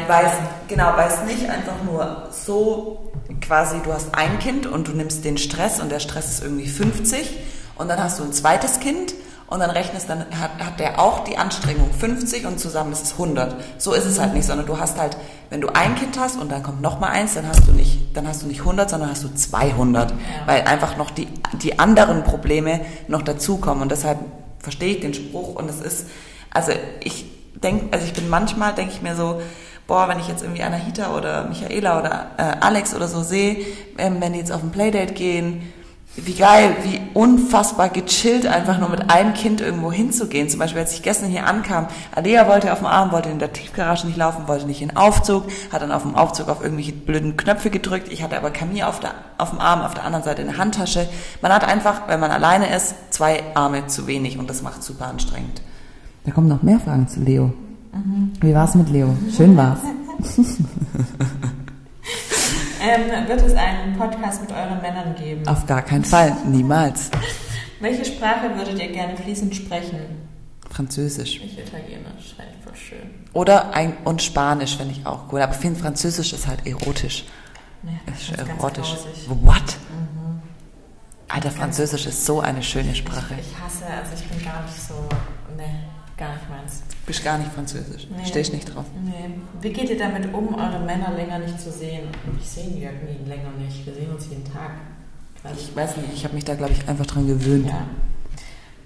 Weil 0.08 0.26
es, 0.26 0.32
genau, 0.68 0.94
weil 0.96 1.08
es 1.08 1.24
nicht 1.24 1.50
einfach 1.50 1.84
nur 1.84 2.28
so 2.32 3.12
quasi, 3.42 3.78
du 3.84 3.94
hast 3.94 4.14
ein 4.14 4.38
Kind 4.40 4.68
und 4.68 4.88
du 4.88 4.92
nimmst 4.92 5.24
den 5.24 5.38
Stress 5.38 5.80
und 5.80 5.90
der 5.90 6.00
Stress 6.00 6.32
ist 6.32 6.44
irgendwie 6.44 6.68
50 6.68 7.38
und 7.76 7.88
dann 7.88 8.04
hast 8.04 8.20
du 8.20 8.24
ein 8.24 8.34
zweites 8.34 8.80
Kind 8.80 9.16
und 9.48 9.60
dann 9.60 9.70
rechnest, 9.70 10.10
dann 10.10 10.20
hat, 10.20 10.52
hat 10.60 10.80
der 10.80 11.00
auch 11.00 11.24
die 11.24 11.38
Anstrengung 11.38 11.91
50 11.93 12.48
und 12.48 12.60
zusammen 12.60 12.91
ist 12.91 13.04
es 13.04 13.12
100. 13.14 13.56
So 13.78 13.93
ist 13.93 14.06
es 14.06 14.20
halt 14.20 14.34
nicht, 14.34 14.46
sondern 14.46 14.66
du 14.66 14.80
hast 14.80 14.98
halt, 14.98 15.18
wenn 15.52 15.62
du 15.62 15.68
ein 15.70 15.96
Kind 15.96 16.20
hast 16.20 16.39
und 16.39 16.52
dann 16.52 16.64
kommt 16.64 16.82
noch 16.82 17.00
mal 17.00 17.10
eins, 17.10 17.36
dann 17.36 17.48
hast 17.48 17.68
du 17.68 17.72
nicht, 17.72 18.16
dann 18.18 18.28
hast 18.28 18.41
du 18.41 18.48
nicht 18.48 18.62
100, 18.62 18.89
sondern 18.89 19.12
hast 19.12 19.24
du 19.24 19.34
200, 19.34 20.12
ja. 20.12 20.18
weil 20.48 20.64
einfach 20.64 20.98
noch 20.98 21.12
die, 21.12 21.28
die 21.62 21.78
anderen 21.78 22.24
Probleme 22.24 22.82
noch 23.08 23.22
dazukommen 23.22 23.84
und 23.84 23.91
deshalb 23.91 24.18
verstehe 24.60 24.96
ich 24.96 25.02
den 25.02 25.14
Spruch 25.14 25.56
und 25.56 25.70
es 25.70 25.80
ist, 25.80 26.08
also 26.52 26.72
ich 27.02 27.26
denke, 27.54 27.88
also 27.91 28.06
ich 28.06 28.14
bin 28.14 28.28
manchmal, 28.30 28.74
denke 28.74 28.93
ich 28.93 29.04
mir 29.04 29.16
so, 29.16 29.41
boah, 29.86 30.08
wenn 30.08 30.20
ich 30.20 30.28
jetzt 30.28 30.41
irgendwie 30.41 30.64
Anahita 30.64 31.16
oder 31.16 31.46
Michaela 31.46 32.00
oder 32.00 32.32
äh, 32.38 32.66
Alex 32.66 32.96
oder 32.96 33.08
so 33.08 33.22
sehe, 33.22 33.58
ähm, 34.00 34.18
wenn 34.20 34.34
die 34.34 34.39
jetzt 34.39 34.52
auf 34.52 34.64
ein 34.64 34.72
Playdate 34.72 35.14
gehen, 35.14 35.72
wie 36.18 36.34
geil, 36.34 36.78
wie 36.84 37.01
unfassbar 37.13 37.89
gechillt 37.89 38.47
einfach 38.47 38.80
nur 38.80 38.88
mit 38.89 39.09
einem 39.11 39.34
Kind 39.34 39.59
irgendwo 39.59 39.91
hinzugehen. 39.91 40.47
Zum 40.47 40.59
Beispiel, 40.59 40.82
als 40.82 40.93
ich 40.93 41.01
gestern 41.01 41.30
hier 41.30 41.45
ankam, 41.45 41.88
Alea 42.13 42.47
wollte 42.47 42.72
auf 42.72 42.80
dem 42.80 42.88
Arm, 42.88 43.11
wollte 43.11 43.30
in 43.30 43.39
der 43.39 43.51
Tiefgarage 43.51 44.07
nicht 44.07 44.16
laufen, 44.16 44.47
wollte 44.47 44.66
nicht 44.66 44.82
in 44.82 44.89
den 44.89 44.97
Aufzug, 44.97 45.43
hat 45.74 45.82
dann 45.82 45.91
auf 45.91 46.03
dem 46.03 46.16
Aufzug 46.16 46.47
auf 46.47 46.61
irgendwelche 46.61 46.93
blöden 46.93 47.36
Knöpfe 47.36 47.70
gedrückt. 47.70 48.11
Ich 48.11 48.24
hatte 48.24 48.38
aber 48.38 48.51
Camille 48.51 48.88
auf, 48.88 49.01
der, 49.01 49.11
auf 49.38 49.49
dem 49.49 49.59
Arm, 49.59 49.82
auf 49.82 49.93
der 49.93 50.05
anderen 50.05 50.24
Seite 50.24 50.41
eine 50.41 50.57
Handtasche. 50.57 51.07
Man 51.41 51.51
hat 51.51 51.68
einfach, 51.68 52.07
wenn 52.07 52.22
man 52.22 52.32
alleine 52.32 52.74
ist, 52.74 52.95
zwei 53.09 53.43
Arme 53.53 53.88
zu 53.88 54.07
wenig 54.07 54.39
und 54.39 54.49
das 54.49 54.61
macht 54.61 54.84
super 54.84 55.07
anstrengend. 55.07 55.61
Da 56.24 56.32
kommen 56.32 56.47
noch 56.47 56.63
mehr 56.63 56.80
Fragen 56.80 57.09
zu 57.09 57.20
Leo. 57.20 57.51
Mhm. 57.93 58.32
Wie 58.39 58.53
war's 58.53 58.74
mit 58.76 58.89
Leo? 58.89 59.16
Schön 59.36 59.57
war's. 59.57 59.80
Ähm, 62.86 63.28
wird 63.28 63.42
es 63.42 63.56
einen 63.56 63.98
Podcast 63.98 64.42
mit 64.42 64.52
euren 64.52 64.80
Männern 64.82 65.16
geben? 65.16 65.48
Auf 65.48 65.66
gar 65.66 65.82
keinen 65.82 66.06
Fall, 66.06 66.36
niemals. 66.46 67.10
Welche 67.80 68.06
Sprache 68.06 68.56
würdet 68.56 68.80
ihr 68.80 68.92
gerne 68.92 69.18
fließend 69.18 69.56
sprechen? 69.56 70.00
Französisch. 70.70 71.42
Ich 71.44 71.58
Italienisch, 71.58 72.36
ich 72.38 72.64
voll 72.64 72.76
schön. 72.76 73.10
Oder 73.34 73.74
ein, 73.74 73.98
und 74.04 74.22
Spanisch 74.22 74.78
finde 74.78 74.94
ich 74.94 75.06
auch 75.06 75.32
cool. 75.32 75.42
Aber 75.42 75.54
ich 75.54 75.60
finde 75.60 75.80
Französisch 75.80 76.34
ist 76.34 76.48
halt 76.48 76.66
erotisch. 76.66 77.26
Nee, 77.82 78.00
das 78.06 78.22
ist 78.22 78.38
erotisch. 78.38 78.96
What? 79.28 79.78
Mhm. 79.90 80.42
Alter, 81.28 81.52
Französisch 81.52 82.06
ist 82.06 82.26
so 82.26 82.40
eine 82.40 82.62
schöne 82.62 82.94
Sprache. 82.94 83.36
Ich, 83.40 83.48
ich 83.52 83.60
hasse, 83.60 83.86
also 83.86 84.12
ich 84.16 84.28
bin 84.30 84.44
gar 84.44 84.62
nicht 84.64 84.80
so, 84.80 84.94
ne, 85.58 85.64
gar 86.18 86.34
nicht 86.34 86.49
meins. 86.49 86.84
Bist 87.05 87.24
gar 87.24 87.38
nicht 87.38 87.51
französisch. 87.51 88.07
Nee. 88.09 88.26
Steh 88.26 88.39
ich 88.39 88.53
nicht 88.53 88.74
drauf. 88.74 88.86
Nee. 89.03 89.36
Wie 89.61 89.72
geht 89.72 89.89
ihr 89.89 89.97
damit 89.97 90.34
um, 90.34 90.55
eure 90.55 90.80
Männer 90.80 91.11
länger 91.13 91.39
nicht 91.39 91.59
zu 91.59 91.72
sehen? 91.72 92.07
Ich 92.39 92.49
sehe 92.49 92.70
die 92.70 92.84
irgendwie 92.84 93.30
länger 93.30 93.51
nicht. 93.57 93.86
Wir 93.86 93.93
sehen 93.93 94.11
uns 94.11 94.28
jeden 94.30 94.45
Tag. 94.45 94.72
Also 95.43 95.59
ich 95.59 95.76
weiß 95.76 95.97
nicht, 95.97 96.13
ich 96.13 96.24
habe 96.24 96.34
mich 96.34 96.45
da, 96.45 96.55
glaube 96.55 96.74
ich, 96.74 96.88
einfach 96.88 97.05
dran 97.05 97.28
gewöhnt. 97.28 97.68
Ja. 97.68 97.86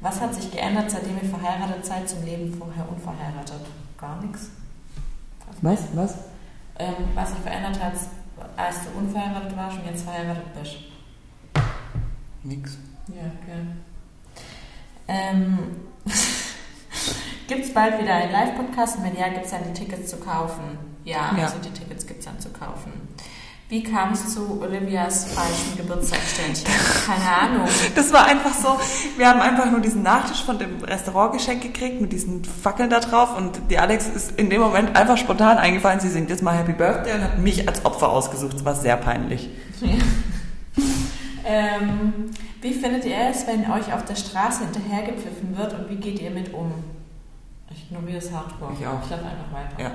Was 0.01 0.19
hat 0.21 0.33
sich 0.33 0.51
geändert, 0.51 0.89
seitdem 0.89 1.17
ihr 1.21 1.29
verheiratet 1.29 1.85
seid, 1.85 2.07
zum 2.07 2.23
Leben 2.23 2.53
vorher 2.53 2.87
unverheiratet? 2.89 3.61
Gar 3.97 4.21
nichts. 4.21 4.49
Was? 5.61 5.79
Was? 5.93 6.15
Ähm, 6.77 6.93
was 7.15 7.29
sich 7.31 7.39
verändert 7.39 7.81
hat, 7.81 7.93
als 8.55 8.75
du 8.83 8.97
unverheiratet 8.97 9.55
warst 9.57 9.77
und 9.77 9.85
jetzt 9.85 10.03
verheiratet 10.03 10.53
bist? 10.59 10.75
Nix. 12.43 12.77
Ja, 13.07 13.23
okay. 13.41 13.61
Ähm, 15.07 15.57
Gibt 17.47 17.65
es 17.65 17.73
bald 17.73 17.99
wieder 17.99 18.13
einen 18.13 18.31
Live-Podcast? 18.31 18.97
Und 18.97 19.05
wenn 19.05 19.17
ja, 19.17 19.29
gibt 19.29 19.45
es 19.45 19.51
dann 19.51 19.61
die 19.67 19.73
Tickets 19.73 20.09
zu 20.09 20.17
kaufen? 20.17 20.77
Ja, 21.03 21.33
ja. 21.35 21.45
also 21.45 21.57
die 21.63 21.71
Tickets 21.71 22.05
gibt 22.05 22.19
es 22.19 22.25
dann 22.25 22.39
zu 22.39 22.49
kaufen. 22.49 22.91
Wie 23.69 23.83
kam 23.83 24.13
es 24.13 24.33
zu 24.33 24.59
Olivias 24.63 25.25
falschen 25.25 25.77
Geburtstagsständchen? 25.77 26.65
Keine 27.05 27.37
Ahnung. 27.37 27.67
Das 27.95 28.11
war 28.11 28.25
einfach 28.25 28.53
so, 28.53 28.79
wir 29.15 29.29
haben 29.29 29.41
einfach 29.41 29.69
nur 29.69 29.79
diesen 29.79 30.01
Nachtisch 30.01 30.43
von 30.43 30.57
dem 30.57 30.83
Restaurant 30.83 31.33
geschenkt 31.33 31.61
gekriegt 31.61 32.01
mit 32.01 32.11
diesen 32.11 32.43
Fackeln 32.43 32.89
da 32.89 32.99
drauf 32.99 33.37
und 33.37 33.59
die 33.69 33.77
Alex 33.77 34.07
ist 34.07 34.31
in 34.39 34.49
dem 34.49 34.61
Moment 34.61 34.95
einfach 34.95 35.17
spontan 35.17 35.59
eingefallen, 35.59 35.99
sie 35.99 36.09
singt 36.09 36.31
jetzt 36.31 36.41
mal 36.41 36.57
Happy 36.57 36.73
Birthday 36.73 37.13
und 37.13 37.23
hat 37.23 37.37
mich 37.37 37.67
als 37.67 37.85
Opfer 37.85 38.09
ausgesucht. 38.09 38.55
Das 38.55 38.65
war 38.65 38.75
sehr 38.75 38.97
peinlich. 38.97 39.49
Ja. 39.81 39.95
ähm, 41.45 42.31
wie 42.61 42.73
findet 42.73 43.05
ihr 43.05 43.29
es, 43.29 43.47
wenn 43.47 43.69
euch 43.71 43.91
auf 43.93 44.05
der 44.05 44.15
Straße 44.15 44.65
hinterhergepfiffen 44.65 45.57
wird 45.57 45.73
und 45.73 45.89
wie 45.89 45.95
geht 45.95 46.19
ihr 46.19 46.31
mit 46.31 46.53
um? 46.53 46.73
Ich 47.71 47.83
ignoriere 47.83 48.17
es 48.17 48.31
hardcore. 48.31 48.73
Ich 48.73 48.85
auch. 48.85 49.03
Ich 49.03 49.09
laufe 49.09 49.25
einfach 49.25 49.51
weiter. 49.51 49.81
Ja. 49.81 49.91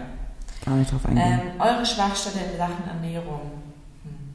Gar 0.65 0.77
nicht 0.77 0.91
drauf 0.91 1.05
eingehen. 1.07 1.41
Ähm, 1.41 1.61
eure 1.61 1.85
Schwachstelle 1.85 2.53
in 2.53 2.57
Sachen 2.57 2.89
Ernährung. 2.89 3.51
Hm. 4.03 4.35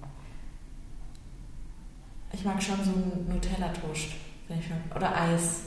Ich 2.33 2.43
mag 2.45 2.61
schon 2.61 2.83
so 2.83 2.91
ein 2.91 3.25
Nutella-Toast. 3.29 4.09
Oder 4.95 5.15
Eis. 5.15 5.61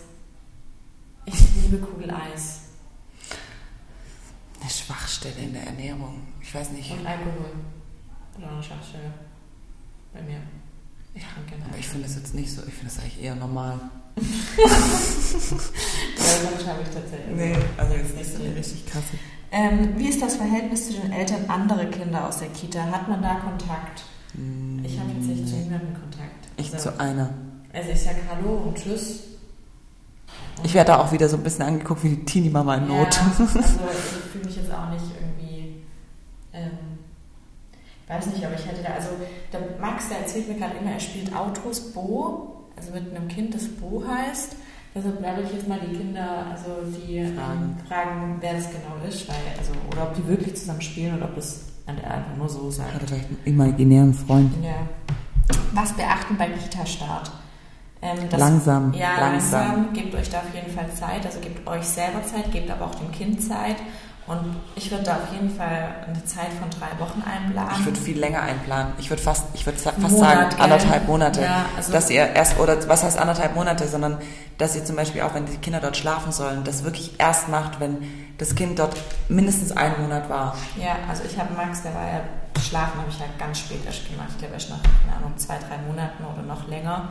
Ich 1.24 1.34
liebe 1.62 1.78
Kugel-Eis. 1.78 2.62
Eine 4.60 4.70
Schwachstelle 4.70 5.40
in 5.40 5.52
der 5.52 5.66
Ernährung. 5.66 6.20
Ich 6.40 6.52
weiß 6.54 6.70
nicht. 6.72 6.90
Und 6.90 7.06
Alkohol. 7.06 7.52
Oder 8.38 8.50
eine 8.50 8.62
Schwachstelle. 8.62 9.12
Bei 10.12 10.22
mir. 10.22 10.40
Ich 11.14 11.22
trinke 11.22 11.64
Aber 11.68 11.78
ich 11.78 11.88
finde 11.88 12.06
es 12.06 12.14
jetzt 12.16 12.34
nicht 12.34 12.52
so. 12.52 12.62
Ich 12.66 12.74
finde 12.74 12.92
es 12.92 12.98
eigentlich 12.98 13.22
eher 13.22 13.34
normal. 13.34 13.78
ja, 14.16 14.22
das 16.16 16.66
habe 16.66 16.82
ich 16.82 16.88
tatsächlich. 16.88 17.36
Nee, 17.36 17.56
also 17.76 17.94
jetzt 17.94 18.16
nicht 18.16 18.32
so 18.32 18.42
richtig 18.42 18.86
krass. 18.86 19.04
Ähm, 19.50 19.98
wie 19.98 20.08
ist 20.08 20.22
das 20.22 20.36
Verhältnis 20.36 20.88
zu 20.88 20.94
den 20.94 21.12
Eltern 21.12 21.44
anderer 21.48 21.84
Kinder 21.86 22.26
aus 22.26 22.38
der 22.38 22.48
Kita? 22.48 22.80
Hat 22.90 23.08
man 23.08 23.22
da 23.22 23.34
Kontakt? 23.34 24.04
Mm, 24.34 24.84
ich 24.84 24.98
habe 24.98 25.12
tatsächlich 25.12 25.46
zu 25.46 25.56
niemandem 25.56 25.94
Kontakt. 25.94 26.48
Ich 26.56 26.72
also, 26.72 26.90
zu 26.90 27.00
einer. 27.00 27.30
Also 27.72 27.90
ich 27.90 28.00
sage 28.00 28.16
Hallo 28.30 28.56
und 28.66 28.76
Tschüss. 28.76 29.24
Und 30.56 30.64
ich 30.64 30.74
werde 30.74 30.92
da 30.92 30.98
auch 30.98 31.12
wieder 31.12 31.28
so 31.28 31.36
ein 31.36 31.42
bisschen 31.42 31.64
angeguckt 31.64 32.02
wie 32.04 32.10
die 32.10 32.24
Teenie-Mama 32.24 32.76
in 32.76 32.88
Not. 32.88 33.14
Ja, 33.14 33.32
also 33.38 33.44
ich 33.58 34.30
fühle 34.32 34.44
mich 34.44 34.56
jetzt 34.56 34.72
auch 34.72 34.90
nicht 34.90 35.04
irgendwie... 35.20 35.31
Weiß 38.12 38.26
nicht, 38.26 38.44
aber 38.44 38.54
ich 38.54 38.66
hätte 38.66 38.82
da, 38.82 38.94
also 38.94 39.08
der 39.52 39.60
Max, 39.80 40.08
der 40.08 40.18
erzählt 40.20 40.48
mir 40.48 40.54
gerade 40.56 40.76
immer, 40.80 40.92
er 40.92 41.00
spielt 41.00 41.34
Autos 41.34 41.92
Bo, 41.92 42.66
also 42.76 42.92
mit 42.92 43.14
einem 43.14 43.28
Kind, 43.28 43.54
das 43.54 43.66
Bo 43.68 44.02
heißt. 44.06 44.56
Deshalb 44.94 45.22
werde 45.22 45.42
ich 45.42 45.52
jetzt 45.52 45.66
mal 45.68 45.80
die 45.80 45.96
Kinder, 45.96 46.44
also 46.52 46.68
die 46.84 47.24
fragen, 47.34 47.76
fragen 47.88 48.36
wer 48.40 48.52
das 48.54 48.66
genau 48.66 48.96
ist, 49.08 49.26
weil, 49.26 49.36
also, 49.58 49.72
oder 49.90 50.02
ob 50.02 50.14
die 50.14 50.26
wirklich 50.28 50.54
zusammen 50.54 50.82
spielen 50.82 51.16
oder 51.16 51.24
ob 51.26 51.36
das 51.36 51.62
einfach 51.86 52.36
nur 52.36 52.48
so 52.48 52.70
sagt. 52.70 52.94
Oder 52.96 53.06
vielleicht 53.06 53.28
einen 53.28 53.38
imaginären 53.46 54.12
Freund. 54.12 54.52
Ja. 54.62 54.74
Was 55.72 55.92
beachten 55.94 56.36
beim 56.36 56.52
Kita-Start? 56.58 57.30
Ähm, 58.02 58.18
Langsam, 58.36 58.92
Ja, 58.94 59.18
langsam. 59.20 59.60
langsam. 59.76 59.92
Gebt 59.94 60.14
euch 60.14 60.28
da 60.28 60.38
auf 60.38 60.54
jeden 60.54 60.70
Fall 60.70 60.90
Zeit. 60.92 61.24
Also 61.24 61.38
gebt 61.40 61.66
euch 61.66 61.84
selber 61.84 62.22
Zeit, 62.24 62.50
gebt 62.52 62.70
aber 62.70 62.86
auch 62.86 62.94
dem 62.96 63.10
Kind 63.12 63.40
Zeit. 63.42 63.76
Und 64.26 64.56
ich 64.76 64.88
würde 64.90 65.02
da 65.02 65.16
auf 65.16 65.32
jeden 65.32 65.50
Fall 65.50 65.94
eine 66.06 66.24
Zeit 66.24 66.52
von 66.60 66.70
drei 66.70 66.98
Wochen 67.04 67.22
einplanen. 67.22 67.72
Ich 67.80 67.84
würde 67.84 68.00
viel 68.00 68.18
länger 68.18 68.40
einplanen. 68.42 68.92
Ich 68.98 69.10
würde 69.10 69.20
fast, 69.20 69.46
ich 69.52 69.66
würde 69.66 69.78
fast 69.78 69.98
Monat, 69.98 70.18
sagen 70.18 70.50
gell? 70.50 70.60
anderthalb 70.60 71.08
Monate, 71.08 71.42
Ja, 71.42 71.66
also- 71.76 71.92
dass 71.92 72.08
ihr 72.08 72.28
erst 72.28 72.58
oder 72.60 72.88
was 72.88 73.02
heißt 73.02 73.18
anderthalb 73.18 73.56
Monate, 73.56 73.88
sondern 73.88 74.18
dass 74.58 74.76
ihr 74.76 74.84
zum 74.84 74.94
Beispiel 74.94 75.22
auch, 75.22 75.34
wenn 75.34 75.46
die 75.46 75.56
Kinder 75.56 75.80
dort 75.80 75.96
schlafen 75.96 76.30
sollen, 76.30 76.62
das 76.62 76.84
wirklich 76.84 77.18
erst 77.18 77.48
macht, 77.48 77.80
wenn 77.80 77.98
das 78.38 78.54
Kind 78.54 78.78
dort 78.78 78.96
mindestens 79.28 79.72
einen 79.72 80.00
Monat 80.00 80.28
war. 80.30 80.56
Ja, 80.76 80.96
also 81.08 81.24
ich 81.24 81.36
habe 81.38 81.52
Max, 81.54 81.82
der 81.82 81.92
war 81.94 82.06
ja 82.06 82.20
schlafen, 82.60 83.00
habe 83.00 83.10
ich 83.10 83.18
ja 83.18 83.26
ganz 83.38 83.58
spät 83.58 83.84
erst 83.84 84.08
gemacht. 84.08 84.28
Ich 84.30 84.38
glaube 84.38 84.54
erst 84.54 84.70
nach, 84.70 84.78
keine 85.04 85.16
Ahnung, 85.16 85.36
zwei, 85.36 85.58
drei 85.58 85.78
Monaten 85.86 86.24
oder 86.32 86.42
noch 86.42 86.68
länger. 86.68 87.08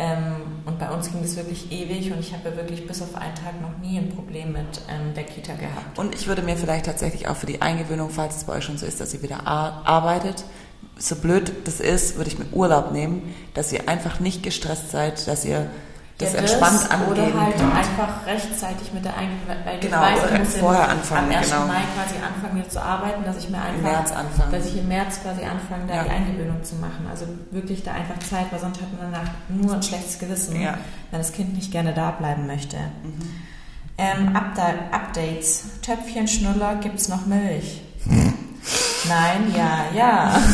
Ähm, 0.00 0.36
und 0.64 0.78
bei 0.78 0.88
uns 0.90 1.10
ging 1.10 1.20
das 1.22 1.34
wirklich 1.34 1.72
ewig 1.72 2.12
und 2.12 2.20
ich 2.20 2.32
habe 2.32 2.50
ja 2.50 2.56
wirklich 2.56 2.86
bis 2.86 3.02
auf 3.02 3.16
einen 3.16 3.34
Tag 3.34 3.60
noch 3.60 3.76
nie 3.82 3.98
ein 3.98 4.10
Problem 4.10 4.52
mit 4.52 4.80
ähm, 4.88 5.12
der 5.14 5.24
Kita 5.24 5.54
gehabt. 5.54 5.98
Und 5.98 6.14
ich 6.14 6.28
würde 6.28 6.42
mir 6.42 6.56
vielleicht 6.56 6.86
tatsächlich 6.86 7.26
auch 7.26 7.34
für 7.36 7.46
die 7.46 7.60
Eingewöhnung, 7.62 8.08
falls 8.08 8.36
es 8.36 8.44
bei 8.44 8.52
euch 8.54 8.64
schon 8.64 8.78
so 8.78 8.86
ist, 8.86 9.00
dass 9.00 9.12
ihr 9.12 9.22
wieder 9.22 9.46
ar- 9.46 9.82
arbeitet, 9.84 10.44
so 10.96 11.16
blöd 11.16 11.52
das 11.64 11.80
ist, 11.80 12.16
würde 12.16 12.30
ich 12.30 12.38
mir 12.38 12.46
Urlaub 12.52 12.92
nehmen, 12.92 13.34
dass 13.54 13.72
ihr 13.72 13.88
einfach 13.88 14.20
nicht 14.20 14.44
gestresst 14.44 14.92
seid, 14.92 15.26
dass 15.26 15.44
ihr 15.44 15.68
das 16.18 16.32
Ja, 16.32 16.40
entspannt 16.40 16.90
angehen 16.90 17.12
Oder 17.32 17.40
halt 17.40 17.56
könnt. 17.56 17.74
einfach 17.74 18.26
rechtzeitig 18.26 18.92
mit 18.92 19.04
der 19.04 19.16
Eingewöhnung, 19.16 19.62
weil 19.64 19.78
Genau, 19.78 20.02
ich 20.02 20.22
weiß, 20.22 20.30
ich 20.32 20.38
muss 20.40 20.54
im- 20.54 20.60
vorher 20.60 20.88
anfangen, 20.88 21.30
am 21.32 21.38
1. 21.38 21.50
genau. 21.50 21.66
Mai 21.66 21.82
quasi 21.94 22.14
anfangen 22.26 22.56
wieder 22.58 22.68
zu 22.68 22.82
arbeiten, 22.82 23.24
dass 23.24 23.36
ich 23.38 23.48
mir 23.50 23.58
einfach, 23.58 23.74
Im 23.76 23.82
März 23.82 24.10
anfangen. 24.12 24.52
dass 24.52 24.66
ich 24.66 24.76
im 24.78 24.88
März 24.88 25.20
quasi 25.22 25.42
anfange, 25.44 25.86
da 25.86 25.94
Ja. 25.94 26.02
die 26.04 26.10
Eingewöhnung 26.10 26.64
zu 26.64 26.74
machen. 26.76 27.06
Also 27.08 27.26
wirklich 27.52 27.84
da 27.84 27.92
einfach 27.92 28.18
Zeit, 28.28 28.46
weil 28.50 28.58
sonst 28.58 28.80
hat 28.82 28.88
man 29.00 29.12
danach 29.12 29.30
nur 29.48 29.74
ein 29.76 29.82
schlechtes 29.82 30.18
Gewissen, 30.18 30.60
Ja. 30.60 30.74
wenn 31.12 31.20
das 31.20 31.32
Kind 31.32 31.54
nicht 31.54 31.70
gerne 31.70 31.92
da 31.94 32.10
bleiben 32.10 32.46
möchte. 32.48 32.76
Mhm. 33.04 33.30
Ähm, 33.96 34.28
Upda- 34.36 34.90
Updates. 34.92 35.64
Töpfchen, 35.82 36.26
Schnuller, 36.28 36.76
gibt's 36.76 37.08
noch 37.08 37.26
Milch? 37.26 37.80
Nein, 39.08 39.54
ja, 39.56 39.84
ja. 39.96 40.36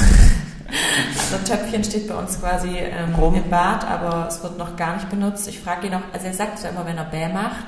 Also 0.69 1.45
Töpfchen 1.45 1.85
steht 1.85 2.09
bei 2.09 2.15
uns 2.15 2.41
quasi 2.41 2.77
ähm, 2.79 3.15
im 3.35 3.51
Bad, 3.51 3.85
aber 3.87 4.27
es 4.29 4.43
wird 4.43 4.59
noch 4.59 4.77
gar 4.77 4.95
nicht 4.97 5.09
benutzt. 5.11 5.47
Ich 5.49 5.61
frage 5.61 5.87
ihn 5.87 5.93
noch, 5.93 6.03
also 6.12 6.27
er 6.27 6.35
sagt 6.35 6.59
zwar 6.59 6.71
immer, 6.71 6.87
wenn 6.87 6.97
er 6.99 7.05
Bäh 7.05 7.29
macht, 7.29 7.65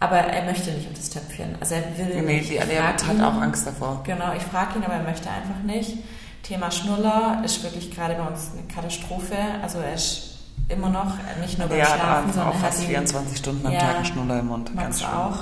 aber 0.00 0.16
er 0.18 0.44
möchte 0.44 0.70
nicht 0.72 0.88
auf 0.88 0.94
das 0.96 1.10
Töpfchen. 1.10 1.54
Also 1.60 1.74
er 1.76 1.82
will 1.98 2.22
Nee, 2.22 2.38
nicht. 2.40 2.60
Alea 2.60 2.82
frag 2.82 3.06
hat 3.08 3.14
ihn- 3.14 3.22
auch 3.22 3.40
Angst 3.40 3.66
davor. 3.66 4.00
Genau, 4.04 4.32
ich 4.36 4.42
frage 4.42 4.78
ihn, 4.78 4.84
aber 4.84 4.94
er 4.94 5.02
möchte 5.02 5.28
einfach 5.30 5.62
nicht. 5.64 5.98
Thema 6.42 6.70
Schnuller 6.70 7.40
ist 7.44 7.62
wirklich 7.62 7.94
gerade 7.94 8.14
bei 8.14 8.24
uns 8.26 8.50
eine 8.52 8.66
Katastrophe. 8.66 9.36
Also 9.62 9.78
er 9.78 9.94
ist 9.94 10.38
immer 10.68 10.88
noch 10.88 11.14
nicht 11.40 11.58
nur 11.58 11.68
beim 11.68 11.78
hat 11.78 11.86
Schlafen, 11.86 12.32
sondern 12.32 12.48
auch 12.48 12.54
er 12.54 12.60
fast 12.60 12.82
ihn 12.82 12.88
24 12.88 13.38
Stunden 13.38 13.66
am 13.66 13.72
Ja, 13.72 13.78
Tag 13.80 13.96
einen 13.96 14.04
Schnuller 14.04 14.38
im 14.40 14.46
Mund. 14.48 14.70
Ganz 14.76 15.00
schlimm. 15.00 15.12
auch. 15.12 15.38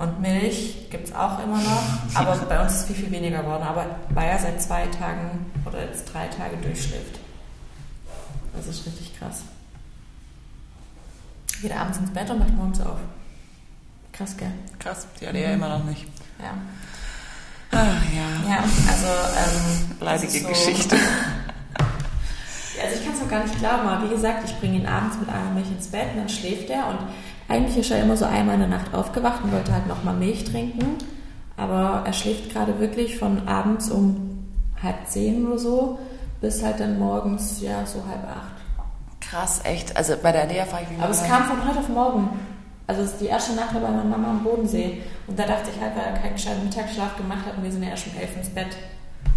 Und 0.00 0.18
Milch 0.22 0.88
gibt 0.90 1.08
es 1.08 1.14
auch 1.14 1.44
immer 1.44 1.58
noch, 1.58 1.82
aber 2.14 2.34
bei 2.36 2.62
uns 2.62 2.72
ist 2.72 2.78
es 2.80 2.86
viel, 2.86 2.96
viel 2.96 3.10
weniger 3.10 3.42
geworden. 3.42 3.62
Aber 3.62 3.84
weil 4.14 4.30
er 4.30 4.38
seit 4.38 4.62
zwei 4.62 4.86
Tagen 4.86 5.44
oder 5.66 5.84
jetzt 5.84 6.06
drei 6.10 6.26
Tage 6.28 6.56
durchschläft. 6.56 7.18
Das 8.56 8.66
ist 8.66 8.86
richtig 8.86 9.18
krass. 9.18 9.42
Geht 11.60 11.76
abends 11.76 11.98
ins 11.98 12.10
Bett 12.14 12.30
und 12.30 12.38
macht 12.38 12.56
morgens 12.56 12.80
auf. 12.80 12.96
Krass, 14.12 14.34
gell? 14.38 14.50
Krass, 14.78 15.06
die 15.20 15.26
Alea 15.26 15.52
immer 15.52 15.68
noch 15.68 15.84
nicht. 15.84 16.06
Ja. 16.38 16.54
Ah, 17.78 17.84
ja. 18.14 18.50
Ja, 18.50 18.64
also. 18.88 19.06
Ähm, 19.06 19.96
Leidige 20.00 20.40
so- 20.40 20.48
Geschichte. 20.48 20.96
Also 22.82 22.96
ich 22.98 23.04
kann 23.04 23.14
es 23.14 23.20
auch 23.22 23.28
gar 23.28 23.44
nicht 23.44 23.58
glauben, 23.58 23.86
aber 23.86 24.04
wie 24.08 24.14
gesagt, 24.14 24.42
ich 24.48 24.56
bringe 24.58 24.78
ihn 24.78 24.86
abends 24.86 25.18
mit 25.18 25.28
einer 25.28 25.50
Milch 25.50 25.70
ins 25.70 25.88
Bett 25.88 26.12
und 26.14 26.20
dann 26.20 26.28
schläft 26.30 26.70
er 26.70 26.86
und 26.88 26.98
eigentlich 27.50 27.78
ist 27.78 27.90
er 27.90 28.02
immer 28.02 28.16
so 28.16 28.24
einmal 28.24 28.54
in 28.54 28.60
der 28.60 28.70
Nacht 28.70 28.94
aufgewacht 28.94 29.42
und 29.44 29.52
wollte 29.52 29.72
halt 29.72 29.86
nochmal 29.86 30.14
Milch 30.14 30.44
trinken, 30.44 30.96
aber 31.56 32.02
er 32.06 32.12
schläft 32.12 32.50
gerade 32.50 32.78
wirklich 32.78 33.18
von 33.18 33.46
abends 33.46 33.90
um 33.90 34.46
halb 34.82 35.06
zehn 35.06 35.46
oder 35.46 35.58
so 35.58 35.98
bis 36.40 36.62
halt 36.62 36.80
dann 36.80 36.98
morgens, 36.98 37.60
ja, 37.60 37.84
so 37.84 38.02
halb 38.06 38.24
acht. 38.24 39.20
Krass, 39.20 39.60
echt. 39.64 39.96
Also 39.96 40.14
bei 40.22 40.32
der 40.32 40.42
Alea 40.42 40.64
frage 40.64 40.84
ich 40.84 40.90
mich 40.90 41.00
Aber 41.00 41.10
es 41.10 41.22
kam 41.24 41.44
von 41.44 41.68
heute 41.68 41.80
auf 41.80 41.88
morgen. 41.88 42.30
Also 42.86 43.02
es 43.02 43.12
ist 43.12 43.20
die 43.20 43.26
erste 43.26 43.54
Nacht 43.54 43.72
war 43.74 43.80
bei 43.82 43.90
meiner 43.90 44.04
Mama 44.04 44.30
am 44.30 44.42
Bodensee 44.42 45.02
und 45.28 45.38
da 45.38 45.44
dachte 45.44 45.70
ich 45.72 45.80
halt, 45.80 45.94
weil 45.94 46.06
er 46.06 46.12
keinen 46.14 46.32
gescheiten 46.32 46.64
Mittagsschlaf 46.64 47.16
gemacht 47.16 47.46
hat 47.46 47.56
und 47.56 47.62
wir 47.62 47.70
sind 47.70 47.84
ja 47.84 47.90
erst 47.90 48.06
um 48.08 48.20
elf 48.20 48.36
ins 48.36 48.48
Bett, 48.48 48.76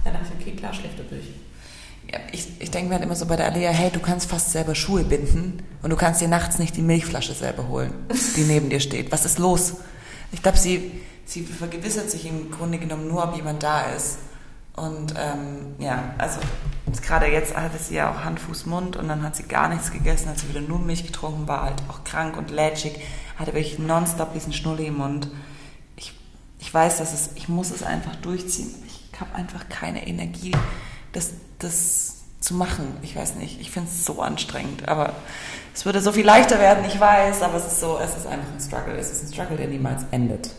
da 0.03 0.09
dachte 0.09 0.25
ich, 0.33 0.41
okay, 0.41 0.55
klar, 0.55 0.73
schläft 0.73 0.97
er 0.97 1.05
durch. 1.05 1.27
Ich, 2.31 2.47
ich 2.59 2.71
denke 2.71 2.89
mir 2.89 2.95
halt 2.95 3.03
immer 3.03 3.15
so 3.15 3.25
bei 3.25 3.35
der 3.35 3.47
Alea, 3.47 3.71
hey, 3.71 3.89
du 3.91 3.99
kannst 3.99 4.29
fast 4.29 4.51
selber 4.51 4.75
Schuhe 4.75 5.03
binden 5.03 5.63
und 5.81 5.89
du 5.89 5.95
kannst 5.95 6.21
dir 6.21 6.27
nachts 6.27 6.59
nicht 6.59 6.75
die 6.75 6.81
Milchflasche 6.81 7.33
selber 7.33 7.67
holen, 7.67 7.93
die 8.35 8.41
neben 8.47 8.69
dir 8.69 8.79
steht. 8.79 9.11
Was 9.11 9.25
ist 9.25 9.39
los? 9.39 9.75
Ich 10.31 10.41
glaube, 10.41 10.57
sie, 10.57 10.91
sie 11.25 11.43
vergewissert 11.43 12.11
sich 12.11 12.25
im 12.27 12.51
Grunde 12.51 12.77
genommen 12.77 13.07
nur, 13.07 13.23
ob 13.23 13.35
jemand 13.35 13.63
da 13.63 13.83
ist. 13.91 14.17
Und 14.75 15.13
ähm, 15.17 15.75
ja, 15.77 16.15
also 16.17 16.39
gerade 17.05 17.27
jetzt 17.27 17.55
hatte 17.55 17.77
sie 17.77 17.95
ja 17.95 18.11
auch 18.11 18.23
Hand, 18.23 18.39
Fuß, 18.39 18.65
Mund 18.65 18.95
und 18.95 19.07
dann 19.07 19.21
hat 19.21 19.35
sie 19.35 19.43
gar 19.43 19.69
nichts 19.69 19.91
gegessen, 19.91 20.29
hat 20.29 20.39
sie 20.39 20.49
wieder 20.49 20.61
nur 20.61 20.79
Milch 20.79 21.05
getrunken, 21.05 21.47
war 21.47 21.63
halt 21.63 21.83
auch 21.89 22.03
krank 22.03 22.37
und 22.37 22.49
lätschig, 22.49 22.99
hatte 23.37 23.53
wirklich 23.53 23.77
nonstop 23.77 24.33
diesen 24.33 24.51
Schnulli 24.51 24.87
im 24.87 24.97
Mund. 24.97 25.27
Ich, 25.95 26.13
ich 26.59 26.73
weiß, 26.73 26.97
dass 26.97 27.13
es, 27.13 27.29
ich 27.35 27.49
muss 27.49 27.69
es 27.69 27.83
einfach 27.83 28.15
durchziehen. 28.15 28.73
Ich 28.87 29.19
habe 29.19 29.35
einfach 29.35 29.69
keine 29.69 30.07
Energie, 30.07 30.55
das, 31.11 31.31
das 31.59 32.23
zu 32.39 32.53
machen. 32.55 32.97
Ich 33.01 33.15
weiß 33.15 33.35
nicht, 33.35 33.61
ich 33.61 33.71
finde 33.71 33.89
es 33.89 34.05
so 34.05 34.21
anstrengend, 34.21 34.87
aber 34.87 35.13
es 35.73 35.85
würde 35.85 36.01
so 36.01 36.11
viel 36.11 36.25
leichter 36.25 36.59
werden, 36.59 36.83
ich 36.85 36.99
weiß, 36.99 37.41
aber 37.41 37.55
es 37.55 37.65
ist 37.65 37.79
so, 37.79 37.97
es 38.03 38.15
ist 38.17 38.27
einfach 38.27 38.51
ein 38.51 38.59
Struggle. 38.59 38.95
Es 38.97 39.11
ist 39.11 39.23
ein 39.23 39.33
Struggle, 39.33 39.57
der 39.57 39.67
niemals 39.67 40.03
endet. 40.11 40.49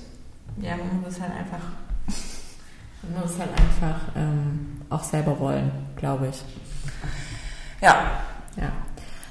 Ja, 0.60 0.76
man 0.76 1.02
muss 1.02 1.20
halt 1.20 1.32
einfach, 1.32 1.64
man 3.02 3.22
muss 3.22 3.38
halt 3.38 3.50
einfach 3.50 4.00
ähm, 4.16 4.80
auch 4.88 5.02
selber 5.04 5.38
wollen, 5.38 5.70
glaube 5.96 6.28
ich. 6.28 6.42
Ja, 7.80 8.22
Ja. 8.56 8.72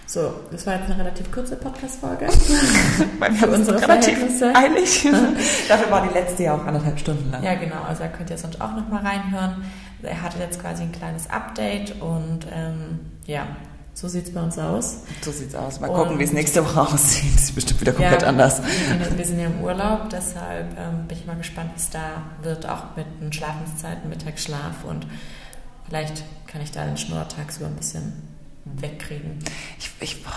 So, 0.05 0.31
das 0.51 0.67
war 0.67 0.75
jetzt 0.75 0.91
eine 0.91 0.99
relativ 0.99 1.31
kurze 1.31 1.55
Podcast-Folge. 1.55 2.27
weil 3.19 3.33
Für 3.33 3.47
unsere 3.47 3.81
relativ 3.81 4.19
Verhältnisse. 4.19 4.53
eilig. 4.55 5.07
Dafür 5.67 5.89
war 5.89 6.07
die 6.07 6.13
letzte 6.13 6.43
ja 6.43 6.53
auch 6.53 6.63
anderthalb 6.63 6.99
Stunden 6.99 7.31
lang. 7.31 7.41
Ja, 7.41 7.55
genau. 7.55 7.81
Also 7.81 8.03
da 8.03 8.09
könnt 8.09 8.29
ihr 8.29 8.37
sonst 8.37 8.61
auch 8.61 8.75
nochmal 8.75 9.01
reinhören. 9.03 9.65
Er 10.03 10.21
hatte 10.21 10.39
jetzt 10.39 10.59
quasi 10.61 10.83
ein 10.83 10.91
kleines 10.91 11.29
Update 11.29 12.01
und 12.01 12.45
ähm, 12.51 12.99
ja, 13.25 13.47
so 13.93 14.07
sieht 14.07 14.25
es 14.25 14.33
bei 14.33 14.41
uns 14.41 14.57
aus. 14.57 15.01
So 15.21 15.31
sieht's 15.31 15.55
aus. 15.55 15.79
Mal 15.79 15.89
Und- 15.89 15.95
gucken, 15.95 16.19
wie 16.19 16.23
es 16.23 16.33
nächste 16.33 16.63
Woche 16.65 16.81
aussieht. 16.93 17.35
Das 17.35 17.43
ist 17.43 17.55
bestimmt 17.55 17.81
wieder 17.81 17.93
komplett 17.93 18.21
ja, 18.23 18.27
anders. 18.27 18.61
Wir 19.15 19.25
sind, 19.25 19.39
ja 19.39 19.45
im 19.45 19.61
Urlaub, 19.61 20.09
deshalb 20.09 20.77
ähm, 20.77 21.07
bin 21.07 21.17
ich 21.17 21.25
mal 21.25 21.35
gespannt, 21.37 21.71
es 21.75 21.89
da 21.89 22.23
wird, 22.41 22.67
auch 22.67 22.95
mit 22.95 23.05
den 23.21 23.31
Schlafenszeiten, 23.31 24.09
Mittagsschlaf 24.09 24.83
und 24.83 25.05
vielleicht 25.87 26.23
kann 26.47 26.61
ich 26.61 26.71
da 26.71 26.85
den 26.85 26.97
Schnurr 26.97 27.27
tagsüber 27.27 27.67
ein 27.67 27.75
bisschen 27.75 28.13
wegkriegen. 28.65 29.39
Ich, 29.77 29.91
ich, 29.99 30.23
boah, 30.23 30.31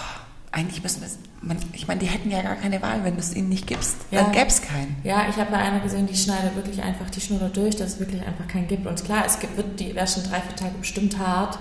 eigentlich 0.57 0.83
müssen 0.83 1.03
wir 1.03 1.07
es. 1.07 1.19
Man, 1.43 1.59
ich 1.75 1.87
meine, 1.87 2.01
die 2.01 2.07
hätten 2.07 2.31
ja 2.31 2.41
gar 2.41 2.57
keine 2.57 2.81
Wahl, 2.81 3.05
wenn 3.05 3.15
du 3.15 3.21
es 3.21 3.37
ihnen 3.37 3.51
nicht 3.51 3.67
gibst. 3.67 3.97
Ja. 4.11 4.23
Dann 4.23 4.33
gäbe 4.33 4.47
es 4.47 4.63
keinen. 4.63 4.97
Ja, 5.05 5.27
ich 5.29 5.37
habe 5.37 5.51
bei 5.51 5.59
einer 5.59 5.81
gesehen, 5.81 6.07
die 6.07 6.17
schneidet 6.17 6.57
wirklich 6.57 6.83
einfach 6.83 7.11
die 7.11 7.21
Schnur 7.21 7.39
da 7.39 7.49
durch, 7.49 7.77
dass 7.77 7.95
es 7.95 8.01
wirklich 8.01 8.27
einfach 8.27 8.49
keinen 8.49 8.67
gibt. 8.67 8.87
Und 8.87 9.05
klar, 9.05 9.25
es 9.27 9.39
gibt, 9.39 9.57
wird 9.59 9.79
die 9.79 9.95
ersten 9.95 10.29
drei, 10.29 10.41
vier 10.41 10.57
Tage 10.57 10.73
bestimmt 10.81 11.19
hart, 11.19 11.59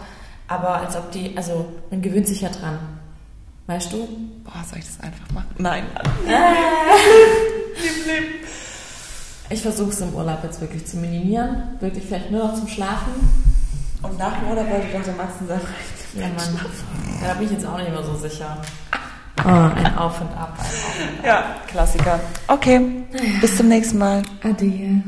aber 0.47 0.75
als 0.75 0.95
ob 0.95 1.11
die, 1.11 1.35
also 1.35 1.73
man 1.91 2.01
gewöhnt 2.01 2.27
sich 2.27 2.41
ja 2.41 2.49
dran. 2.49 2.79
Weißt 3.67 3.91
du? 3.91 4.07
Boah, 4.43 4.63
soll 4.67 4.79
ich 4.79 4.85
das 4.85 4.99
einfach 5.01 5.29
machen? 5.31 5.49
Nein. 5.57 5.83
Ich 9.47 9.61
versuche 9.61 9.91
es 9.91 10.01
im 10.01 10.11
Urlaub 10.15 10.43
jetzt 10.43 10.59
wirklich 10.59 10.87
zu 10.87 10.97
minimieren. 10.97 11.77
Wirklich 11.79 12.05
vielleicht 12.05 12.31
nur 12.31 12.47
noch 12.47 12.55
zum 12.55 12.67
Schlafen. 12.67 13.11
Und 14.05 14.19
nach 14.19 14.37
dem 14.37 14.49
Urlaub 14.49 14.69
wollte 14.69 14.87
ich 14.87 14.93
doch 14.93 15.03
der 15.03 15.13
Max 15.15 15.33
sagen, 15.47 15.61
Ja, 16.13 16.27
Mann. 16.27 16.65
Ja, 17.21 17.27
da 17.29 17.33
bin 17.33 17.45
ich 17.45 17.51
jetzt 17.51 17.65
auch 17.65 17.77
nicht 17.77 17.89
mehr 17.89 18.03
so 18.03 18.15
sicher. 18.15 18.57
Oh, 19.43 19.49
ein 19.49 19.97
Auf 19.97 20.21
und 20.21 20.31
Ab. 20.37 20.57
Ein 20.59 20.65
Auf 20.65 20.99
und 20.99 21.21
Ab. 21.21 21.25
Ja, 21.25 21.43
Klassiker. 21.67 22.19
Okay, 22.47 22.81
bis 23.41 23.57
zum 23.57 23.67
nächsten 23.67 23.97
Mal. 23.97 24.21
Ade. 24.43 25.01